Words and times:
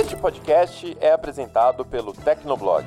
Este 0.00 0.16
podcast 0.16 0.96
é 0.98 1.12
apresentado 1.12 1.84
pelo 1.84 2.14
Tecnoblog. 2.14 2.86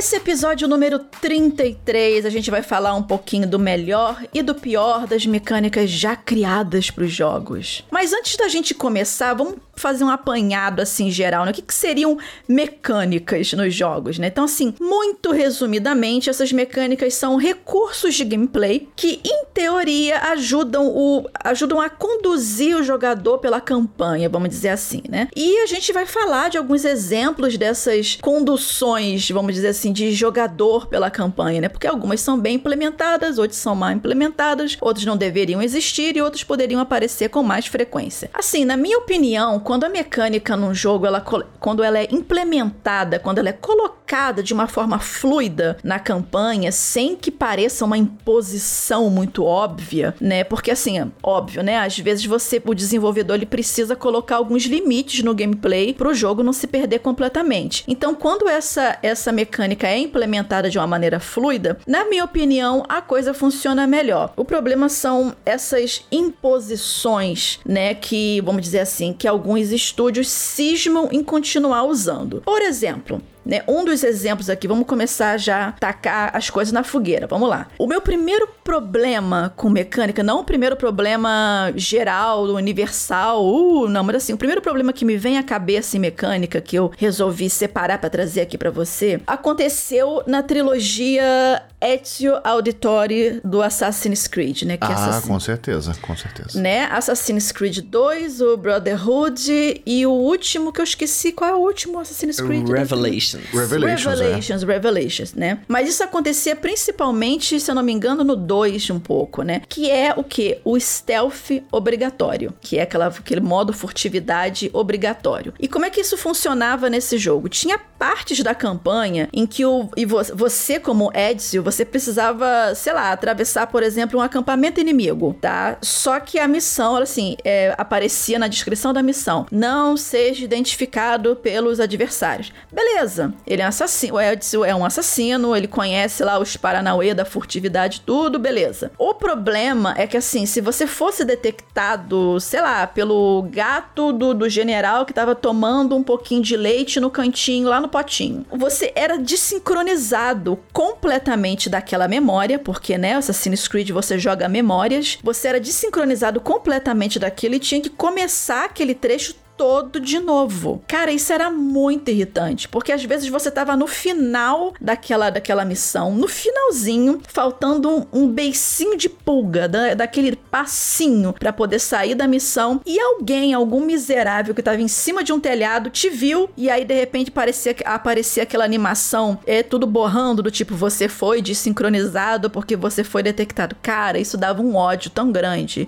nesse 0.00 0.16
episódio 0.16 0.66
número 0.66 0.98
33, 0.98 2.24
a 2.24 2.30
gente 2.30 2.50
vai 2.50 2.62
falar 2.62 2.94
um 2.94 3.02
pouquinho 3.02 3.46
do 3.46 3.58
melhor 3.58 4.24
e 4.32 4.40
do 4.42 4.54
pior 4.54 5.06
das 5.06 5.26
mecânicas 5.26 5.90
já 5.90 6.16
criadas 6.16 6.90
para 6.90 7.04
os 7.04 7.12
jogos. 7.12 7.84
Mas 7.90 8.14
antes 8.14 8.34
da 8.34 8.48
gente 8.48 8.72
começar, 8.72 9.34
vamos 9.34 9.56
fazer 9.80 10.04
um 10.04 10.10
apanhado 10.10 10.80
assim 10.80 11.10
geral, 11.10 11.44
né? 11.44 11.50
O 11.50 11.54
que, 11.54 11.62
que 11.62 11.74
seriam 11.74 12.18
mecânicas 12.46 13.52
nos 13.54 13.74
jogos, 13.74 14.18
né? 14.18 14.28
Então, 14.28 14.44
assim, 14.44 14.74
muito 14.80 15.32
resumidamente, 15.32 16.28
essas 16.28 16.52
mecânicas 16.52 17.14
são 17.14 17.36
recursos 17.36 18.14
de 18.14 18.24
gameplay 18.24 18.88
que, 18.94 19.20
em 19.24 19.46
teoria, 19.52 20.18
ajudam 20.32 20.86
o 20.86 21.28
ajudam 21.42 21.80
a 21.80 21.88
conduzir 21.88 22.76
o 22.76 22.82
jogador 22.82 23.38
pela 23.38 23.60
campanha, 23.60 24.28
vamos 24.28 24.50
dizer 24.50 24.68
assim, 24.68 25.02
né? 25.08 25.28
E 25.34 25.58
a 25.58 25.66
gente 25.66 25.92
vai 25.92 26.06
falar 26.06 26.50
de 26.50 26.58
alguns 26.58 26.84
exemplos 26.84 27.56
dessas 27.56 28.18
conduções, 28.20 29.30
vamos 29.30 29.54
dizer 29.54 29.68
assim, 29.68 29.89
de 29.92 30.12
jogador 30.12 30.86
pela 30.86 31.10
campanha, 31.10 31.62
né? 31.62 31.68
Porque 31.68 31.86
algumas 31.86 32.20
são 32.20 32.38
bem 32.38 32.56
implementadas, 32.56 33.38
outras 33.38 33.58
são 33.58 33.74
mal 33.74 33.92
implementadas, 33.92 34.76
outras 34.80 35.04
não 35.04 35.16
deveriam 35.16 35.62
existir 35.62 36.16
e 36.16 36.22
outras 36.22 36.44
poderiam 36.44 36.80
aparecer 36.80 37.28
com 37.28 37.42
mais 37.42 37.66
frequência. 37.66 38.30
Assim, 38.32 38.64
na 38.64 38.76
minha 38.76 38.98
opinião, 38.98 39.58
quando 39.58 39.84
a 39.84 39.88
mecânica 39.88 40.56
num 40.56 40.74
jogo, 40.74 41.06
ela, 41.06 41.20
quando 41.20 41.82
ela 41.82 41.98
é 41.98 42.08
implementada, 42.10 43.18
quando 43.18 43.38
ela 43.38 43.48
é 43.48 43.52
colocada 43.52 44.42
de 44.42 44.52
uma 44.52 44.66
forma 44.66 44.98
fluida 44.98 45.78
na 45.82 45.98
campanha, 45.98 46.72
sem 46.72 47.16
que 47.16 47.30
pareça 47.30 47.84
uma 47.84 47.98
imposição 47.98 49.08
muito 49.10 49.44
óbvia, 49.44 50.14
né? 50.20 50.44
Porque 50.44 50.70
assim, 50.70 51.10
óbvio, 51.22 51.62
né? 51.62 51.78
Às 51.78 51.98
vezes 51.98 52.24
você, 52.24 52.60
o 52.64 52.74
desenvolvedor, 52.74 53.36
ele 53.36 53.46
precisa 53.46 53.94
colocar 53.96 54.36
alguns 54.36 54.64
limites 54.64 55.22
no 55.22 55.34
gameplay 55.34 55.92
para 55.94 56.08
o 56.08 56.14
jogo 56.14 56.42
não 56.42 56.52
se 56.52 56.66
perder 56.66 57.00
completamente. 57.00 57.84
Então, 57.86 58.14
quando 58.14 58.48
essa 58.48 58.98
essa 59.02 59.32
mecânica 59.32 59.79
é 59.86 59.98
implementada 59.98 60.68
de 60.70 60.78
uma 60.78 60.86
maneira 60.86 61.20
fluida, 61.20 61.78
na 61.86 62.04
minha 62.04 62.24
opinião, 62.24 62.84
a 62.88 63.00
coisa 63.00 63.34
funciona 63.34 63.86
melhor. 63.86 64.32
O 64.36 64.44
problema 64.44 64.88
são 64.88 65.34
essas 65.44 66.04
imposições, 66.10 67.58
né? 67.64 67.94
Que, 67.94 68.40
vamos 68.42 68.62
dizer 68.62 68.80
assim, 68.80 69.12
que 69.12 69.28
alguns 69.28 69.70
estúdios 69.70 70.28
cismam 70.28 71.08
em 71.12 71.22
continuar 71.22 71.84
usando. 71.84 72.42
Por 72.44 72.62
exemplo, 72.62 73.20
né? 73.44 73.62
Um 73.66 73.84
dos 73.84 74.04
exemplos 74.04 74.50
aqui, 74.50 74.68
vamos 74.68 74.86
começar 74.86 75.36
já 75.38 75.68
a 75.68 75.72
tacar 75.72 76.30
as 76.34 76.50
coisas 76.50 76.72
na 76.72 76.82
fogueira. 76.82 77.26
Vamos 77.26 77.48
lá. 77.48 77.66
O 77.78 77.86
meu 77.86 78.00
primeiro 78.00 78.48
problema 78.62 79.52
com 79.56 79.68
mecânica, 79.68 80.22
não 80.22 80.40
o 80.40 80.44
primeiro 80.44 80.76
problema 80.76 81.72
geral, 81.74 82.44
universal, 82.44 83.44
uh, 83.44 83.88
não, 83.88 84.04
mas 84.04 84.16
assim, 84.16 84.32
o 84.32 84.36
primeiro 84.36 84.60
problema 84.60 84.92
que 84.92 85.04
me 85.04 85.16
vem 85.16 85.38
à 85.38 85.42
cabeça 85.42 85.96
em 85.96 86.00
mecânica 86.00 86.60
que 86.60 86.76
eu 86.76 86.90
resolvi 86.96 87.50
separar 87.50 87.98
para 87.98 88.10
trazer 88.10 88.42
aqui 88.42 88.56
para 88.56 88.70
você, 88.70 89.20
aconteceu 89.26 90.22
na 90.26 90.42
trilogia 90.42 91.62
Ezio 91.80 92.38
Auditore 92.44 93.40
do 93.42 93.62
Assassin's 93.62 94.26
Creed, 94.26 94.62
né? 94.62 94.76
Que 94.76 94.84
ah, 94.84 94.92
Assassin... 94.92 95.28
com 95.28 95.40
certeza, 95.40 95.94
com 96.02 96.16
certeza. 96.16 96.60
Né? 96.60 96.84
Assassin's 96.84 97.50
Creed 97.50 97.78
2, 97.78 98.40
o 98.42 98.56
Brotherhood 98.56 99.82
e 99.86 100.06
o 100.06 100.10
último 100.10 100.72
que 100.72 100.80
eu 100.80 100.84
esqueci, 100.84 101.32
qual 101.32 101.50
é 101.50 101.54
o 101.54 101.60
último 101.60 101.98
Assassin's 101.98 102.40
Creed? 102.40 102.68
Revelation. 102.68 103.29
Revelations. 103.34 104.18
Revelations, 104.18 104.62
é. 104.62 104.66
Revelations, 104.66 105.34
né? 105.34 105.58
Mas 105.68 105.88
isso 105.88 106.02
acontecia 106.02 106.56
principalmente, 106.56 107.58
se 107.60 107.70
eu 107.70 107.74
não 107.74 107.82
me 107.82 107.92
engano, 107.92 108.24
no 108.24 108.36
2 108.36 108.90
um 108.90 109.00
pouco, 109.00 109.42
né? 109.42 109.62
Que 109.68 109.90
é 109.90 110.14
o 110.16 110.24
que? 110.24 110.58
O 110.64 110.78
stealth 110.78 111.62
obrigatório, 111.70 112.52
que 112.60 112.78
é 112.78 112.82
aquela, 112.82 113.06
aquele 113.06 113.40
modo 113.40 113.72
furtividade 113.72 114.70
obrigatório. 114.72 115.52
E 115.58 115.68
como 115.68 115.84
é 115.84 115.90
que 115.90 116.00
isso 116.00 116.16
funcionava 116.16 116.88
nesse 116.88 117.18
jogo? 117.18 117.48
Tinha 117.48 117.78
partes 117.78 118.42
da 118.42 118.54
campanha 118.54 119.28
em 119.32 119.46
que 119.46 119.64
o, 119.64 119.88
e 119.96 120.06
você, 120.06 120.80
como 120.80 121.12
Ezio, 121.14 121.62
você 121.62 121.84
precisava, 121.84 122.74
sei 122.74 122.92
lá, 122.92 123.12
atravessar, 123.12 123.66
por 123.66 123.82
exemplo, 123.82 124.18
um 124.18 124.22
acampamento 124.22 124.80
inimigo, 124.80 125.36
tá? 125.40 125.76
Só 125.82 126.18
que 126.18 126.38
a 126.38 126.48
missão, 126.48 126.96
assim, 126.96 127.36
é, 127.44 127.74
aparecia 127.76 128.38
na 128.38 128.48
descrição 128.48 128.92
da 128.92 129.02
missão: 129.02 129.46
não 129.50 129.96
seja 129.96 130.44
identificado 130.44 131.36
pelos 131.36 131.80
adversários. 131.80 132.52
Beleza 132.72 133.19
beleza. 133.20 133.34
Ele 133.46 133.62
é 133.62 133.64
assassino. 133.64 134.14
O 134.14 134.20
Edson 134.20 134.64
é 134.64 134.74
um 134.74 134.84
assassino, 134.84 135.54
ele 135.54 135.68
conhece 135.68 136.24
lá 136.24 136.38
os 136.38 136.56
Paranauê 136.56 137.12
da 137.12 137.24
furtividade, 137.24 138.02
tudo, 138.04 138.38
beleza. 138.38 138.92
O 138.96 139.14
problema 139.14 139.94
é 139.96 140.06
que, 140.06 140.16
assim, 140.16 140.46
se 140.46 140.60
você 140.60 140.86
fosse 140.86 141.24
detectado, 141.24 142.40
sei 142.40 142.60
lá, 142.60 142.86
pelo 142.86 143.46
gato 143.50 144.12
do, 144.12 144.32
do 144.32 144.48
general 144.48 145.04
que 145.04 145.12
tava 145.12 145.34
tomando 145.34 145.96
um 145.96 146.02
pouquinho 146.02 146.42
de 146.42 146.56
leite 146.56 147.00
no 147.00 147.10
cantinho, 147.10 147.68
lá 147.68 147.80
no 147.80 147.88
potinho, 147.88 148.46
você 148.50 148.92
era 148.94 149.18
desincronizado 149.18 150.58
completamente 150.72 151.68
daquela 151.68 152.08
memória, 152.08 152.58
porque, 152.58 152.96
né, 152.96 153.14
Assassin's 153.14 153.68
Creed 153.68 153.90
você 153.90 154.18
joga 154.18 154.48
memórias, 154.48 155.18
você 155.22 155.48
era 155.48 155.60
desincronizado 155.60 156.40
completamente 156.40 157.18
daquilo 157.18 157.54
e 157.54 157.58
tinha 157.58 157.80
que 157.80 157.90
começar 157.90 158.64
aquele 158.64 158.94
trecho 158.94 159.34
todo 159.60 160.00
de 160.00 160.18
novo. 160.18 160.82
Cara, 160.88 161.12
isso 161.12 161.30
era 161.34 161.50
muito 161.50 162.10
irritante, 162.10 162.66
porque 162.66 162.92
às 162.92 163.04
vezes 163.04 163.28
você 163.28 163.50
tava 163.50 163.76
no 163.76 163.86
final 163.86 164.72
daquela, 164.80 165.28
daquela 165.28 165.66
missão, 165.66 166.14
no 166.14 166.26
finalzinho, 166.26 167.20
faltando 167.28 167.90
um, 167.90 168.06
um 168.10 168.26
beicinho 168.26 168.96
de 168.96 169.10
pulga, 169.10 169.68
da, 169.68 169.92
daquele 169.92 170.34
passinho 170.34 171.34
para 171.34 171.52
poder 171.52 171.78
sair 171.78 172.14
da 172.14 172.26
missão, 172.26 172.80
e 172.86 172.98
alguém, 172.98 173.52
algum 173.52 173.84
miserável 173.84 174.54
que 174.54 174.62
tava 174.62 174.80
em 174.80 174.88
cima 174.88 175.22
de 175.22 175.30
um 175.30 175.38
telhado, 175.38 175.90
te 175.90 176.08
viu, 176.08 176.48
e 176.56 176.70
aí 176.70 176.86
de 176.86 176.94
repente 176.94 177.30
parecia, 177.30 177.76
aparecia 177.84 178.44
aquela 178.44 178.64
animação, 178.64 179.38
é 179.46 179.62
tudo 179.62 179.86
borrando, 179.86 180.42
do 180.42 180.50
tipo, 180.50 180.74
você 180.74 181.06
foi 181.06 181.42
desincronizado 181.42 182.48
porque 182.48 182.76
você 182.76 183.04
foi 183.04 183.22
detectado. 183.22 183.76
Cara, 183.82 184.18
isso 184.18 184.38
dava 184.38 184.62
um 184.62 184.74
ódio 184.74 185.10
tão 185.10 185.30
grande. 185.30 185.86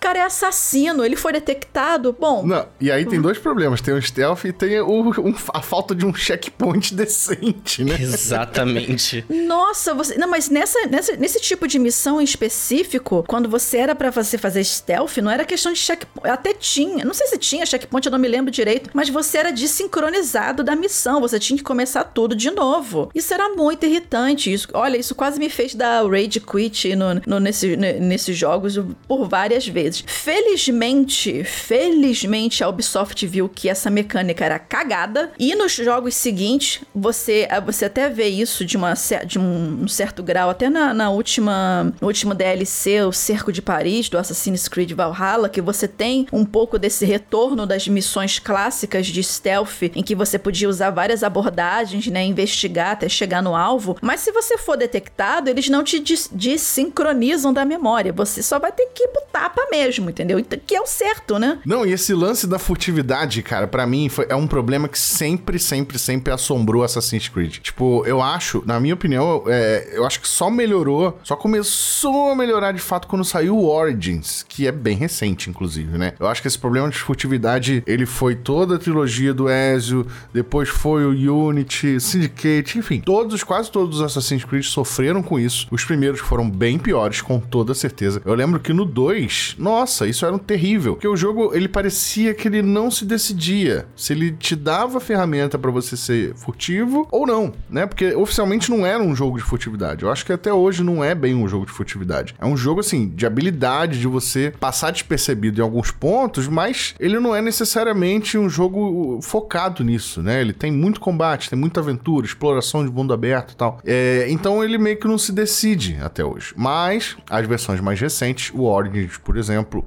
Cara 0.00 0.18
é 0.18 0.22
assassino, 0.22 1.04
ele 1.04 1.16
foi 1.16 1.32
detectado. 1.32 2.14
Bom. 2.18 2.44
Não, 2.46 2.66
e 2.80 2.90
aí 2.90 3.04
tem 3.04 3.20
dois 3.20 3.38
problemas: 3.38 3.80
tem 3.80 3.94
o 3.94 4.02
stealth 4.02 4.44
e 4.44 4.52
tem 4.52 4.80
o, 4.80 5.10
um, 5.20 5.34
a 5.52 5.62
falta 5.62 5.94
de 5.94 6.04
um 6.04 6.14
checkpoint 6.14 6.94
decente, 6.94 7.84
né? 7.84 7.96
Exatamente. 8.00 9.24
Nossa, 9.28 9.94
você. 9.94 10.16
Não, 10.16 10.28
mas 10.28 10.48
nessa, 10.48 10.86
nessa, 10.86 11.16
nesse 11.16 11.40
tipo 11.40 11.66
de 11.66 11.78
missão 11.78 12.20
em 12.20 12.24
específico, 12.24 13.24
quando 13.26 13.48
você 13.48 13.78
era 13.78 13.94
para 13.94 14.10
você 14.10 14.38
fazer 14.38 14.64
stealth, 14.64 15.16
não 15.18 15.30
era 15.30 15.44
questão 15.44 15.72
de 15.72 15.78
checkpoint. 15.78 16.28
Até 16.28 16.54
tinha. 16.54 17.04
Não 17.04 17.14
sei 17.14 17.26
se 17.26 17.38
tinha 17.38 17.66
checkpoint, 17.66 18.06
eu 18.06 18.12
não 18.12 18.18
me 18.18 18.28
lembro 18.28 18.50
direito. 18.50 18.90
Mas 18.92 19.08
você 19.08 19.38
era 19.38 19.52
desincronizado 19.52 20.62
da 20.62 20.74
missão. 20.76 21.20
Você 21.20 21.38
tinha 21.38 21.56
que 21.56 21.64
começar 21.64 22.04
tudo 22.04 22.34
de 22.34 22.50
novo. 22.50 23.10
Isso 23.14 23.32
era 23.32 23.50
muito 23.50 23.86
irritante. 23.86 24.52
Isso, 24.52 24.68
olha, 24.72 24.96
isso 24.96 25.14
quase 25.14 25.38
me 25.38 25.48
fez 25.48 25.74
dar 25.74 26.04
rage 26.06 26.40
quit 26.40 26.94
no, 26.94 27.20
no, 27.26 27.40
nesse, 27.40 27.76
nesses 27.76 28.36
jogos 28.36 28.78
por 29.06 29.28
várias 29.28 29.66
vezes. 29.66 29.73
Felizmente, 30.06 31.44
felizmente 31.44 32.62
a 32.62 32.68
Ubisoft 32.68 33.26
viu 33.26 33.48
que 33.48 33.68
essa 33.68 33.90
mecânica 33.90 34.44
era 34.44 34.58
cagada. 34.58 35.32
E 35.38 35.54
nos 35.54 35.74
jogos 35.74 36.14
seguintes, 36.14 36.80
você, 36.94 37.48
você 37.64 37.86
até 37.86 38.08
vê 38.08 38.28
isso 38.28 38.64
de, 38.64 38.76
uma, 38.76 38.94
de 39.26 39.38
um, 39.38 39.86
certo 39.88 40.22
grau, 40.22 40.50
até 40.50 40.68
na, 40.70 40.94
na 40.94 41.10
última, 41.10 41.92
no 42.00 42.06
último 42.06 42.34
DLC, 42.34 43.02
o 43.02 43.12
Cerco 43.12 43.52
de 43.52 43.62
Paris, 43.62 44.08
do 44.08 44.18
Assassin's 44.18 44.68
Creed 44.68 44.92
Valhalla, 44.92 45.48
que 45.48 45.60
você 45.60 45.88
tem 45.88 46.26
um 46.32 46.44
pouco 46.44 46.78
desse 46.78 47.04
retorno 47.04 47.66
das 47.66 47.88
missões 47.88 48.38
clássicas 48.38 49.06
de 49.06 49.22
stealth, 49.22 49.82
em 49.94 50.02
que 50.02 50.14
você 50.14 50.38
podia 50.38 50.68
usar 50.68 50.90
várias 50.90 51.22
abordagens, 51.22 52.06
né? 52.06 52.24
Investigar 52.24 52.92
até 52.92 53.08
chegar 53.08 53.42
no 53.42 53.54
alvo. 53.54 53.96
Mas 54.00 54.20
se 54.20 54.32
você 54.32 54.58
for 54.58 54.76
detectado, 54.76 55.48
eles 55.48 55.68
não 55.68 55.82
te 55.82 56.02
desincronizam 56.32 57.52
da 57.52 57.64
memória. 57.64 58.12
Você 58.12 58.42
só 58.42 58.58
vai 58.58 58.72
ter 58.72 58.86
que 58.94 59.04
ir 59.04 59.08
pro 59.08 59.22
mesmo, 59.70 60.10
entendeu? 60.10 60.38
Então, 60.38 60.58
que 60.64 60.74
é 60.74 60.80
o 60.80 60.86
certo, 60.86 61.38
né? 61.38 61.58
Não, 61.64 61.84
e 61.84 61.92
esse 61.92 62.14
lance 62.14 62.46
da 62.46 62.58
furtividade, 62.58 63.42
cara, 63.42 63.66
para 63.66 63.86
mim 63.86 64.08
foi, 64.08 64.26
é 64.28 64.34
um 64.34 64.46
problema 64.46 64.88
que 64.88 64.98
sempre, 64.98 65.58
sempre, 65.58 65.98
sempre 65.98 66.32
assombrou 66.32 66.82
Assassin's 66.82 67.28
Creed. 67.28 67.58
Tipo, 67.58 68.04
eu 68.06 68.22
acho, 68.22 68.62
na 68.66 68.78
minha 68.80 68.94
opinião, 68.94 69.44
é, 69.46 69.90
eu 69.92 70.06
acho 70.06 70.20
que 70.20 70.28
só 70.28 70.50
melhorou, 70.50 71.18
só 71.22 71.36
começou 71.36 72.30
a 72.30 72.36
melhorar 72.36 72.72
de 72.72 72.80
fato 72.80 73.08
quando 73.08 73.24
saiu 73.24 73.56
o 73.56 73.68
Origins, 73.68 74.44
que 74.48 74.66
é 74.66 74.72
bem 74.72 74.96
recente, 74.96 75.50
inclusive, 75.50 75.96
né? 75.98 76.14
Eu 76.18 76.26
acho 76.26 76.42
que 76.42 76.48
esse 76.48 76.58
problema 76.58 76.88
de 76.88 76.98
furtividade, 76.98 77.82
ele 77.86 78.06
foi 78.06 78.34
toda 78.34 78.76
a 78.76 78.78
trilogia 78.78 79.32
do 79.32 79.48
Ezio, 79.48 80.06
depois 80.32 80.68
foi 80.68 81.04
o 81.04 81.46
Unity, 81.46 82.00
Syndicate, 82.00 82.78
enfim, 82.78 83.00
todos, 83.00 83.42
quase 83.42 83.70
todos 83.70 83.98
os 83.98 84.02
Assassin's 84.04 84.44
Creed 84.44 84.64
sofreram 84.64 85.22
com 85.22 85.38
isso. 85.38 85.66
Os 85.70 85.84
primeiros 85.84 86.20
foram 86.20 86.48
bem 86.48 86.78
piores, 86.78 87.20
com 87.20 87.38
toda 87.40 87.74
certeza. 87.74 88.20
Eu 88.24 88.34
lembro 88.34 88.60
que 88.60 88.72
no 88.72 88.84
2, 88.84 89.53
nossa, 89.58 90.06
isso 90.06 90.24
era 90.24 90.34
um 90.34 90.38
terrível, 90.38 90.94
porque 90.94 91.08
o 91.08 91.16
jogo, 91.16 91.54
ele 91.54 91.68
parecia 91.68 92.34
que 92.34 92.48
ele 92.48 92.62
não 92.62 92.90
se 92.90 93.04
decidia 93.04 93.86
se 93.96 94.12
ele 94.12 94.32
te 94.32 94.56
dava 94.56 95.00
ferramenta 95.00 95.58
para 95.58 95.70
você 95.70 95.96
ser 95.96 96.34
furtivo 96.34 97.06
ou 97.10 97.26
não, 97.26 97.52
né? 97.68 97.86
Porque 97.86 98.14
oficialmente 98.14 98.70
não 98.70 98.86
era 98.86 99.02
um 99.02 99.14
jogo 99.14 99.38
de 99.38 99.44
furtividade. 99.44 100.02
Eu 100.02 100.10
acho 100.10 100.24
que 100.24 100.32
até 100.32 100.52
hoje 100.52 100.82
não 100.82 101.02
é 101.02 101.14
bem 101.14 101.34
um 101.34 101.48
jogo 101.48 101.66
de 101.66 101.72
furtividade. 101.72 102.34
É 102.38 102.46
um 102.46 102.56
jogo, 102.56 102.80
assim, 102.80 103.08
de 103.08 103.26
habilidade, 103.26 104.00
de 104.00 104.06
você 104.06 104.52
passar 104.58 104.90
despercebido 104.90 105.60
em 105.60 105.62
alguns 105.62 105.90
pontos, 105.90 106.48
mas 106.48 106.94
ele 106.98 107.18
não 107.18 107.34
é 107.34 107.40
necessariamente 107.40 108.36
um 108.38 108.48
jogo 108.48 109.20
focado 109.22 109.84
nisso, 109.84 110.22
né? 110.22 110.40
Ele 110.40 110.52
tem 110.52 110.70
muito 110.70 111.00
combate, 111.00 111.50
tem 111.50 111.58
muita 111.58 111.80
aventura, 111.80 112.26
exploração 112.26 112.84
de 112.84 112.90
mundo 112.90 113.12
aberto 113.12 113.52
e 113.52 113.56
tal. 113.56 113.80
É, 113.84 114.26
então 114.28 114.62
ele 114.62 114.78
meio 114.78 114.96
que 114.96 115.06
não 115.06 115.18
se 115.18 115.32
decide 115.32 115.98
até 116.02 116.24
hoje. 116.24 116.54
Mas 116.56 117.16
as 117.28 117.46
versões 117.46 117.80
mais 117.80 118.00
recentes, 118.00 118.50
o 118.54 118.64
Origins, 118.64 119.18
por 119.18 119.36
exemplo, 119.36 119.43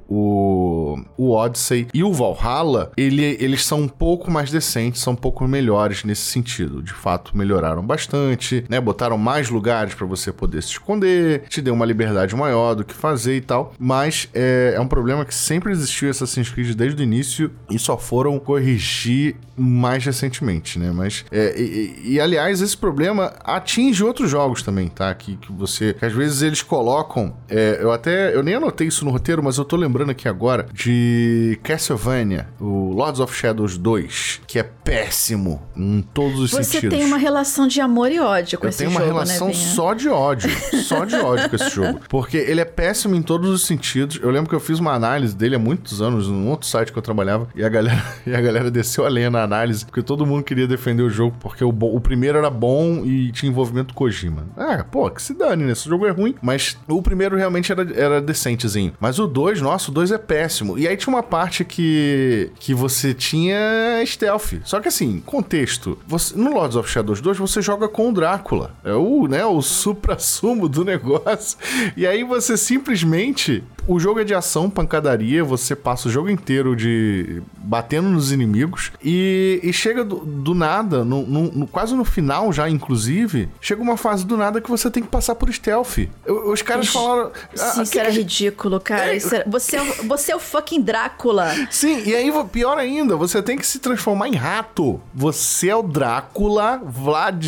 o, 0.08 0.98
o 1.16 1.30
Odyssey 1.32 1.88
e 1.92 2.02
o 2.02 2.12
Valhalla, 2.12 2.92
ele, 2.96 3.36
eles 3.40 3.64
são 3.64 3.82
um 3.82 3.88
pouco 3.88 4.30
mais 4.30 4.50
decentes, 4.50 5.00
são 5.00 5.12
um 5.12 5.16
pouco 5.16 5.46
melhores 5.46 6.04
nesse 6.04 6.22
sentido. 6.22 6.82
De 6.82 6.92
fato, 6.92 7.36
melhoraram 7.36 7.84
bastante, 7.84 8.64
né? 8.68 8.80
Botaram 8.80 9.18
mais 9.18 9.48
lugares 9.50 9.94
para 9.94 10.06
você 10.06 10.32
poder 10.32 10.62
se 10.62 10.70
esconder, 10.70 11.42
te 11.48 11.60
deu 11.60 11.74
uma 11.74 11.86
liberdade 11.86 12.34
maior 12.34 12.74
do 12.74 12.84
que 12.84 12.94
fazer 12.94 13.36
e 13.36 13.40
tal. 13.40 13.72
Mas 13.78 14.28
é, 14.34 14.74
é 14.76 14.80
um 14.80 14.88
problema 14.88 15.24
que 15.24 15.34
sempre 15.34 15.72
existiu 15.72 16.10
Assassin's 16.10 16.50
Creed 16.50 16.74
desde 16.74 17.02
o 17.02 17.04
início 17.04 17.50
e 17.70 17.78
só 17.78 17.96
foram 17.96 18.38
corrigir 18.38 19.36
mais 19.56 20.04
recentemente, 20.04 20.78
né? 20.78 20.92
Mas 20.92 21.24
é, 21.30 21.60
e, 21.60 22.12
e, 22.12 22.20
aliás 22.20 22.60
esse 22.60 22.76
problema 22.76 23.34
atinge 23.42 24.04
outros 24.04 24.30
jogos 24.30 24.62
também, 24.62 24.88
tá? 24.88 25.12
Que, 25.14 25.36
que 25.36 25.52
você, 25.52 25.94
que 25.94 26.04
às 26.04 26.12
vezes 26.12 26.42
eles 26.42 26.62
colocam, 26.62 27.36
é, 27.48 27.78
eu 27.80 27.90
até 27.90 28.34
eu 28.34 28.42
nem 28.42 28.54
anotei 28.54 28.86
isso 28.86 29.04
no 29.04 29.10
roteiro, 29.10 29.37
mas 29.42 29.58
eu 29.58 29.64
tô 29.64 29.76
lembrando 29.76 30.10
aqui 30.10 30.28
agora 30.28 30.66
de 30.72 31.58
Castlevania, 31.62 32.48
o 32.60 32.92
Lords 32.92 33.20
of 33.20 33.34
Shadows 33.34 33.76
2, 33.76 34.42
que 34.46 34.58
é 34.58 34.62
péssimo 34.62 35.62
em 35.76 36.02
todos 36.02 36.38
os 36.40 36.50
você 36.50 36.64
sentidos. 36.64 36.96
Você 36.96 37.02
tem 37.02 37.06
uma 37.06 37.18
relação 37.18 37.66
de 37.66 37.80
amor 37.80 38.10
e 38.10 38.18
ódio 38.18 38.58
com 38.58 38.66
eu 38.66 38.70
esse 38.70 38.84
jogo, 38.84 38.94
Eu 38.94 38.98
tenho 38.98 39.10
uma 39.10 39.14
relação 39.14 39.48
né, 39.48 39.54
só 39.54 39.94
de 39.94 40.08
ódio, 40.08 40.50
só 40.82 41.04
de 41.04 41.14
ódio 41.16 41.48
com 41.48 41.56
esse 41.56 41.70
jogo, 41.70 42.00
porque 42.08 42.36
ele 42.36 42.60
é 42.60 42.64
péssimo 42.64 43.14
em 43.14 43.22
todos 43.22 43.50
os 43.50 43.66
sentidos. 43.66 44.18
Eu 44.22 44.30
lembro 44.30 44.48
que 44.48 44.54
eu 44.54 44.60
fiz 44.60 44.78
uma 44.78 44.92
análise 44.92 45.36
dele 45.36 45.56
há 45.56 45.58
muitos 45.58 46.00
anos 46.02 46.28
num 46.28 46.48
outro 46.48 46.66
site 46.66 46.92
que 46.92 46.98
eu 46.98 47.02
trabalhava 47.02 47.48
e 47.54 47.64
a 47.64 47.68
galera 47.68 48.04
e 48.26 48.34
a 48.34 48.40
galera 48.40 48.70
desceu 48.70 49.04
a 49.04 49.08
lenha 49.08 49.30
na 49.30 49.42
análise, 49.42 49.84
porque 49.84 50.02
todo 50.02 50.26
mundo 50.26 50.42
queria 50.42 50.66
defender 50.66 51.02
o 51.02 51.10
jogo, 51.10 51.36
porque 51.40 51.62
o, 51.62 51.68
o 51.68 52.00
primeiro 52.00 52.38
era 52.38 52.50
bom 52.50 53.04
e 53.04 53.30
tinha 53.32 53.50
envolvimento 53.50 53.94
Kojima. 53.94 54.46
Ah, 54.56 54.84
pô, 54.84 55.10
que 55.10 55.22
se 55.22 55.34
dane, 55.34 55.64
né? 55.64 55.72
Esse 55.72 55.88
jogo 55.88 56.06
é 56.06 56.10
ruim. 56.10 56.34
Mas 56.42 56.76
o 56.88 57.02
primeiro 57.02 57.36
realmente 57.36 57.70
era, 57.70 57.86
era 57.94 58.20
decentezinho. 58.20 58.92
Mas 59.00 59.18
o 59.18 59.26
2, 59.28 59.60
nossa, 59.60 59.90
o 59.90 59.94
2 59.94 60.12
é 60.12 60.18
péssimo. 60.18 60.78
E 60.78 60.88
aí 60.88 60.96
tinha 60.96 61.14
uma 61.14 61.22
parte 61.22 61.64
que, 61.64 62.50
que 62.58 62.74
você 62.74 63.14
tinha 63.14 63.58
stealth. 64.04 64.54
Só 64.64 64.80
que 64.80 64.88
assim, 64.88 65.20
contexto. 65.24 65.98
Você, 66.06 66.36
no 66.36 66.52
Lords 66.52 66.76
of 66.76 66.90
Shadows 66.90 67.20
2, 67.20 67.38
você 67.38 67.62
joga 67.62 67.88
com 67.88 68.10
o 68.10 68.12
Drácula. 68.12 68.74
É 68.84 68.92
o, 68.92 69.26
né, 69.28 69.44
o 69.44 69.60
supra-sumo 69.62 70.68
do 70.68 70.84
negócio. 70.84 71.58
E 71.96 72.06
aí 72.06 72.24
você 72.24 72.56
simplesmente 72.56 73.62
o 73.88 73.98
jogo 73.98 74.20
é 74.20 74.24
de 74.24 74.34
ação, 74.34 74.68
pancadaria, 74.68 75.42
você 75.42 75.74
passa 75.74 76.08
o 76.08 76.10
jogo 76.10 76.28
inteiro 76.28 76.76
de 76.76 77.42
batendo 77.56 78.08
nos 78.08 78.30
inimigos 78.30 78.92
e, 79.02 79.58
e 79.62 79.72
chega 79.72 80.04
do, 80.04 80.16
do 80.16 80.54
nada, 80.54 81.04
no, 81.04 81.22
no, 81.22 81.66
quase 81.66 81.94
no 81.94 82.04
final 82.04 82.52
já, 82.52 82.68
inclusive, 82.68 83.48
chega 83.60 83.80
uma 83.80 83.96
fase 83.96 84.26
do 84.26 84.36
nada 84.36 84.60
que 84.60 84.70
você 84.70 84.90
tem 84.90 85.02
que 85.02 85.08
passar 85.08 85.34
por 85.34 85.52
stealth. 85.52 86.06
Eu, 86.26 86.52
os 86.52 86.60
caras 86.60 86.84
Ixi, 86.84 86.92
falaram... 86.92 87.32
Sim, 87.54 87.82
isso 87.82 87.98
era 87.98 88.10
ridículo, 88.10 88.78
cara. 88.78 89.14
É, 89.14 89.16
era, 89.16 89.44
você, 89.46 89.76
é, 89.76 89.84
você 90.04 90.32
é 90.32 90.36
o 90.36 90.40
fucking 90.40 90.82
Drácula. 90.82 91.54
Sim, 91.70 92.02
e 92.04 92.14
aí, 92.14 92.30
pior 92.52 92.76
ainda, 92.76 93.16
você 93.16 93.42
tem 93.42 93.56
que 93.56 93.66
se 93.66 93.78
transformar 93.78 94.28
em 94.28 94.34
rato. 94.34 95.00
Você 95.14 95.70
é 95.70 95.76
o 95.76 95.82
Drácula, 95.82 96.80
Vlad 96.84 97.42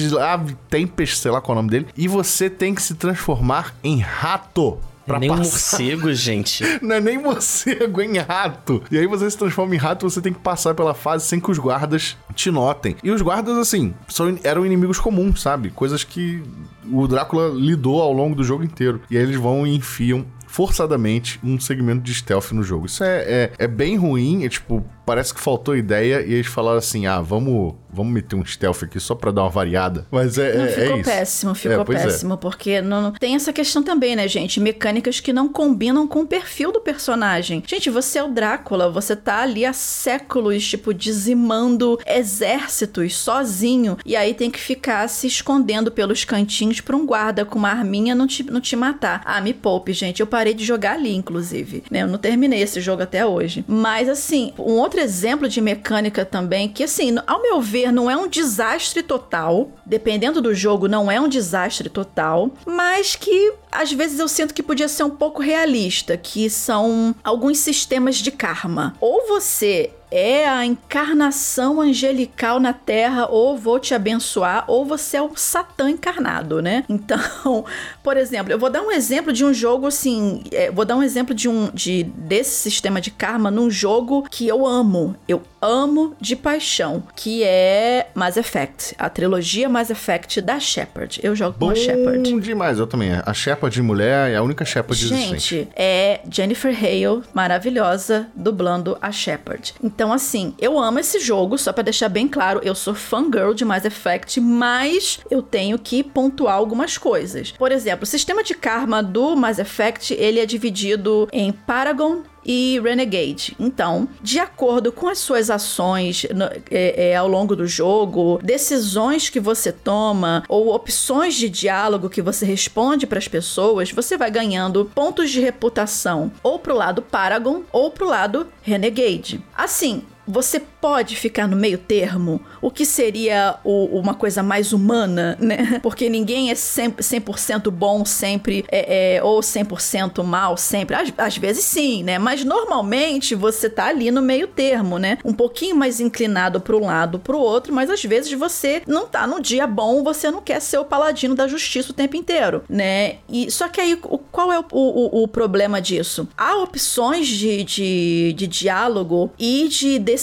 Tempest, 0.70 1.18
sei 1.18 1.30
lá 1.30 1.40
qual 1.40 1.56
é 1.56 1.58
o 1.58 1.62
nome 1.62 1.70
dele, 1.70 1.88
e 1.96 2.08
você 2.08 2.48
tem 2.48 2.74
que 2.74 2.82
se 2.82 2.94
transformar 2.94 3.74
em 3.84 3.98
rato. 4.00 4.78
Pra 5.06 5.18
nem 5.18 5.28
passar. 5.28 5.42
morcego, 5.42 6.12
gente. 6.12 6.64
Não 6.82 6.96
é 6.96 7.00
nem 7.00 7.18
morcego, 7.18 8.00
é 8.00 8.04
em 8.04 8.18
rato. 8.18 8.82
E 8.90 8.98
aí 8.98 9.06
você 9.06 9.30
se 9.30 9.36
transforma 9.36 9.74
em 9.74 9.78
rato 9.78 10.08
você 10.08 10.20
tem 10.20 10.32
que 10.32 10.40
passar 10.40 10.74
pela 10.74 10.94
fase 10.94 11.26
sem 11.26 11.40
que 11.40 11.50
os 11.50 11.58
guardas 11.58 12.16
te 12.34 12.50
notem. 12.50 12.96
E 13.02 13.10
os 13.10 13.22
guardas, 13.22 13.56
assim, 13.56 13.94
são, 14.08 14.38
eram 14.42 14.64
inimigos 14.64 14.98
comuns, 14.98 15.42
sabe? 15.42 15.70
Coisas 15.70 16.04
que 16.04 16.42
o 16.90 17.06
Drácula 17.06 17.48
lidou 17.48 18.00
ao 18.00 18.12
longo 18.12 18.34
do 18.34 18.44
jogo 18.44 18.64
inteiro. 18.64 19.00
E 19.10 19.16
aí 19.16 19.22
eles 19.22 19.36
vão 19.36 19.66
e 19.66 19.74
enfiam 19.74 20.24
forçadamente 20.46 21.38
um 21.44 21.60
segmento 21.60 22.02
de 22.02 22.12
stealth 22.12 22.50
no 22.50 22.62
jogo. 22.62 22.86
Isso 22.86 23.04
é, 23.04 23.18
é, 23.20 23.52
é 23.56 23.66
bem 23.68 23.96
ruim, 23.96 24.44
é 24.44 24.48
tipo, 24.48 24.84
parece 25.04 25.34
que 25.34 25.40
faltou 25.40 25.76
ideia 25.76 26.22
e 26.22 26.34
eles 26.34 26.46
falaram 26.46 26.78
assim: 26.78 27.06
ah, 27.06 27.20
vamos, 27.20 27.74
vamos 27.92 28.12
meter 28.12 28.36
um 28.36 28.44
stealth 28.44 28.82
aqui 28.82 29.00
só 29.00 29.14
pra 29.14 29.30
dar 29.30 29.42
uma 29.42 29.50
variada. 29.50 30.06
Mas 30.10 30.38
é, 30.38 30.56
não, 30.56 30.64
é, 30.64 30.68
ficou 30.68 30.98
é 30.98 31.02
péssimo, 31.02 31.54
ficou 31.54 31.80
é, 31.80 31.84
péssimo, 31.84 32.36
porque 32.36 32.80
não, 32.80 33.12
tem 33.12 33.34
essa 33.34 33.52
questão 33.52 33.82
também, 33.82 34.14
né, 34.14 34.28
gente? 34.28 34.60
Mecânicas 34.60 35.20
que 35.20 35.32
não 35.32 35.48
combinam 35.48 36.06
com 36.06 36.20
o 36.20 36.26
perfil 36.26 36.72
do 36.72 36.80
personagem. 36.80 37.62
Gente, 37.66 37.90
você 37.90 38.18
é 38.18 38.22
o 38.22 38.28
Drácula, 38.28 38.90
você 38.90 39.16
tá 39.16 39.42
ali 39.42 39.64
há 39.64 39.72
séculos, 39.72 40.66
tipo, 40.66 40.94
dizimando 40.94 41.98
exércitos 42.06 43.16
sozinho, 43.16 43.96
e 44.04 44.16
aí 44.16 44.34
tem 44.34 44.50
que 44.50 44.60
ficar 44.60 45.08
se 45.08 45.26
escondendo 45.26 45.90
pelos 45.90 46.24
cantinhos 46.24 46.80
pra 46.80 46.96
um 46.96 47.06
guarda 47.06 47.44
com 47.44 47.58
uma 47.58 47.70
arminha 47.70 48.14
não 48.14 48.26
te, 48.26 48.42
não 48.44 48.60
te 48.60 48.76
matar. 48.76 49.22
Ah, 49.24 49.40
me 49.40 49.52
poupe, 49.52 49.92
gente. 49.92 50.20
Eu 50.20 50.26
parei 50.26 50.54
de 50.54 50.64
jogar 50.64 50.92
ali, 50.92 51.14
inclusive. 51.14 51.82
Né? 51.90 52.02
Eu 52.02 52.08
não 52.08 52.18
terminei 52.18 52.62
esse 52.62 52.80
jogo 52.80 53.02
até 53.02 53.26
hoje. 53.26 53.64
Mas, 53.66 54.08
assim, 54.08 54.52
um 54.58 54.78
outro 54.78 54.99
exemplo 55.00 55.48
de 55.48 55.60
mecânica 55.60 56.24
também, 56.24 56.68
que 56.68 56.84
assim, 56.84 57.16
ao 57.26 57.42
meu 57.42 57.60
ver, 57.60 57.92
não 57.92 58.10
é 58.10 58.16
um 58.16 58.28
desastre 58.28 59.02
total. 59.02 59.70
Dependendo 59.84 60.40
do 60.40 60.54
jogo, 60.54 60.88
não 60.88 61.10
é 61.10 61.20
um 61.20 61.28
desastre 61.28 61.88
total. 61.88 62.50
Mas 62.66 63.16
que 63.16 63.52
às 63.72 63.92
vezes 63.92 64.18
eu 64.18 64.28
sinto 64.28 64.54
que 64.54 64.62
podia 64.62 64.88
ser 64.88 65.04
um 65.04 65.10
pouco 65.10 65.42
realista, 65.42 66.16
que 66.16 66.48
são 66.50 67.14
alguns 67.22 67.58
sistemas 67.58 68.16
de 68.16 68.30
karma. 68.30 68.94
Ou 69.00 69.26
você 69.28 69.90
é 70.10 70.48
a 70.48 70.64
encarnação 70.64 71.80
angelical 71.80 72.58
na 72.58 72.72
Terra, 72.72 73.26
ou 73.26 73.56
vou 73.56 73.78
te 73.78 73.94
abençoar, 73.94 74.64
ou 74.66 74.84
você 74.84 75.16
é 75.16 75.22
o 75.22 75.36
Satã 75.36 75.90
encarnado, 75.90 76.60
né? 76.60 76.84
Então, 77.00 77.64
por 78.02 78.16
exemplo, 78.16 78.52
eu 78.52 78.58
vou 78.58 78.70
dar 78.70 78.82
um 78.82 78.90
exemplo 78.90 79.32
de 79.32 79.44
um 79.44 79.54
jogo 79.54 79.86
assim, 79.86 80.42
é, 80.52 80.70
vou 80.70 80.84
dar 80.84 80.96
um 80.96 81.02
exemplo 81.02 81.34
de 81.34 81.48
um 81.48 81.70
de 81.72 82.04
desse 82.04 82.50
sistema 82.50 83.00
de 83.00 83.10
karma 83.10 83.50
num 83.50 83.70
jogo 83.70 84.26
que 84.30 84.46
eu 84.46 84.66
amo. 84.66 85.16
Eu 85.26 85.42
amo 85.60 86.14
de 86.20 86.36
paixão, 86.36 87.02
que 87.14 87.42
é 87.42 88.08
Mass 88.14 88.36
Effect, 88.36 88.94
a 88.98 89.08
trilogia 89.08 89.68
Mass 89.68 89.90
Effect 89.90 90.40
da 90.40 90.58
Shepard. 90.58 91.20
Eu 91.22 91.34
jogo 91.34 91.56
Bom 91.58 91.66
com 91.66 91.72
a 91.72 91.74
Shepard. 91.74 92.40
demais, 92.40 92.78
eu 92.78 92.86
também. 92.86 93.10
A 93.12 93.34
Shepard 93.34 93.74
de 93.74 93.82
mulher 93.82 94.30
é 94.30 94.36
a 94.36 94.42
única 94.42 94.64
Shepard 94.64 95.02
existente. 95.02 95.56
Gente, 95.56 95.68
é 95.76 96.20
Jennifer 96.30 96.74
Hale, 96.74 97.22
maravilhosa, 97.34 98.28
dublando 98.34 98.96
a 99.00 99.12
Shepard. 99.12 99.74
Então, 99.82 99.99
assim, 100.12 100.54
eu 100.58 100.78
amo 100.78 101.00
esse 101.00 101.18
jogo, 101.18 101.58
só 101.58 101.72
pra 101.72 101.82
deixar 101.82 102.08
bem 102.08 102.28
claro, 102.28 102.60
eu 102.62 102.74
sou 102.74 102.94
fangirl 102.94 103.52
de 103.52 103.64
Mass 103.64 103.84
Effect, 103.84 104.40
mas 104.40 105.18
eu 105.30 105.42
tenho 105.42 105.78
que 105.78 106.04
pontuar 106.04 106.54
algumas 106.54 106.96
coisas. 106.96 107.50
Por 107.52 107.72
exemplo, 107.72 108.04
o 108.04 108.06
sistema 108.06 108.44
de 108.44 108.54
karma 108.54 109.02
do 109.02 109.34
Mass 109.34 109.58
Effect, 109.58 110.14
ele 110.14 110.38
é 110.38 110.46
dividido 110.46 111.28
em 111.32 111.50
Paragon, 111.50 112.22
e 112.44 112.80
Renegade. 112.80 113.56
Então, 113.58 114.08
de 114.22 114.38
acordo 114.38 114.92
com 114.92 115.08
as 115.08 115.18
suas 115.18 115.50
ações 115.50 116.26
no, 116.34 116.44
é, 116.70 117.10
é, 117.10 117.16
ao 117.16 117.28
longo 117.28 117.54
do 117.54 117.66
jogo, 117.66 118.40
decisões 118.42 119.28
que 119.28 119.40
você 119.40 119.72
toma 119.72 120.44
ou 120.48 120.74
opções 120.74 121.34
de 121.34 121.48
diálogo 121.48 122.10
que 122.10 122.22
você 122.22 122.44
responde 122.44 123.06
para 123.06 123.18
as 123.18 123.28
pessoas, 123.28 123.90
você 123.90 124.16
vai 124.16 124.30
ganhando 124.30 124.90
pontos 124.94 125.30
de 125.30 125.40
reputação 125.40 126.32
ou 126.42 126.58
pro 126.58 126.74
lado 126.74 127.02
Paragon 127.02 127.62
ou 127.72 127.90
pro 127.90 128.08
lado 128.08 128.46
Renegade. 128.62 129.42
Assim, 129.56 130.02
você 130.30 130.60
pode 130.80 131.16
ficar 131.16 131.46
no 131.46 131.56
meio 131.56 131.76
termo, 131.76 132.40
o 132.62 132.70
que 132.70 132.86
seria 132.86 133.56
o, 133.64 133.98
uma 133.98 134.14
coisa 134.14 134.42
mais 134.42 134.72
humana, 134.72 135.36
né? 135.40 135.80
Porque 135.82 136.08
ninguém 136.08 136.50
é 136.50 136.54
100%, 136.54 137.02
100 137.02 137.60
bom 137.70 138.04
sempre, 138.04 138.64
é, 138.70 139.16
é, 139.16 139.22
ou 139.22 139.40
100% 139.40 140.22
mal 140.22 140.56
sempre. 140.56 140.96
Às, 140.96 141.12
às, 141.18 141.36
vezes 141.36 141.64
sim, 141.64 142.02
né? 142.02 142.18
Mas 142.18 142.44
normalmente 142.44 143.34
você 143.34 143.68
tá 143.68 143.86
ali 143.86 144.10
no 144.10 144.22
meio 144.22 144.46
termo, 144.46 144.98
né? 144.98 145.18
Um 145.24 145.32
pouquinho 145.32 145.76
mais 145.76 146.00
inclinado 146.00 146.60
para 146.60 146.76
um 146.76 146.86
lado 146.86 147.18
para 147.18 147.36
o 147.36 147.40
outro, 147.40 147.74
mas 147.74 147.90
às 147.90 148.02
vezes 148.04 148.32
você 148.32 148.82
não 148.86 149.06
tá 149.06 149.26
no 149.26 149.40
dia 149.40 149.66
bom, 149.66 150.02
você 150.02 150.30
não 150.30 150.40
quer 150.40 150.60
ser 150.60 150.78
o 150.78 150.84
paladino 150.84 151.34
da 151.34 151.48
justiça 151.48 151.92
o 151.92 151.94
tempo 151.94 152.16
inteiro, 152.16 152.62
né? 152.68 153.16
E, 153.28 153.50
só 153.50 153.68
que 153.68 153.80
aí, 153.80 153.98
o, 154.02 154.18
qual 154.18 154.52
é 154.52 154.58
o, 154.58 154.64
o, 154.70 155.22
o 155.22 155.28
problema 155.28 155.80
disso? 155.80 156.28
Há 156.36 156.56
opções 156.56 157.26
de, 157.26 157.64
de, 157.64 158.32
de 158.36 158.46
diálogo 158.46 159.30
e 159.38 159.68
de 159.68 159.98
decisão, 159.98 160.19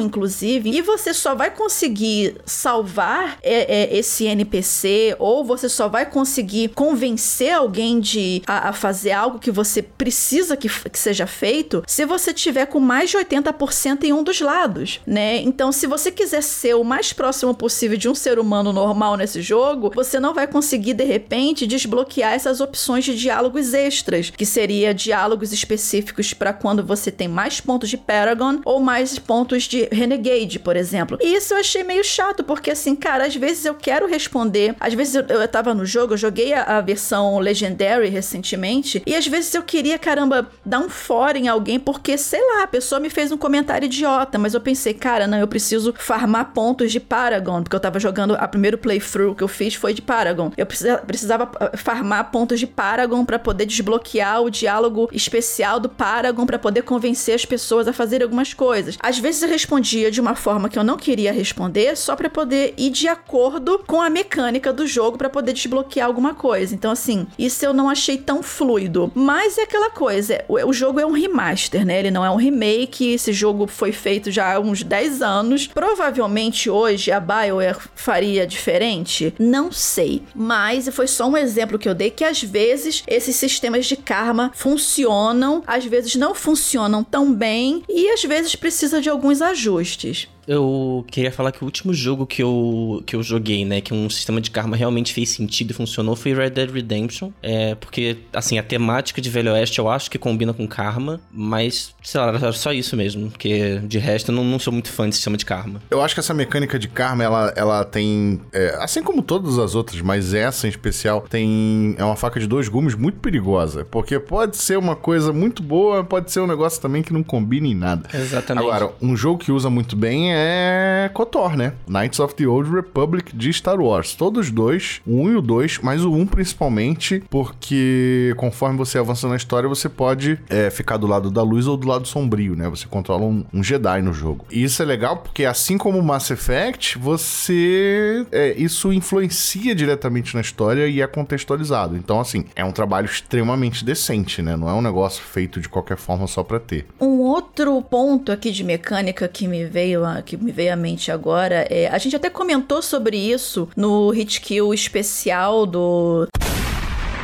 inclusive, 0.00 0.70
e 0.70 0.82
você 0.82 1.14
só 1.14 1.34
vai 1.34 1.50
conseguir 1.50 2.36
salvar 2.44 3.38
é, 3.42 3.82
é, 3.82 3.98
esse 3.98 4.24
NPC 4.26 5.16
ou 5.18 5.44
você 5.44 5.68
só 5.68 5.88
vai 5.88 6.06
conseguir 6.06 6.68
convencer 6.68 7.52
alguém 7.52 8.00
de 8.00 8.42
a, 8.46 8.70
a 8.70 8.72
fazer 8.72 9.12
algo 9.12 9.38
que 9.38 9.50
você 9.50 9.82
precisa 9.82 10.56
que, 10.56 10.68
que, 10.68 10.98
seja 10.98 11.26
feito 11.26 11.82
se 11.86 12.04
você 12.04 12.32
tiver 12.32 12.66
com 12.66 12.80
mais 12.80 13.10
de 13.10 13.16
80% 13.16 14.04
em 14.04 14.12
um 14.12 14.22
dos 14.22 14.40
lados, 14.40 15.00
né? 15.06 15.40
Então, 15.42 15.70
se 15.72 15.86
você 15.86 16.10
quiser 16.10 16.42
ser 16.42 16.74
o 16.74 16.84
mais 16.84 17.12
próximo 17.12 17.54
possível 17.54 17.96
de 17.96 18.08
um 18.08 18.14
ser 18.14 18.38
humano 18.38 18.72
normal 18.72 19.16
nesse 19.16 19.40
jogo, 19.42 19.92
você 19.94 20.18
não 20.18 20.34
vai 20.34 20.46
conseguir 20.46 20.94
de 20.94 21.04
repente 21.04 21.66
desbloquear 21.66 22.32
essas 22.32 22.60
opções 22.60 23.04
de 23.04 23.14
diálogos 23.14 23.74
extras, 23.74 24.30
que 24.30 24.46
seria 24.46 24.94
diálogos 24.94 25.52
específicos 25.52 26.34
para 26.34 26.52
quando 26.52 26.84
você 26.84 27.10
tem 27.10 27.28
mais 27.28 27.60
pontos 27.60 27.88
de 27.88 27.96
Paragon 27.96 28.60
ou 28.64 28.80
mais 28.80 29.18
pontos 29.28 29.64
de 29.64 29.86
Renegade, 29.92 30.58
por 30.58 30.74
exemplo. 30.74 31.18
E 31.20 31.34
isso 31.34 31.52
eu 31.52 31.58
achei 31.58 31.84
meio 31.84 32.02
chato, 32.02 32.42
porque 32.42 32.70
assim, 32.70 32.96
cara, 32.96 33.26
às 33.26 33.36
vezes 33.36 33.66
eu 33.66 33.74
quero 33.74 34.06
responder, 34.06 34.74
às 34.80 34.94
vezes 34.94 35.16
eu, 35.16 35.22
eu 35.26 35.46
tava 35.46 35.74
no 35.74 35.84
jogo, 35.84 36.14
eu 36.14 36.16
joguei 36.16 36.54
a, 36.54 36.62
a, 36.62 36.80
versão 36.80 37.38
Legendary 37.38 38.08
recentemente, 38.08 39.02
e 39.06 39.14
às 39.14 39.26
vezes 39.26 39.54
eu 39.54 39.62
queria, 39.62 39.98
caramba, 39.98 40.50
dar 40.64 40.78
um 40.78 40.88
fora 40.88 41.36
em 41.36 41.46
alguém, 41.46 41.78
porque, 41.78 42.16
sei 42.16 42.40
lá, 42.40 42.62
a 42.62 42.66
pessoa 42.66 42.98
me 42.98 43.10
fez 43.10 43.30
um 43.30 43.36
comentário 43.36 43.84
idiota, 43.84 44.38
mas 44.38 44.54
eu 44.54 44.62
pensei, 44.62 44.94
cara, 44.94 45.26
não, 45.26 45.36
eu 45.36 45.46
preciso 45.46 45.92
farmar 45.98 46.54
pontos 46.54 46.90
de 46.90 46.98
Paragon, 46.98 47.62
porque 47.62 47.76
eu 47.76 47.80
tava 47.80 48.00
jogando, 48.00 48.34
a 48.34 48.48
primeiro 48.48 48.78
playthrough 48.78 49.34
que 49.34 49.44
eu 49.44 49.48
fiz 49.48 49.74
foi 49.74 49.92
de 49.92 50.00
Paragon. 50.00 50.50
Eu 50.56 50.64
precisava, 50.64 51.50
ah, 51.60 51.76
farmar 51.76 52.30
pontos 52.30 52.58
de 52.58 52.66
Paragon 52.66 53.26
para 53.26 53.38
poder 53.38 53.66
desbloquear 53.66 54.40
o 54.40 54.48
diálogo 54.48 55.10
especial 55.12 55.78
do 55.78 55.90
Paragon, 55.90 56.46
para 56.46 56.58
poder 56.58 56.80
convencer 56.80 57.34
as 57.34 57.44
pessoas 57.44 57.86
a 57.86 57.92
fazer 57.92 58.22
algumas 58.22 58.54
coisas. 58.54 58.96
Às 59.08 59.18
vezes 59.18 59.42
eu 59.42 59.48
respondia 59.48 60.10
de 60.10 60.20
uma 60.20 60.34
forma 60.34 60.68
que 60.68 60.78
eu 60.78 60.84
não 60.84 60.98
queria 60.98 61.32
responder, 61.32 61.96
só 61.96 62.14
para 62.14 62.28
poder 62.28 62.74
ir 62.76 62.90
de 62.90 63.08
acordo 63.08 63.82
com 63.86 64.02
a 64.02 64.10
mecânica 64.10 64.70
do 64.70 64.86
jogo 64.86 65.16
para 65.16 65.30
poder 65.30 65.54
desbloquear 65.54 66.06
alguma 66.06 66.34
coisa. 66.34 66.74
Então, 66.74 66.90
assim, 66.90 67.26
isso 67.38 67.64
eu 67.64 67.72
não 67.72 67.88
achei 67.88 68.18
tão 68.18 68.42
fluido. 68.42 69.10
Mas 69.14 69.56
é 69.56 69.62
aquela 69.62 69.88
coisa, 69.88 70.44
o, 70.46 70.74
jogo 70.74 71.00
é 71.00 71.06
um 71.06 71.12
remaster, 71.12 71.86
né? 71.86 72.00
Ele 72.00 72.10
não 72.10 72.22
é 72.22 72.30
um 72.30 72.36
remake. 72.36 73.14
Esse 73.14 73.32
jogo 73.32 73.66
foi 73.66 73.92
feito 73.92 74.30
já 74.30 74.56
há 74.56 74.60
uns 74.60 74.82
10 74.82 75.22
anos. 75.22 75.66
Provavelmente 75.66 76.68
hoje 76.68 77.10
a 77.10 77.18
BioWare 77.18 77.78
faria 77.94 78.46
diferente? 78.46 79.32
Não 79.38 79.72
sei. 79.72 80.22
Mas 80.34 80.86
foi 80.92 81.06
só 81.06 81.26
um 81.26 81.36
exemplo 81.38 81.78
que 81.78 81.88
eu 81.88 81.94
dei 81.94 82.10
que 82.10 82.24
às 82.24 82.42
vezes 82.42 83.02
esses 83.06 83.36
sistemas 83.36 83.86
de 83.86 83.96
karma 83.96 84.52
funcionam, 84.54 85.62
às 85.66 85.86
vezes 85.86 86.14
não 86.14 86.34
funcionam 86.34 87.02
tão 87.02 87.32
bem 87.32 87.82
e 87.88 88.10
às 88.10 88.22
vezes 88.22 88.54
precisa 88.54 88.97
de 89.00 89.08
de 89.08 89.10
alguns 89.10 89.40
ajustes. 89.42 90.28
Eu 90.48 91.04
queria 91.10 91.30
falar 91.30 91.52
que 91.52 91.62
o 91.62 91.66
último 91.66 91.92
jogo 91.92 92.26
que 92.26 92.42
eu, 92.42 93.02
que 93.04 93.14
eu 93.14 93.22
joguei, 93.22 93.66
né, 93.66 93.82
que 93.82 93.92
um 93.92 94.08
sistema 94.08 94.40
de 94.40 94.50
karma 94.50 94.74
realmente 94.74 95.12
fez 95.12 95.28
sentido 95.28 95.72
e 95.72 95.74
funcionou 95.74 96.16
foi 96.16 96.32
Red 96.32 96.50
Dead 96.50 96.70
Redemption. 96.70 97.30
É, 97.42 97.74
porque, 97.74 98.16
assim, 98.32 98.58
a 98.58 98.62
temática 98.62 99.20
de 99.20 99.28
Velho 99.28 99.52
Oeste 99.52 99.78
eu 99.78 99.90
acho 99.90 100.10
que 100.10 100.18
combina 100.18 100.54
com 100.54 100.66
karma, 100.66 101.20
mas, 101.30 101.94
sei 102.02 102.18
lá, 102.18 102.28
era 102.28 102.52
só 102.52 102.72
isso 102.72 102.96
mesmo, 102.96 103.30
porque 103.30 103.78
de 103.84 103.98
resto 103.98 104.32
eu 104.32 104.36
não, 104.36 104.42
não 104.42 104.58
sou 104.58 104.72
muito 104.72 104.90
fã 104.90 105.06
de 105.06 105.14
sistema 105.14 105.36
de 105.36 105.44
karma. 105.44 105.82
Eu 105.90 106.00
acho 106.00 106.14
que 106.14 106.20
essa 106.20 106.32
mecânica 106.32 106.78
de 106.78 106.88
karma, 106.88 107.22
ela, 107.22 107.52
ela 107.54 107.84
tem, 107.84 108.40
é, 108.50 108.74
assim 108.80 109.02
como 109.02 109.20
todas 109.22 109.58
as 109.58 109.74
outras, 109.74 110.00
mas 110.00 110.32
essa 110.32 110.66
em 110.66 110.70
especial, 110.70 111.26
tem, 111.28 111.94
é 111.98 112.04
uma 112.04 112.16
faca 112.16 112.40
de 112.40 112.46
dois 112.46 112.68
gumes 112.68 112.94
muito 112.94 113.18
perigosa, 113.20 113.84
porque 113.84 114.18
pode 114.18 114.56
ser 114.56 114.78
uma 114.78 114.96
coisa 114.96 115.30
muito 115.30 115.62
boa, 115.62 116.02
pode 116.02 116.32
ser 116.32 116.40
um 116.40 116.46
negócio 116.46 116.80
também 116.80 117.02
que 117.02 117.12
não 117.12 117.22
combina 117.22 117.66
em 117.66 117.74
nada. 117.74 118.08
Exatamente. 118.14 118.64
Agora, 118.64 118.90
um 119.02 119.14
jogo 119.14 119.38
que 119.38 119.52
usa 119.52 119.68
muito 119.68 119.94
bem 119.94 120.32
é 120.32 120.37
é 120.38 121.10
KOTOR, 121.12 121.56
né? 121.56 121.72
Knights 121.86 122.20
of 122.20 122.34
the 122.34 122.46
Old 122.46 122.70
Republic 122.70 123.36
de 123.36 123.52
Star 123.52 123.80
Wars. 123.80 124.14
Todos 124.14 124.50
dois, 124.50 125.00
o 125.06 125.22
1 125.22 125.30
e 125.30 125.36
o 125.36 125.42
2, 125.42 125.78
mas 125.82 126.04
o 126.04 126.12
1 126.12 126.26
principalmente, 126.26 127.22
porque 127.28 128.34
conforme 128.36 128.78
você 128.78 128.98
avança 128.98 129.28
na 129.28 129.36
história, 129.36 129.68
você 129.68 129.88
pode 129.88 130.38
é, 130.48 130.70
ficar 130.70 130.96
do 130.96 131.06
lado 131.06 131.30
da 131.30 131.42
luz 131.42 131.66
ou 131.66 131.76
do 131.76 131.88
lado 131.88 132.06
sombrio, 132.06 132.54
né? 132.54 132.68
Você 132.68 132.86
controla 132.86 133.24
um, 133.24 133.44
um 133.52 133.62
Jedi 133.62 134.02
no 134.02 134.12
jogo. 134.12 134.46
E 134.50 134.62
isso 134.62 134.82
é 134.82 134.86
legal 134.86 135.18
porque, 135.18 135.44
assim 135.44 135.76
como 135.76 136.02
Mass 136.02 136.30
Effect, 136.30 136.98
você. 136.98 138.26
É, 138.30 138.54
isso 138.56 138.92
influencia 138.92 139.74
diretamente 139.74 140.34
na 140.34 140.40
história 140.40 140.86
e 140.86 141.00
é 141.00 141.06
contextualizado. 141.06 141.96
Então, 141.96 142.20
assim, 142.20 142.44
é 142.54 142.64
um 142.64 142.72
trabalho 142.72 143.06
extremamente 143.06 143.84
decente, 143.84 144.42
né? 144.42 144.56
Não 144.56 144.68
é 144.68 144.72
um 144.72 144.82
negócio 144.82 145.22
feito 145.22 145.60
de 145.60 145.68
qualquer 145.68 145.96
forma 145.96 146.26
só 146.26 146.42
pra 146.42 146.60
ter. 146.60 146.86
Um 147.00 147.18
outro 147.20 147.80
ponto 147.82 148.30
aqui 148.30 148.50
de 148.50 148.62
mecânica 148.62 149.26
que 149.28 149.48
me 149.48 149.64
veio 149.64 150.04
a, 150.04 150.22
que 150.28 150.36
me 150.36 150.52
veio 150.52 150.74
à 150.74 150.76
mente 150.76 151.10
agora 151.10 151.66
é. 151.70 151.88
A 151.88 151.96
gente 151.96 152.14
até 152.14 152.28
comentou 152.28 152.82
sobre 152.82 153.16
isso 153.16 153.66
no 153.74 154.10
Hit 154.10 154.42
Kill 154.42 154.74
especial 154.74 155.64
do. 155.64 156.28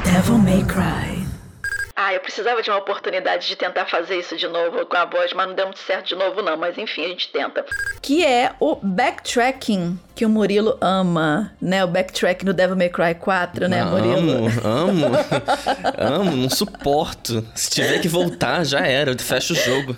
Devil 0.05 0.39
May 0.39 0.65
Cry. 0.65 1.25
Ah, 1.95 2.13
eu 2.13 2.21
precisava 2.21 2.61
de 2.61 2.71
uma 2.71 2.79
oportunidade 2.79 3.47
de 3.47 3.55
tentar 3.55 3.87
fazer 3.87 4.19
isso 4.19 4.37
de 4.37 4.49
novo 4.49 4.85
com 4.87 4.97
a 4.97 5.05
voz, 5.05 5.33
mas 5.33 5.47
não 5.47 5.55
deu 5.55 5.67
muito 5.67 5.81
certo 5.81 6.09
de 6.09 6.17
novo, 6.17 6.43
não. 6.43 6.57
Mas 6.57 6.77
enfim, 6.77 7.05
a 7.05 7.09
gente 7.09 7.31
tenta. 7.31 7.65
Que 8.03 8.25
é 8.25 8.55
o 8.59 8.77
backtracking 8.83 9.99
que 10.15 10.25
o 10.25 10.29
Murilo 10.29 10.79
ama, 10.81 11.53
né? 11.61 11.85
O 11.85 11.89
backtracking 11.89 12.47
no 12.47 12.53
Devil 12.53 12.77
May 12.77 12.89
Cry 12.89 13.15
4, 13.15 13.69
né, 13.69 13.85
Murilo? 13.85 14.47
Amo, 14.63 15.07
amo. 15.07 15.17
amo, 15.99 16.37
não 16.37 16.51
suporto. 16.51 17.45
Se 17.55 17.71
tiver 17.71 17.99
que 17.99 18.09
voltar, 18.09 18.65
já 18.65 18.87
era. 18.87 19.11
Eu 19.11 19.19
fecho 19.19 19.55
o 19.55 19.57
jogo. 19.57 19.97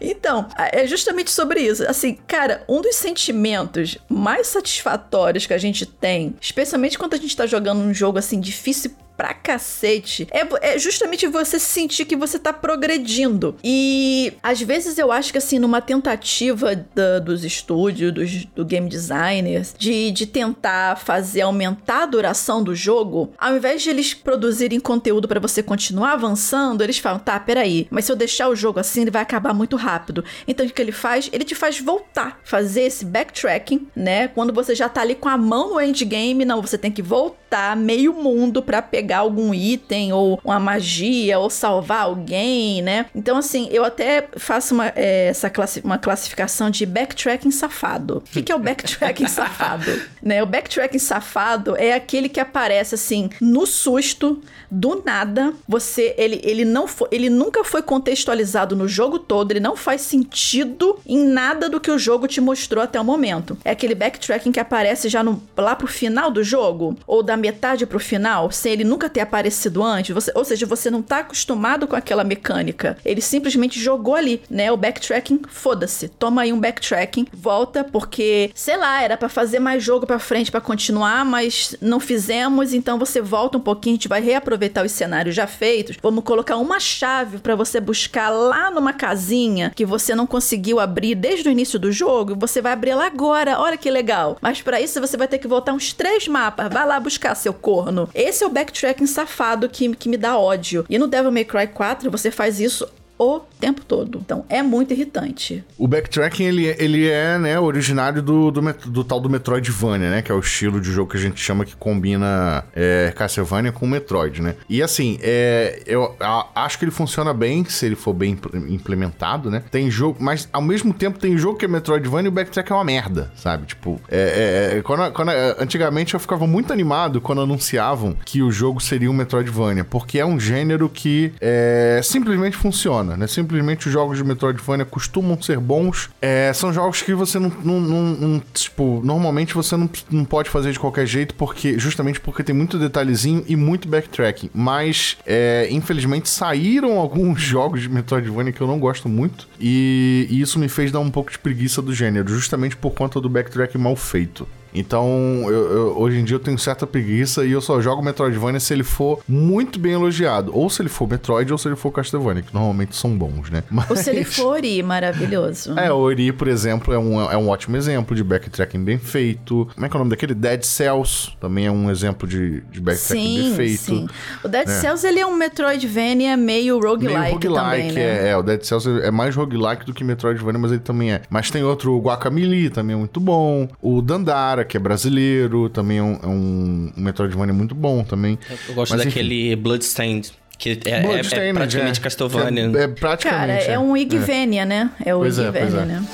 então, 0.00 0.46
é 0.72 0.86
justamente 0.86 1.30
sobre 1.30 1.60
isso. 1.60 1.88
Assim, 1.88 2.18
cara, 2.26 2.62
um 2.68 2.82
dos 2.82 2.96
sentimentos 2.96 3.96
mais 4.08 4.48
satisfatórios 4.48 5.46
que 5.46 5.54
a 5.54 5.58
gente 5.58 5.86
tem, 5.86 6.34
especialmente 6.40 6.98
quando 6.98 7.14
a 7.14 7.18
gente 7.18 7.36
tá 7.36 7.46
jogando 7.46 7.80
um 7.80 7.94
jogo 7.94 8.18
assim 8.18 8.40
difícil 8.40 8.90
pra 9.20 9.34
cacete, 9.34 10.26
é, 10.30 10.72
é 10.72 10.78
justamente 10.78 11.26
você 11.26 11.58
sentir 11.58 12.06
que 12.06 12.16
você 12.16 12.38
tá 12.38 12.54
progredindo. 12.54 13.54
E 13.62 14.32
às 14.42 14.62
vezes 14.62 14.96
eu 14.96 15.12
acho 15.12 15.30
que 15.30 15.36
assim, 15.36 15.58
numa 15.58 15.82
tentativa 15.82 16.74
da, 16.94 17.18
dos 17.18 17.44
estúdios, 17.44 18.14
dos, 18.14 18.46
do 18.54 18.64
game 18.64 18.88
designer, 18.88 19.66
de, 19.78 20.10
de 20.10 20.26
tentar 20.26 20.96
fazer 20.96 21.42
aumentar 21.42 22.02
a 22.02 22.06
duração 22.06 22.62
do 22.62 22.74
jogo, 22.74 23.32
ao 23.38 23.56
invés 23.56 23.82
de 23.82 23.90
eles 23.90 24.14
produzirem 24.14 24.80
conteúdo 24.80 25.28
para 25.28 25.40
você 25.40 25.62
continuar 25.62 26.12
avançando, 26.12 26.82
eles 26.82 26.98
falam, 26.98 27.18
tá, 27.18 27.38
peraí, 27.38 27.86
mas 27.90 28.04
se 28.04 28.12
eu 28.12 28.16
deixar 28.16 28.48
o 28.48 28.56
jogo 28.56 28.80
assim, 28.80 29.02
ele 29.02 29.10
vai 29.10 29.22
acabar 29.22 29.54
muito 29.54 29.76
rápido. 29.76 30.24
Então 30.46 30.64
o 30.66 30.70
que 30.70 30.80
ele 30.80 30.92
faz? 30.92 31.28
Ele 31.32 31.44
te 31.44 31.54
faz 31.54 31.80
voltar, 31.80 32.40
fazer 32.44 32.82
esse 32.82 33.04
backtracking, 33.04 33.88
né? 33.94 34.28
Quando 34.28 34.52
você 34.52 34.74
já 34.74 34.88
tá 34.88 35.00
ali 35.00 35.14
com 35.14 35.28
a 35.28 35.36
mão 35.36 35.74
no 35.74 35.80
endgame, 35.80 36.44
não, 36.44 36.60
você 36.60 36.78
tem 36.78 36.90
que 36.90 37.02
voltar 37.02 37.76
meio 37.76 38.12
mundo 38.12 38.62
para 38.62 38.80
pegar 38.80 39.18
algum 39.18 39.52
item 39.52 40.12
ou 40.12 40.40
uma 40.44 40.60
magia 40.60 41.38
ou 41.38 41.50
salvar 41.50 42.02
alguém, 42.02 42.82
né? 42.82 43.06
Então 43.14 43.36
assim, 43.36 43.68
eu 43.70 43.84
até 43.84 44.28
faço 44.36 44.74
uma, 44.74 44.92
é, 44.94 45.28
essa 45.28 45.50
classi 45.50 45.80
uma 45.82 45.98
classificação 45.98 46.70
de 46.70 46.86
backtracking 46.86 47.50
safado. 47.50 48.22
Que, 48.40 48.46
que 48.46 48.52
é 48.52 48.54
o 48.54 48.58
backtracking 48.58 49.26
safado? 49.28 50.02
Né? 50.22 50.42
O 50.42 50.46
backtracking 50.46 50.98
safado 50.98 51.76
é 51.76 51.92
aquele 51.94 52.28
que 52.28 52.40
aparece 52.40 52.94
assim 52.94 53.30
no 53.40 53.66
susto, 53.66 54.42
do 54.70 55.02
nada. 55.04 55.52
Você, 55.68 56.14
ele, 56.16 56.40
ele 56.44 56.64
não 56.64 56.86
foi, 56.86 57.08
ele 57.10 57.28
nunca 57.28 57.64
foi 57.64 57.82
contextualizado 57.82 58.76
no 58.76 58.86
jogo 58.86 59.18
todo. 59.18 59.50
Ele 59.50 59.60
não 59.60 59.76
faz 59.76 60.02
sentido 60.02 60.98
em 61.06 61.24
nada 61.24 61.68
do 61.68 61.80
que 61.80 61.90
o 61.90 61.98
jogo 61.98 62.28
te 62.28 62.40
mostrou 62.40 62.82
até 62.82 63.00
o 63.00 63.04
momento. 63.04 63.58
É 63.64 63.72
aquele 63.72 63.94
backtracking 63.94 64.52
que 64.52 64.60
aparece 64.60 65.08
já 65.08 65.22
no, 65.22 65.42
lá 65.56 65.74
pro 65.74 65.86
final 65.86 66.30
do 66.30 66.44
jogo 66.44 66.96
ou 67.06 67.22
da 67.22 67.36
metade 67.36 67.86
pro 67.86 67.98
final, 67.98 68.50
sem 68.52 68.72
ele 68.72 68.84
nunca 68.84 69.08
ter 69.08 69.20
aparecido 69.20 69.82
antes. 69.82 70.14
Você, 70.14 70.30
ou 70.34 70.44
seja, 70.44 70.66
você 70.66 70.90
não 70.90 71.02
tá 71.02 71.18
acostumado 71.18 71.88
com 71.88 71.96
aquela 71.96 72.22
mecânica. 72.22 72.96
Ele 73.04 73.20
simplesmente 73.20 73.80
jogou 73.80 74.14
ali, 74.14 74.42
né? 74.48 74.70
O 74.70 74.76
backtracking, 74.76 75.40
foda-se. 75.48 76.08
Toma 76.08 76.42
aí 76.42 76.52
um 76.52 76.60
backtracking, 76.60 77.26
volta 77.32 77.82
porque, 77.82 78.22
sei 78.54 78.76
lá, 78.76 79.02
era 79.02 79.16
para 79.16 79.28
fazer 79.28 79.58
mais 79.58 79.82
jogo 79.82 80.06
para 80.06 80.18
frente 80.18 80.50
para 80.50 80.60
continuar, 80.60 81.24
mas 81.24 81.76
não 81.80 82.00
fizemos, 82.00 82.72
então 82.72 82.98
você 82.98 83.20
volta 83.20 83.58
um 83.58 83.60
pouquinho, 83.60 83.94
a 83.94 83.96
gente 83.96 84.08
vai 84.08 84.20
reaproveitar 84.20 84.84
os 84.84 84.92
cenários 84.92 85.34
já 85.34 85.46
feitos. 85.46 85.96
Vamos 86.02 86.24
colocar 86.24 86.56
uma 86.56 86.80
chave 86.80 87.38
para 87.38 87.54
você 87.54 87.80
buscar 87.80 88.30
lá 88.30 88.70
numa 88.70 88.92
casinha 88.92 89.72
que 89.74 89.84
você 89.84 90.14
não 90.14 90.26
conseguiu 90.26 90.80
abrir 90.80 91.14
desde 91.14 91.48
o 91.48 91.52
início 91.52 91.78
do 91.78 91.92
jogo, 91.92 92.36
você 92.38 92.60
vai 92.60 92.72
abrir 92.72 92.94
lá 92.94 93.06
agora. 93.06 93.58
Olha 93.58 93.76
que 93.76 93.90
legal. 93.90 94.38
Mas 94.40 94.62
para 94.62 94.80
isso 94.80 95.00
você 95.00 95.16
vai 95.16 95.28
ter 95.28 95.38
que 95.38 95.48
voltar 95.48 95.72
uns 95.72 95.92
três 95.92 96.26
mapas. 96.28 96.72
Vai 96.72 96.86
lá 96.86 96.98
buscar 97.00 97.34
seu 97.34 97.52
corno. 97.52 98.08
Esse 98.14 98.44
é 98.44 98.46
o 98.46 98.50
backtracking 98.50 99.06
safado 99.06 99.68
que, 99.68 99.94
que 99.94 100.08
me 100.08 100.16
dá 100.16 100.38
ódio. 100.38 100.84
E 100.88 100.98
no 100.98 101.06
Devil 101.06 101.32
May 101.32 101.44
Cry 101.44 101.66
4 101.66 102.10
você 102.10 102.30
faz 102.30 102.60
isso 102.60 102.86
o 103.20 103.40
tempo 103.60 103.82
todo. 103.84 104.18
Então 104.24 104.46
é 104.48 104.62
muito 104.62 104.94
irritante. 104.94 105.62
O 105.76 105.86
backtracking 105.86 106.44
ele, 106.44 106.74
ele 106.78 107.06
é 107.06 107.38
né, 107.38 107.60
originário 107.60 108.22
do, 108.22 108.50
do, 108.50 108.62
do, 108.86 109.04
tal 109.04 109.20
do 109.20 109.28
Metroidvania, 109.28 110.10
né? 110.10 110.22
Que 110.22 110.32
é 110.32 110.34
o 110.34 110.40
estilo 110.40 110.80
de 110.80 110.90
jogo 110.90 111.10
que 111.10 111.18
a 111.18 111.20
gente 111.20 111.38
chama 111.38 111.66
que 111.66 111.76
combina 111.76 112.64
é, 112.74 113.12
Castlevania 113.14 113.72
com 113.72 113.86
Metroid, 113.86 114.40
né? 114.40 114.54
E 114.70 114.82
assim, 114.82 115.18
é, 115.20 115.82
eu 115.86 116.16
a, 116.18 116.46
acho 116.64 116.78
que 116.78 116.86
ele 116.86 116.90
funciona 116.90 117.34
bem 117.34 117.62
se 117.66 117.84
ele 117.84 117.94
for 117.94 118.14
bem 118.14 118.38
implementado, 118.70 119.50
né? 119.50 119.62
Tem 119.70 119.90
jogo, 119.90 120.16
mas 120.18 120.48
ao 120.50 120.62
mesmo 120.62 120.94
tempo 120.94 121.18
tem 121.18 121.36
jogo 121.36 121.58
que 121.58 121.66
é 121.66 121.68
Metroidvania 121.68 122.28
e 122.28 122.32
o 122.32 122.32
backtrack 122.32 122.72
é 122.72 122.74
uma 122.74 122.84
merda, 122.84 123.30
sabe? 123.36 123.66
Tipo, 123.66 124.00
é, 124.08 124.70
é, 124.72 124.78
é 124.78 124.82
quando, 124.82 125.12
quando, 125.12 125.28
antigamente 125.58 126.14
eu 126.14 126.20
ficava 126.20 126.46
muito 126.46 126.72
animado 126.72 127.20
quando 127.20 127.42
anunciavam 127.42 128.16
que 128.24 128.40
o 128.40 128.50
jogo 128.50 128.80
seria 128.80 129.10
um 129.10 129.14
Metroidvania, 129.14 129.84
porque 129.84 130.18
é 130.18 130.24
um 130.24 130.40
gênero 130.40 130.88
que 130.88 131.34
é, 131.38 132.00
simplesmente 132.02 132.56
funciona 132.56 133.09
né? 133.16 133.26
Simplesmente 133.26 133.86
os 133.86 133.92
jogos 133.92 134.18
de 134.18 134.24
Metroidvania 134.24 134.84
costumam 134.84 135.40
ser 135.40 135.58
bons. 135.58 136.10
É, 136.20 136.52
são 136.52 136.72
jogos 136.72 137.02
que 137.02 137.14
você 137.14 137.38
não, 137.38 137.52
não, 137.62 137.80
não, 137.80 138.02
não, 138.02 138.42
Tipo, 138.52 139.00
normalmente 139.04 139.54
você 139.54 139.76
não, 139.76 139.88
não 140.10 140.24
pode 140.24 140.50
fazer 140.50 140.72
de 140.72 140.78
qualquer 140.78 141.06
jeito, 141.06 141.34
porque 141.34 141.78
justamente 141.78 142.20
porque 142.20 142.42
tem 142.42 142.54
muito 142.54 142.78
detalhezinho 142.78 143.44
e 143.46 143.56
muito 143.56 143.88
backtracking. 143.88 144.50
Mas, 144.54 145.16
é, 145.26 145.68
infelizmente, 145.70 146.28
saíram 146.28 146.98
alguns 146.98 147.40
jogos 147.42 147.82
de 147.82 147.88
Metroidvania 147.88 148.52
que 148.52 148.60
eu 148.60 148.66
não 148.66 148.78
gosto 148.78 149.08
muito. 149.08 149.48
E, 149.60 150.26
e 150.30 150.40
isso 150.40 150.58
me 150.58 150.68
fez 150.68 150.92
dar 150.92 151.00
um 151.00 151.10
pouco 151.10 151.30
de 151.30 151.38
preguiça 151.38 151.80
do 151.82 151.92
gênero, 151.92 152.28
justamente 152.28 152.76
por 152.76 152.92
conta 152.92 153.20
do 153.20 153.28
backtracking 153.28 153.78
mal 153.78 153.96
feito. 153.96 154.46
Então, 154.74 155.44
eu, 155.46 155.72
eu, 155.72 155.98
hoje 155.98 156.18
em 156.18 156.24
dia 156.24 156.36
eu 156.36 156.40
tenho 156.40 156.58
certa 156.58 156.86
preguiça 156.86 157.44
e 157.44 157.52
eu 157.52 157.60
só 157.60 157.80
jogo 157.80 158.02
Metroidvania 158.02 158.60
se 158.60 158.72
ele 158.72 158.84
for 158.84 159.20
muito 159.28 159.78
bem 159.78 159.92
elogiado. 159.92 160.50
Ou 160.54 160.68
se 160.70 160.82
ele 160.82 160.88
for 160.88 161.08
Metroid 161.08 161.50
ou 161.52 161.58
se 161.58 161.68
ele 161.68 161.76
for 161.76 161.90
Castlevania, 161.90 162.42
que 162.42 162.54
normalmente 162.54 162.94
são 162.96 163.16
bons, 163.16 163.50
né? 163.50 163.62
Mas... 163.70 163.90
Ou 163.90 163.96
se 163.96 164.10
ele 164.10 164.24
for 164.24 164.50
Ori, 164.50 164.82
maravilhoso. 164.82 165.74
É, 165.80 165.90
o 165.90 165.96
Ori, 165.96 166.30
por 166.32 166.46
exemplo, 166.46 166.92
é 166.92 166.98
um, 166.98 167.20
é 167.30 167.36
um 167.36 167.48
ótimo 167.48 167.76
exemplo 167.76 168.14
de 168.14 168.22
backtracking 168.22 168.84
bem 168.84 168.98
feito. 168.98 169.68
Como 169.74 169.86
é 169.86 169.88
que 169.88 169.96
é 169.96 169.96
o 169.96 170.00
nome 170.00 170.10
daquele? 170.10 170.34
Dead 170.34 170.62
Cells 170.62 171.32
também 171.40 171.66
é 171.66 171.70
um 171.70 171.90
exemplo 171.90 172.28
de, 172.28 172.60
de 172.70 172.80
backtracking 172.80 173.24
sim, 173.24 173.42
bem 173.42 173.54
feito. 173.54 173.80
Sim. 173.80 174.08
O 174.44 174.48
Dead 174.48 174.68
é. 174.68 174.80
Cells, 174.80 175.06
ele 175.06 175.20
é 175.20 175.26
um 175.26 175.34
Metroidvania 175.34 176.36
meio 176.36 176.78
roguelike, 176.78 177.18
meio 177.18 177.32
roguelike 177.32 177.54
também, 177.54 177.92
né? 177.92 178.00
É, 178.00 178.28
é, 178.30 178.36
o 178.36 178.42
Dead 178.42 178.62
Cells 178.62 178.88
é 179.02 179.10
mais 179.10 179.34
roguelike 179.34 179.86
do 179.86 179.94
que 179.94 180.04
Metroidvania, 180.04 180.58
mas 180.58 180.72
ele 180.72 180.80
também 180.80 181.12
é. 181.12 181.22
Mas 181.30 181.50
tem 181.50 181.62
outro, 181.62 181.94
o 181.94 182.00
Guacamelee, 182.00 182.68
também 182.68 182.94
é 182.94 182.98
muito 182.98 183.20
bom. 183.20 183.68
O 183.80 184.02
Dandara, 184.02 184.59
que 184.64 184.76
é 184.76 184.80
brasileiro, 184.80 185.68
também 185.68 185.98
é 185.98 186.02
um, 186.02 186.18
é 186.22 186.26
um 186.26 186.92
Metroidvania 186.96 187.54
muito 187.54 187.74
bom 187.74 188.04
também. 188.04 188.38
Eu 188.68 188.74
gosto 188.74 188.96
Mas, 188.96 189.04
daquele 189.04 189.52
enfim. 189.52 189.62
Bloodstained. 189.62 190.32
Que 190.58 190.78
é, 190.84 190.90
é, 190.90 191.50
é 191.50 191.52
praticamente 191.54 192.00
é, 192.00 192.02
Castlevania. 192.02 192.70
É, 192.74 192.82
é 192.82 192.88
praticamente. 192.88 193.60
Cara, 193.60 193.72
é, 193.72 193.78
um 193.78 193.96
Igvenia, 193.96 194.66
né? 194.66 194.90
É 195.04 195.14
o 195.14 195.24
Igvenia, 195.24 195.86
né? 195.86 196.04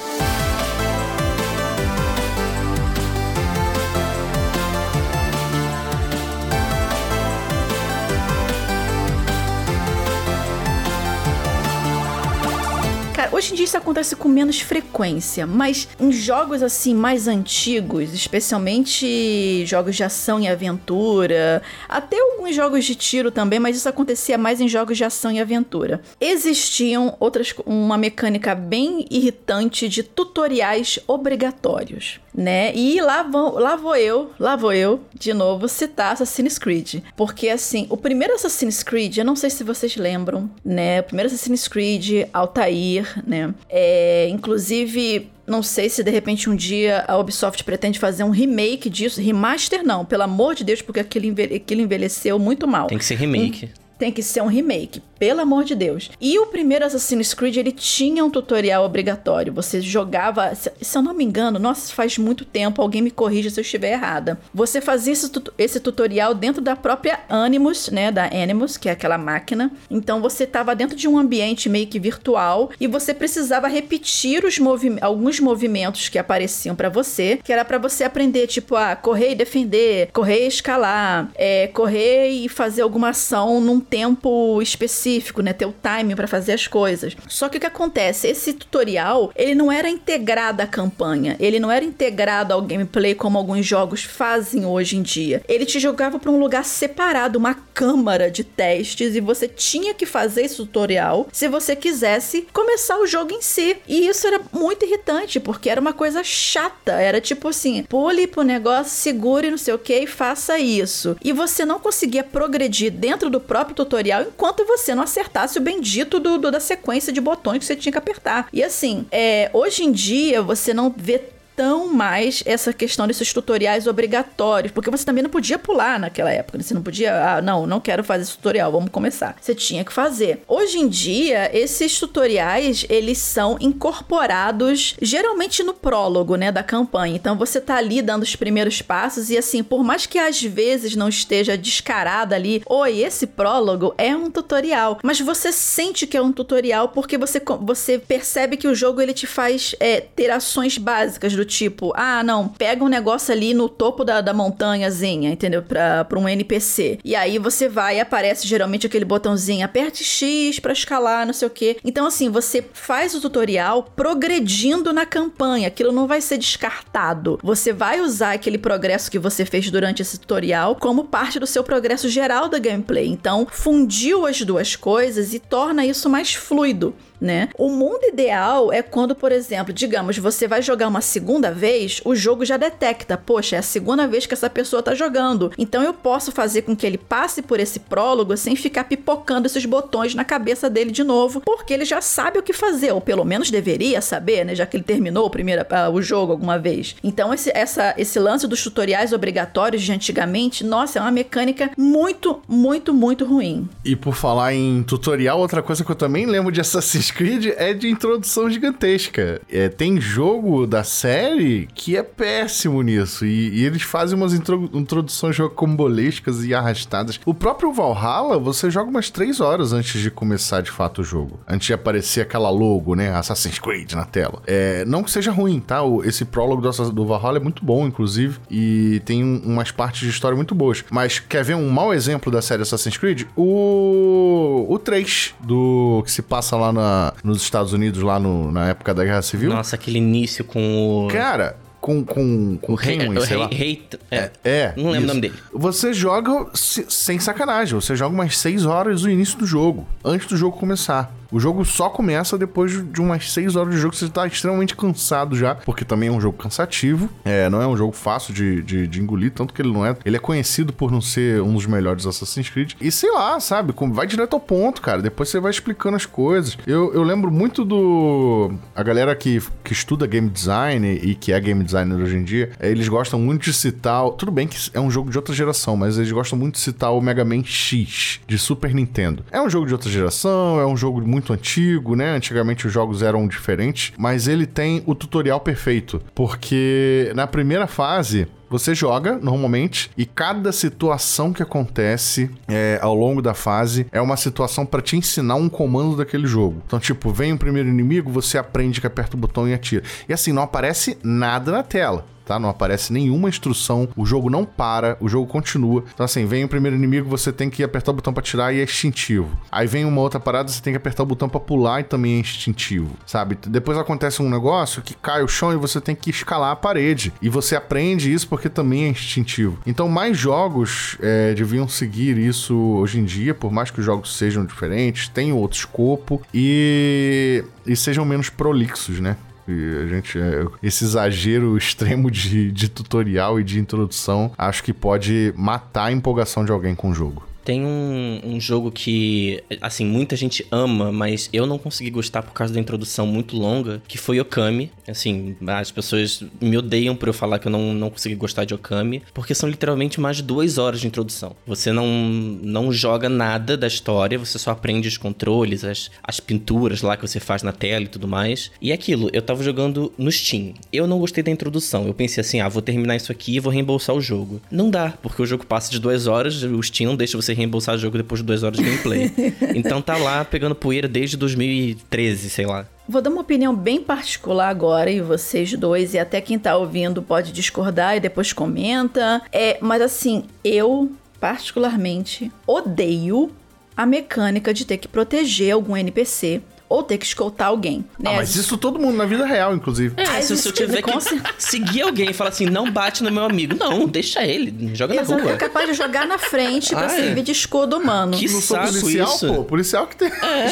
Hoje 13.37 13.53
em 13.53 13.55
dia 13.55 13.67
isso 13.67 13.77
acontece 13.77 14.17
com 14.17 14.31
menos 14.31 14.63
frequência, 14.63 15.47
mas 15.47 15.87
em 16.01 16.11
jogos 16.11 16.63
assim 16.63 16.95
mais 16.95 17.29
antigos, 17.29 18.15
especialmente 18.15 19.63
jogos 19.67 19.95
de 19.95 20.03
ação 20.03 20.41
e 20.41 20.49
aventura, 20.49 21.63
até 21.87 22.19
alguns 22.19 22.57
jogos 22.57 22.87
de 22.87 22.95
tiro 22.95 23.31
também, 23.31 23.59
mas 23.59 23.77
isso 23.77 23.91
acontecia 23.91 24.39
mais 24.39 24.59
em 24.59 24.67
jogos 24.67 24.97
de 24.97 25.05
ação 25.05 25.31
e 25.31 25.39
aventura. 25.39 26.01
Existiam 26.19 27.15
outras 27.21 27.53
uma 27.67 27.99
mecânica 27.99 28.55
bem 28.55 29.05
irritante 29.11 29.87
de 29.87 30.03
tutoriais 30.03 30.99
obrigatórios 31.07 32.19
né? 32.37 32.75
E 32.75 33.01
lá 33.01 33.23
vou, 33.23 33.59
lá 33.59 33.75
vou 33.75 33.97
eu, 33.97 34.31
lá 34.39 34.55
vou 34.55 34.73
eu, 34.73 35.01
de 35.15 35.33
novo, 35.33 35.69
citar 35.69 36.13
Assassin's 36.13 36.59
Creed. 36.59 37.03
Porque, 37.17 37.49
assim, 37.49 37.87
o 37.89 37.97
primeiro 37.97 38.35
Assassin's 38.35 38.83
Creed, 38.83 39.17
eu 39.17 39.25
não 39.25 39.35
sei 39.35 39.51
se 39.51 39.65
vocês 39.65 39.97
lembram, 39.97 40.51
né? 40.65 41.01
O 41.01 41.05
primeiro 41.05 41.29
Assassin's 41.29 41.67
Creed, 41.67 42.29
Altair, 42.33 43.23
né? 43.27 43.55
É, 43.69 44.29
inclusive, 44.29 45.31
não 45.47 45.63
sei 45.63 45.89
se 45.89 46.03
de 46.03 46.11
repente 46.11 46.51
um 46.51 46.57
dia 46.57 47.05
a 47.09 47.17
Ubisoft 47.17 47.63
pretende 47.65 47.99
fazer 47.99 48.25
um 48.25 48.31
remake 48.31 48.91
disso. 48.91 49.21
Remaster 49.21 49.85
não, 49.85 50.05
pelo 50.05 50.25
amor 50.25 50.55
de 50.55 50.65
Deus, 50.65 50.83
porque 50.83 51.01
aquilo, 51.01 51.27
envelhe 51.27 51.57
aquilo 51.57 51.81
envelheceu 51.81 52.39
muito 52.39 52.67
mal. 52.67 52.89
Tem 52.89 52.99
que 52.99 53.05
ser 53.05 53.15
remake. 53.15 53.71
Tem 53.99 54.13
que 54.13 54.23
ser 54.23 54.43
um 54.43 54.47
remake, 54.47 55.03
pelo 55.19 55.41
amor 55.41 55.65
de 55.65 55.75
Deus. 55.75 56.11
E 56.21 56.39
o 56.39 56.47
primeiro 56.47 56.85
Assassin's 56.85 57.35
Creed, 57.35 57.57
ele 57.57 57.73
tinha 57.73 58.25
um 58.25 58.31
tutorial 58.31 58.85
obrigatório. 58.85 59.53
Você 59.53 59.81
jogava, 59.81 60.55
se, 60.55 60.71
se 60.81 60.97
eu 60.97 61.03
não 61.03 61.15
me 61.15 61.25
engano, 61.25 61.59
nossa, 61.59 61.93
faz 61.93 62.19
muito 62.19 62.45
tempo, 62.45 62.83
alguém 62.83 63.03
me 63.03 63.11
corrija 63.11 63.51
se 63.51 63.61
eu 63.61 63.63
estiver 63.63 63.93
errada. 63.93 64.39
Você 64.53 64.81
fazia 64.81 65.13
esse, 65.13 65.31
esse 65.59 65.81
tutorial 65.81 66.35
dentro 66.35 66.61
da 66.61 66.77
própria 66.77 67.21
Animus, 67.29 67.89
né, 67.91 68.11
da 68.11 68.25
Animus, 68.25 68.77
que 68.77 68.89
é 68.89 68.93
aquela 68.93 69.19
máquina. 69.19 69.71
Então 69.91 70.21
você 70.21 70.45
estava 70.45 70.75
dentro 70.75 70.97
de 70.97 71.09
um 71.09 71.19
ambiente 71.19 71.69
meio 71.69 71.87
que 71.87 71.99
virtual 71.99 72.71
e 72.81 72.87
você 72.87 73.15
precisava 73.15 73.69
repetir 73.69 74.45
os 74.45 74.59
movi 74.59 74.97
alguns 75.01 75.41
movimentos 75.41 76.09
que 76.09 76.19
apareciam 76.19 76.75
para 76.75 76.89
você, 76.89 77.41
que 77.43 77.53
era 77.53 77.65
para 77.65 77.79
você 77.79 78.05
aprender, 78.05 78.47
tipo, 78.47 78.77
a 78.77 78.95
correr 78.95 79.33
e 79.33 79.35
defender, 79.35 80.11
correr 80.13 80.45
e 80.45 80.49
escalar, 80.49 81.31
é, 81.35 81.67
correr 81.69 82.29
e 82.29 82.49
fazer 82.49 82.83
alguma 82.83 83.11
ação 83.11 83.61
num 83.61 83.81
tempo 83.81 84.61
específico, 84.61 85.06
né? 85.43 85.53
Ter 85.53 85.67
o 85.67 85.75
time 85.83 86.15
para 86.15 86.27
fazer 86.27 86.53
as 86.53 86.67
coisas. 86.67 87.17
Só 87.29 87.49
que 87.49 87.59
o 87.59 87.61
que 87.61 87.67
acontece? 87.67 88.29
Esse 88.29 88.53
tutorial, 88.53 89.33
ele 89.37 89.55
não 89.55 89.71
era 89.71 89.89
integrado 89.89 90.63
à 90.63 90.67
campanha, 90.67 91.37
ele 91.39 91.61
não 91.61 91.71
era 91.71 91.85
integrado 91.85 92.53
ao 92.53 92.63
gameplay 92.63 93.15
como 93.15 93.39
alguns 93.39 93.65
jogos 93.65 94.03
fazem 94.05 94.67
hoje 94.67 94.97
em 94.97 95.03
dia. 95.03 95.43
Ele 95.49 95.65
te 95.65 95.79
jogava 95.79 96.19
para 96.19 96.31
um 96.31 96.39
lugar 96.39 96.65
separado, 96.65 97.39
uma 97.39 97.55
câmara 97.55 98.31
de 98.31 98.43
testes 98.43 99.15
e 99.15 99.21
você 99.21 99.47
tinha 99.47 99.95
que 99.95 100.07
fazer 100.07 100.43
esse 100.43 100.57
tutorial 100.57 101.29
se 101.33 101.49
você 101.49 101.77
quisesse 101.77 102.47
começar 102.53 102.99
o 102.99 103.07
jogo 103.07 103.33
em 103.33 103.43
si. 103.43 103.77
E 103.87 104.07
isso 104.07 104.27
era 104.27 104.41
muito 104.53 104.85
irritante, 104.85 105.39
porque 105.39 105.71
era 105.71 105.81
uma 105.81 105.93
coisa 105.93 106.25
chata, 106.25 106.93
era 106.93 107.21
tipo 107.21 107.49
assim, 107.49 107.85
pule 107.85 108.27
pro 108.27 108.43
negócio, 108.43 108.93
segure 108.93 109.51
não 109.51 109.59
sei 109.59 109.75
o 109.75 109.79
que 109.79 109.99
e 109.99 110.07
faça 110.07 110.59
isso. 110.59 111.17
E 111.23 111.33
você 111.33 111.65
não 111.65 111.79
conseguia 111.79 112.25
progredir 112.25 112.91
dentro 112.91 113.31
do 113.31 113.41
próprio 113.41 113.77
tutorial 113.77 114.23
enquanto 114.23 114.65
você 114.65 114.95
não 114.97 115.03
acertasse 115.03 115.59
o 115.59 115.61
bendito 115.61 116.19
do, 116.19 116.39
do 116.39 116.51
da 116.51 116.59
sequência 116.59 117.13
de 117.13 117.21
botões 117.21 117.59
que 117.59 117.65
você 117.67 117.77
tinha 117.77 117.93
que 117.93 117.99
apertar. 117.99 118.49
E 118.53 118.65
assim, 118.65 119.07
é, 119.13 119.51
hoje 119.53 119.85
em 119.85 119.93
dia 119.93 120.43
você 120.43 120.75
não 120.75 120.93
vê 120.97 121.23
tão 121.57 121.93
mais 121.93 122.43
essa 122.45 122.73
questão 122.73 123.07
desses 123.07 123.33
tutoriais 123.33 123.87
obrigatórios, 123.87 124.71
porque 124.73 124.91
você 124.91 125.05
também 125.05 125.23
não 125.23 125.31
podia 125.31 125.59
pular 125.59 125.99
naquela 125.99 126.31
época, 126.31 126.59
né? 126.59 126.63
você 126.63 126.75
não 126.75 126.83
podia, 126.83 127.37
ah, 127.37 127.43
não, 127.43 127.67
não 127.67 127.81
quero 127.81 128.05
fazer 128.05 128.25
esse 128.25 128.37
tutorial, 128.37 128.71
vamos 128.71 128.91
começar. 128.91 129.35
Você 129.41 129.55
tinha 129.55 129.85
que 129.85 129.93
fazer. 129.93 130.43
Hoje 130.47 130.79
em 130.79 130.87
dia, 130.87 131.51
esses 131.57 131.99
tutoriais, 131.99 132.85
eles 132.91 133.19
são 133.19 133.57
incorporados 133.59 134.95
geralmente 135.01 135.63
no 135.63 135.73
prólogo, 135.73 136.37
né, 136.37 136.53
da 136.53 136.63
campanha. 136.63 137.17
Então 137.17 137.37
você 137.37 137.61
tá 137.61 137.77
ali 137.77 138.03
dando 138.03 138.23
os 138.23 138.37
primeiros 138.37 138.83
passos 138.83 139.31
e 139.31 139.39
assim, 139.39 139.63
por 139.63 139.83
mais 139.83 140.05
que 140.05 140.19
às 140.19 140.43
vezes 140.43 140.95
não 140.95 141.09
esteja 141.09 141.57
descarada 141.57 142.35
ali, 142.35 142.63
oi, 142.67 143.03
esse 143.03 143.27
prólogo 143.27 143.95
é 143.97 144.15
um 144.15 144.31
tutorial, 144.31 144.99
mas 145.03 145.21
você 145.21 145.51
sente 145.51 146.07
que 146.07 146.17
é 146.17 146.23
um 146.23 146.33
tutorial 146.33 146.91
porque 146.91 147.17
você, 147.17 147.41
você 147.63 147.99
percebe 147.99 148.59
que 148.59 148.69
o 148.69 148.75
jogo 148.75 149.01
ele 149.01 149.15
te 149.15 149.27
faz 149.27 149.75
é, 149.81 150.01
ter 150.01 150.31
ações 150.31 150.77
básicas 150.77 151.35
do 151.35 151.46
tipo, 151.47 151.93
ah, 151.97 152.23
não, 152.23 152.49
pega 152.49 152.85
um 152.85 152.89
negócio 152.89 153.33
ali 153.33 153.55
no 153.55 153.69
topo 153.69 154.05
da, 154.05 154.21
da 154.21 154.35
montanhazinha, 154.35 155.31
entendeu? 155.31 155.63
Pra, 155.63 156.05
pra 156.05 156.19
um 156.19 156.29
NPC. 156.29 156.99
E 157.05 157.15
aí 157.15 157.39
você 157.39 157.69
vai 157.69 157.97
e 157.97 158.01
aparece 158.01 158.47
geralmente 158.47 158.87
aquele 158.87 159.05
botãozinho, 159.05 159.65
aperte 159.65 160.05
X 160.05 160.59
para 160.59 160.73
escalar, 160.73 161.25
não 161.25 161.33
sei 161.33 161.49
o 161.49 161.51
que. 161.51 161.77
Então, 161.85 162.07
assim, 162.07 162.29
você 162.29 162.65
faz 162.73 163.15
o 163.15 163.21
tutorial 163.21 163.85
progredindo 163.97 164.93
na 164.93 165.07
campanha. 165.07 165.69
Aquilo 165.69 165.93
não 165.93 166.07
vai 166.07 166.21
ser 166.21 166.39
descartado. 166.39 167.39
Você 167.43 167.73
vai 167.73 168.01
usar 168.01 168.33
aquele 168.33 168.59
progresso 168.59 169.11
que 169.11 169.19
você 169.19 169.45
fez 169.45 169.71
durante 169.71 170.03
esse 170.03 170.19
tutorial 170.19 170.77
como 170.77 171.05
parte 171.05 171.39
do 171.39 171.47
seu 171.47 171.63
progresso 171.63 172.09
geral 172.09 172.49
da 172.49 172.59
gameplay. 172.59 173.07
Então, 173.07 173.47
fundiu 173.51 174.27
as 174.27 174.41
duas 174.43 174.77
coisas 174.77 175.33
e 175.33 175.39
torna 175.39 175.87
isso 175.87 176.09
mais 176.09 176.35
fluido 176.35 176.95
né? 177.21 177.49
O 177.59 177.71
mundo 177.71 178.05
ideal 178.05 178.73
é 178.73 178.83
quando, 178.83 179.15
por 179.15 179.33
exemplo, 179.33 179.73
digamos, 179.73 180.19
você 180.19 180.47
vai 180.47 180.63
jogar 180.63 180.89
uma 180.89 181.01
segunda 181.01 181.51
vez, 181.51 182.01
o 182.05 182.15
jogo 182.15 182.45
já 182.45 182.57
detecta, 182.57 183.17
poxa, 183.17 183.57
é 183.57 183.59
a 183.59 183.63
segunda 183.63 184.07
vez 184.07 184.27
que 184.27 184.35
essa 184.35 184.51
pessoa 184.51 184.83
tá 184.83 184.95
jogando. 184.95 185.53
Então 185.59 185.83
eu 185.83 185.93
posso 185.93 186.33
fazer 186.33 186.63
com 186.63 186.77
que 186.77 186.87
ele 186.87 186.99
passe 186.99 187.43
por 187.43 187.61
esse 187.61 187.81
prólogo 187.81 188.37
sem 188.37 188.57
ficar 188.57 188.85
pipocando 188.85 189.47
esses 189.47 189.65
botões 189.65 190.15
na 190.15 190.25
cabeça 190.25 190.69
dele 190.69 190.91
de 190.91 191.05
novo, 191.05 191.41
porque 191.41 191.73
ele 191.73 191.85
já 191.85 192.01
sabe 192.01 192.39
o 192.39 192.43
que 192.43 192.53
fazer, 192.53 192.93
ou 192.93 193.01
pelo 193.01 193.25
menos 193.25 193.51
deveria 193.51 194.01
saber, 194.01 194.45
né? 194.45 194.55
Já 194.55 194.67
que 194.67 194.77
ele 194.77 194.85
terminou 194.85 195.27
o, 195.27 195.31
primeiro, 195.31 195.63
uh, 195.63 195.91
o 195.93 196.03
jogo 196.03 196.33
alguma 196.33 196.59
vez. 196.59 196.97
Então 197.03 197.33
esse, 197.33 197.51
essa, 197.55 197.95
esse 197.97 198.19
lance 198.19 198.47
dos 198.47 198.63
tutoriais 198.63 199.13
obrigatórios 199.13 199.83
de 199.83 199.93
antigamente, 199.93 200.65
nossa, 200.65 200.99
é 200.99 201.03
uma 201.03 201.11
mecânica 201.11 201.71
muito, 201.77 202.41
muito, 202.49 202.93
muito 202.93 203.25
ruim. 203.25 203.69
E 203.85 203.97
por 203.97 204.15
falar 204.15 204.55
em 204.55 204.83
tutorial, 204.83 205.39
outra 205.39 205.63
coisa 205.63 205.85
que 205.85 205.91
eu 205.91 205.97
também 205.97 206.27
lembro 206.27 206.53
de 206.53 206.61
Assassin's 206.61 207.06
Assassin's 207.07 207.11
Creed 207.11 207.55
é 207.57 207.73
de 207.73 207.89
introdução 207.89 208.51
gigantesca. 208.51 209.41
É, 209.51 209.69
tem 209.69 210.01
jogo 210.01 210.67
da 210.67 210.83
série 210.83 211.69
que 211.75 211.97
é 211.97 212.03
péssimo 212.03 212.83
nisso. 212.83 213.25
E, 213.25 213.61
e 213.61 213.65
eles 213.65 213.83
fazem 213.83 214.17
umas 214.17 214.33
intro, 214.33 214.69
introduções 214.73 215.37
combolescas 215.55 216.45
e 216.45 216.55
arrastadas. 216.55 217.21
O 217.25 217.35
próprio 217.35 217.73
Valhalla, 217.73 218.39
você 218.39 218.71
joga 218.71 218.91
umas 218.91 219.11
3 219.11 219.41
horas 219.41 219.73
antes 219.73 220.01
de 220.01 220.11
começar 220.11 220.63
de 220.63 220.71
fato 220.71 221.03
o 221.03 221.05
jogo. 221.05 221.39
Antes 221.47 221.67
de 221.67 221.73
aparecer 221.73 222.23
aquela 222.23 222.51
logo, 222.51 222.95
né? 222.95 223.15
Assassin's 223.15 223.59
Creed 223.59 223.93
na 223.93 224.05
tela. 224.05 224.43
É, 224.47 224.85
não 224.87 225.03
que 225.03 225.11
seja 225.11 225.31
ruim, 225.31 225.61
tá? 225.61 225.81
Esse 226.05 226.25
prólogo 226.25 226.63
do, 226.63 226.93
do 226.93 227.07
Valhalla 227.07 227.37
é 227.39 227.41
muito 227.41 227.65
bom, 227.65 227.87
inclusive. 227.87 228.39
E 228.51 229.01
tem 229.05 229.23
um, 229.23 229.43
umas 229.45 229.71
partes 229.71 230.01
de 230.01 230.09
história 230.09 230.37
muito 230.37 230.55
boas. 230.55 230.85
Mas 230.91 231.19
quer 231.19 231.45
ver 231.45 231.55
um 231.55 231.69
mau 231.69 231.93
exemplo 231.93 232.33
da 232.33 232.43
série 232.43 232.63
Assassin's 232.63 232.97
Creed? 232.97 233.25
O, 233.37 234.67
o 234.69 234.79
3, 234.79 235.35
do 235.41 236.03
que 236.05 236.11
se 236.11 236.23
passa 236.23 236.57
lá 236.57 236.73
na 236.73 236.96
nos 237.25 237.43
Estados 237.43 237.73
Unidos, 237.73 238.03
lá 238.03 238.19
no, 238.19 238.51
na 238.53 238.69
época 238.69 238.93
da 238.95 239.05
Guerra 239.05 239.23
Civil. 239.23 239.51
Nossa, 239.51 239.77
aquele 239.77 239.99
início 239.99 240.45
com 240.45 241.07
o. 241.07 241.09
Cara, 241.09 241.57
com, 241.81 242.05
com, 242.05 242.59
com 242.61 242.73
o 242.73 242.75
rei, 242.75 242.95
Henry, 242.97 243.21
sei 243.21 243.29
rei, 243.29 243.37
lá. 243.39 243.49
Rei, 243.53 243.89
é, 244.11 244.17
É, 244.17 244.31
é, 244.45 244.75
não 244.77 244.91
lembro 244.91 244.97
isso. 244.99 245.05
o 245.05 245.07
nome 245.09 245.21
dele. 245.21 245.35
Você 245.53 245.93
joga 245.93 246.47
se- 246.55 246.87
sem 246.89 247.19
sacanagem. 247.21 247.75
Você 247.75 247.95
joga 247.95 248.15
umas 248.15 248.37
6 248.39 248.67
horas 248.67 249.03
do 249.03 249.11
início 249.11 249.39
do 249.39 249.47
jogo, 249.47 249.87
antes 250.05 250.27
do 250.27 250.37
jogo 250.37 250.57
começar. 250.59 251.15
O 251.31 251.41
jogo 251.41 251.65
só 251.65 251.89
começa 251.89 252.39
depois 252.39 252.73
de 252.93 253.01
umas 253.01 253.31
6 253.33 253.57
horas 253.57 253.75
de 253.75 253.81
jogo. 253.81 253.95
Você 253.95 254.09
tá 254.09 254.27
extremamente 254.27 254.77
cansado 254.77 255.37
já, 255.37 255.55
porque 255.55 255.85
também 255.85 256.09
é 256.09 256.13
um 256.13 256.21
jogo 256.21 256.39
cansativo. 256.39 257.09
É, 257.25 257.49
não 257.49 257.61
é 257.61 257.67
um 257.67 257.77
jogo 257.77 257.93
fácil 257.93 258.33
de, 258.33 258.63
de, 258.63 258.87
de 258.87 259.01
engolir, 259.01 259.33
tanto 259.33 259.53
que 259.53 259.63
ele 259.63 259.73
não 259.73 259.85
é. 259.85 259.97
Ele 260.05 260.17
é 260.17 260.21
conhecido 260.21 260.73
por 260.73 260.91
não 260.91 261.01
ser 261.01 261.41
um 261.43 261.55
dos 261.55 261.67
melhores 261.67 262.07
Assassin's 262.07 262.49
Creed. 262.51 262.73
E 262.81 262.91
sei 262.91 263.11
lá, 263.11 263.39
sabe? 263.41 263.75
Vai 263.93 264.07
direto 264.07 264.35
ao 264.35 264.41
ponto, 264.41 264.81
cara. 264.81 265.03
Depois 265.03 265.29
você 265.29 265.41
vai 265.41 265.51
explicando 265.51 265.97
as 265.97 266.07
coisas. 266.07 266.57
Eu, 266.67 266.93
eu 266.93 267.03
lembro 267.03 267.31
muito 267.31 267.65
do. 267.65 268.53
A 268.75 268.83
galera 268.83 269.15
que, 269.15 269.43
que 269.65 269.73
estuda 269.73 270.07
game 270.07 270.29
design 270.29 270.87
e 271.03 271.15
que 271.15 271.33
é 271.33 271.41
game 271.41 271.63
designer 271.63 271.99
hoje 272.01 272.17
em 272.17 272.25
dia, 272.25 272.51
é, 272.59 272.71
eles 272.71 272.89
gostam 272.89 273.19
muito 273.19 273.45
de 273.45 273.53
citar. 273.53 274.09
Tudo 274.11 274.31
bem 274.31 274.47
que 274.47 274.57
é 274.73 274.81
um 274.81 274.91
jogo 274.91 275.11
de 275.11 275.17
outra 275.17 275.35
geração, 275.35 275.77
mas 275.77 275.99
eles 275.99 276.13
gostam 276.13 276.39
muito 276.39 276.55
de 276.55 276.61
citar 276.61 276.93
o 276.93 277.01
Mega 277.01 277.25
Man 277.25 277.43
X 277.45 278.21
de 278.27 278.39
Super 278.39 278.75
Nintendo. 278.75 279.25
É 279.31 279.41
um 279.41 279.49
jogo 279.49 279.67
de 279.67 279.73
outra 279.73 279.91
geração, 279.91 280.61
é 280.61 280.67
um 280.67 280.77
jogo 280.77 281.01
muito 281.07 281.16
antigo, 281.33 281.95
né? 281.95 282.15
Antigamente 282.17 282.67
os 282.67 282.73
jogos 282.73 283.03
eram 283.03 283.27
diferentes, 283.27 283.93
mas 283.97 284.29
ele 284.29 284.47
tem 284.47 284.83
o 284.87 284.95
tutorial 284.95 285.41
perfeito, 285.41 286.01
porque 286.15 287.13
na 287.15 287.27
primeira 287.27 287.67
fase 287.67 288.27
você 288.49 288.75
joga 288.75 289.19
normalmente 289.19 289.91
e 289.97 290.07
cada 290.07 290.53
situação 290.53 291.33
que 291.33 291.43
acontece 291.43 292.31
é, 292.47 292.79
ao 292.81 292.95
longo 292.95 293.21
da 293.21 293.35
fase 293.35 293.87
é 293.91 294.01
uma 294.01 294.17
situação 294.17 294.65
pra 294.65 294.81
te 294.81 294.97
ensinar 294.97 295.35
um 295.35 295.49
comando 295.49 295.97
daquele 295.97 296.27
jogo. 296.27 296.63
Então, 296.65 296.79
tipo, 296.79 297.11
vem 297.11 297.33
o 297.33 297.39
primeiro 297.39 297.69
inimigo, 297.69 298.11
você 298.11 298.39
aprende 298.39 298.81
que 298.81 298.87
aperta 298.87 299.17
o 299.17 299.21
botão 299.21 299.49
e 299.49 299.55
atira. 299.55 299.83
E 300.09 300.13
assim, 300.13 300.33
não 300.33 300.43
aparece 300.43 300.97
nada 301.03 301.51
na 301.51 301.63
tela. 301.63 302.05
Tá? 302.27 302.41
Não 302.41 302.49
aparece 302.49 302.93
nenhuma 302.93 303.29
instrução, 303.29 303.89
o 303.97 304.05
jogo 304.05 304.29
não 304.29 304.45
para, 304.45 304.97
o 305.01 305.09
jogo 305.09 305.27
continua. 305.27 305.85
Então, 305.95 306.05
assim, 306.05 306.27
vem 306.27 306.45
o 306.45 306.49
primeiro 306.49 306.77
inimigo, 306.77 307.09
você 307.09 307.33
tem 307.33 307.49
que 307.49 307.63
apertar 307.63 307.93
o 307.93 307.95
botão 307.95 308.13
pra 308.13 308.23
tirar 308.23 308.53
e 308.53 308.59
é 308.59 308.65
instintivo. 308.65 309.31
Aí 309.51 309.67
vem 309.67 309.85
uma 309.85 310.01
outra 310.01 310.19
parada, 310.19 310.51
você 310.51 310.61
tem 310.61 310.73
que 310.73 310.77
apertar 310.77 311.05
o 311.05 311.07
botão 311.07 311.29
pra 311.29 311.39
pular 311.39 311.81
e 311.81 311.85
também 311.85 312.17
é 312.17 312.19
instintivo, 312.19 312.97
sabe? 313.07 313.39
Depois 313.47 313.79
acontece 313.79 314.21
um 314.21 314.29
negócio 314.29 314.83
que 314.83 314.93
cai 314.95 315.23
o 315.23 315.29
chão 315.29 315.53
e 315.53 315.57
você 315.57 315.81
tem 315.81 315.95
que 315.95 316.11
escalar 316.11 316.51
a 316.51 316.57
parede. 316.57 317.13
E 317.23 317.29
você 317.29 317.55
aprende 317.55 318.13
isso 318.13 318.29
porque 318.29 318.49
também 318.49 318.85
é 318.85 318.89
instintivo. 318.89 319.59
Então, 319.65 319.89
mais 319.89 320.19
jogos 320.19 320.97
é, 321.01 321.33
deviam 321.33 321.69
seguir 321.69 322.19
isso 322.19 322.57
hoje 322.57 322.99
em 322.99 323.05
dia, 323.05 323.35
por 323.35 323.53
mais 323.53 323.71
que 323.71 323.79
os 323.79 323.87
jogos 323.87 324.17
sejam 324.17 324.45
diferentes, 324.45 325.09
tenham 325.09 325.39
outro 325.39 325.59
escopo 325.59 326.21
e, 326.35 327.45
e 327.65 327.77
sejam 327.77 328.05
menos 328.05 328.29
prolixos, 328.29 328.99
né? 328.99 329.17
A 329.49 329.87
gente, 329.87 330.19
é, 330.19 330.45
esse 330.63 330.85
exagero 330.85 331.57
extremo 331.57 332.11
de, 332.11 332.51
de 332.51 332.69
tutorial 332.69 333.39
e 333.39 333.45
de 333.45 333.59
introdução, 333.59 334.33
acho 334.37 334.63
que 334.63 334.73
pode 334.73 335.33
matar 335.37 335.85
a 335.85 335.93
empolgação 335.93 336.45
de 336.45 336.53
alguém 336.53 336.75
com 336.75 336.91
o 336.91 336.95
jogo. 336.95 337.25
Tem 337.47 337.65
um, 337.65 338.21
um 338.25 338.41
jogo 338.41 338.73
que, 338.73 339.41
assim, 339.61 339.87
muita 339.87 340.17
gente 340.17 340.45
ama, 340.51 340.91
mas 340.91 341.31
eu 341.33 341.47
não 341.47 341.59
consegui 341.59 341.91
gostar 341.91 342.21
por 342.21 342.33
causa 342.33 342.53
da 342.53 342.59
introdução 342.59 343.07
muito 343.07 343.37
longa, 343.37 343.81
que 343.87 343.97
foi 343.97 344.19
Okami. 344.19 344.69
Assim, 344.89 345.37
as 345.47 345.71
pessoas 345.71 346.25
me 346.41 346.59
odeiam 346.59 346.97
por 346.97 347.09
eu 347.09 347.15
falar 347.15 347.39
que 347.39 347.47
eu 347.47 347.53
não, 347.53 347.73
não 347.73 347.89
consegui 347.89 348.17
gostar 348.17 348.45
de 348.45 348.53
Okami, 348.53 349.01
porque 349.15 349.33
são 349.33 349.49
literalmente 349.49 350.01
mais 350.01 350.17
de 350.17 350.25
duas 350.25 350.59
horas 350.59 350.81
de 350.81 350.89
introdução. 350.89 351.37
Você 351.47 351.71
não, 351.71 351.87
não 351.87 352.73
joga 352.73 353.09
nada 353.09 353.57
da 353.57 353.69
história, 353.69 354.19
você 354.19 354.41
só 354.41 354.51
aprende 354.51 354.89
os 354.89 354.97
controles, 354.97 355.63
as, 355.63 355.89
as 356.03 356.19
pinturas 356.19 356.83
lá 356.83 356.97
que 356.97 357.07
você 357.07 357.21
faz 357.21 357.45
na 357.45 357.53
tela 357.53 357.85
e 357.85 357.89
tudo 357.89 358.09
mais. 358.09 358.51
E 358.61 358.73
é 358.73 358.75
aquilo, 358.75 359.09
eu 359.13 359.23
tava 359.23 359.45
jogando 359.45 359.93
no 359.97 360.11
Steam. 360.11 360.55
Eu 360.73 360.89
não 360.89 360.99
gostei 360.99 361.23
da 361.23 361.31
introdução. 361.31 361.87
Eu 361.87 361.95
pensei 361.95 362.21
assim, 362.21 362.41
ah, 362.41 362.49
vou 362.49 362.61
terminar 362.61 362.97
isso 362.97 363.13
aqui 363.13 363.37
e 363.37 363.41
vou 363.41 363.53
reembolsar 363.53 363.95
o 363.95 364.01
jogo. 364.01 364.41
Não 364.51 364.69
dá, 364.69 364.95
porque 365.01 365.23
o 365.23 365.27
jogo 365.27 365.47
passa 365.47 365.71
de 365.71 365.79
duas 365.79 366.09
horas, 366.09 366.43
o 366.43 366.61
Steam 366.61 366.89
não 366.89 366.97
deixa 366.97 367.17
você 367.17 367.36
reembolsar 367.37 367.75
o 367.75 367.79
jogo 367.79 367.97
depois 367.97 368.21
de 368.21 368.27
duas 368.27 368.43
horas 368.43 368.59
de 368.59 368.65
gameplay. 368.65 369.13
então 369.55 369.81
tá 369.81 369.97
lá 369.97 370.25
pegando 370.25 370.55
poeira 370.55 370.89
desde 370.89 371.17
2013, 371.17 372.31
sei 372.31 372.47
lá. 372.47 372.67
Vou 372.89 373.03
dar 373.03 373.11
uma 373.11 373.21
opinião 373.21 373.55
bem 373.55 373.81
particular 373.81 374.49
agora, 374.49 374.91
e 374.91 375.01
vocês 375.01 375.53
dois, 375.55 375.95
e 375.95 375.99
até 375.99 376.21
quem 376.21 376.39
tá 376.39 376.57
ouvindo 376.57 377.03
pode 377.03 377.33
discordar 377.33 377.97
e 377.97 378.01
depois 378.01 378.33
comenta. 378.33 379.23
É, 379.33 379.59
mas 379.61 379.83
assim, 379.83 380.25
eu 380.45 380.91
particularmente 381.21 382.31
odeio 382.47 383.31
a 383.77 383.85
mecânica 383.85 384.55
de 384.55 384.65
ter 384.65 384.79
que 384.79 384.89
proteger 384.89 385.53
algum 385.53 385.77
NPC 385.77 386.41
ou 386.69 386.83
ter 386.83 386.99
que 386.99 387.07
escoltar 387.07 387.49
alguém. 387.49 387.85
Né? 387.99 388.11
Ah, 388.13 388.17
mas 388.17 388.35
isso 388.37 388.57
todo 388.57 388.79
mundo 388.79 388.97
na 388.97 389.05
vida 389.05 389.25
real, 389.27 389.55
inclusive. 389.55 389.95
É, 389.97 390.03
Ah, 390.05 390.23
se, 390.23 390.37
se 390.37 390.49
eu 390.49 390.53
tiver 390.53 390.83
com 390.83 390.93
que 390.93 391.01
cer- 391.05 391.23
seguir 391.39 391.83
alguém 391.83 392.11
e 392.11 392.13
falar 392.13 392.31
assim, 392.31 392.47
não 392.47 392.71
bate 392.71 393.03
no 393.03 393.11
meu 393.11 393.25
amigo. 393.25 393.55
Não, 393.59 393.87
deixa 393.87 394.25
ele, 394.25 394.75
joga 394.75 394.95
na 394.95 395.03
Exato, 395.03 395.23
rua. 395.23 395.33
é 395.33 395.37
capaz 395.37 395.69
de 395.69 395.75
jogar 395.75 396.07
na 396.07 396.19
frente 396.19 396.71
pra 396.71 396.87
Ah, 396.89 396.93
é? 396.93 396.97
servir 396.97 397.23
de 397.23 397.33
escudo 397.33 397.77
humano. 397.79 398.17
Que 398.17 398.25
Não 398.29 398.41
sou 398.41 398.57
saco 398.57 398.67
policial, 398.81 399.15
isso. 399.15 399.35
pô. 399.35 399.45
Policial 399.45 399.87
que 399.87 399.97
tem. 399.97 400.11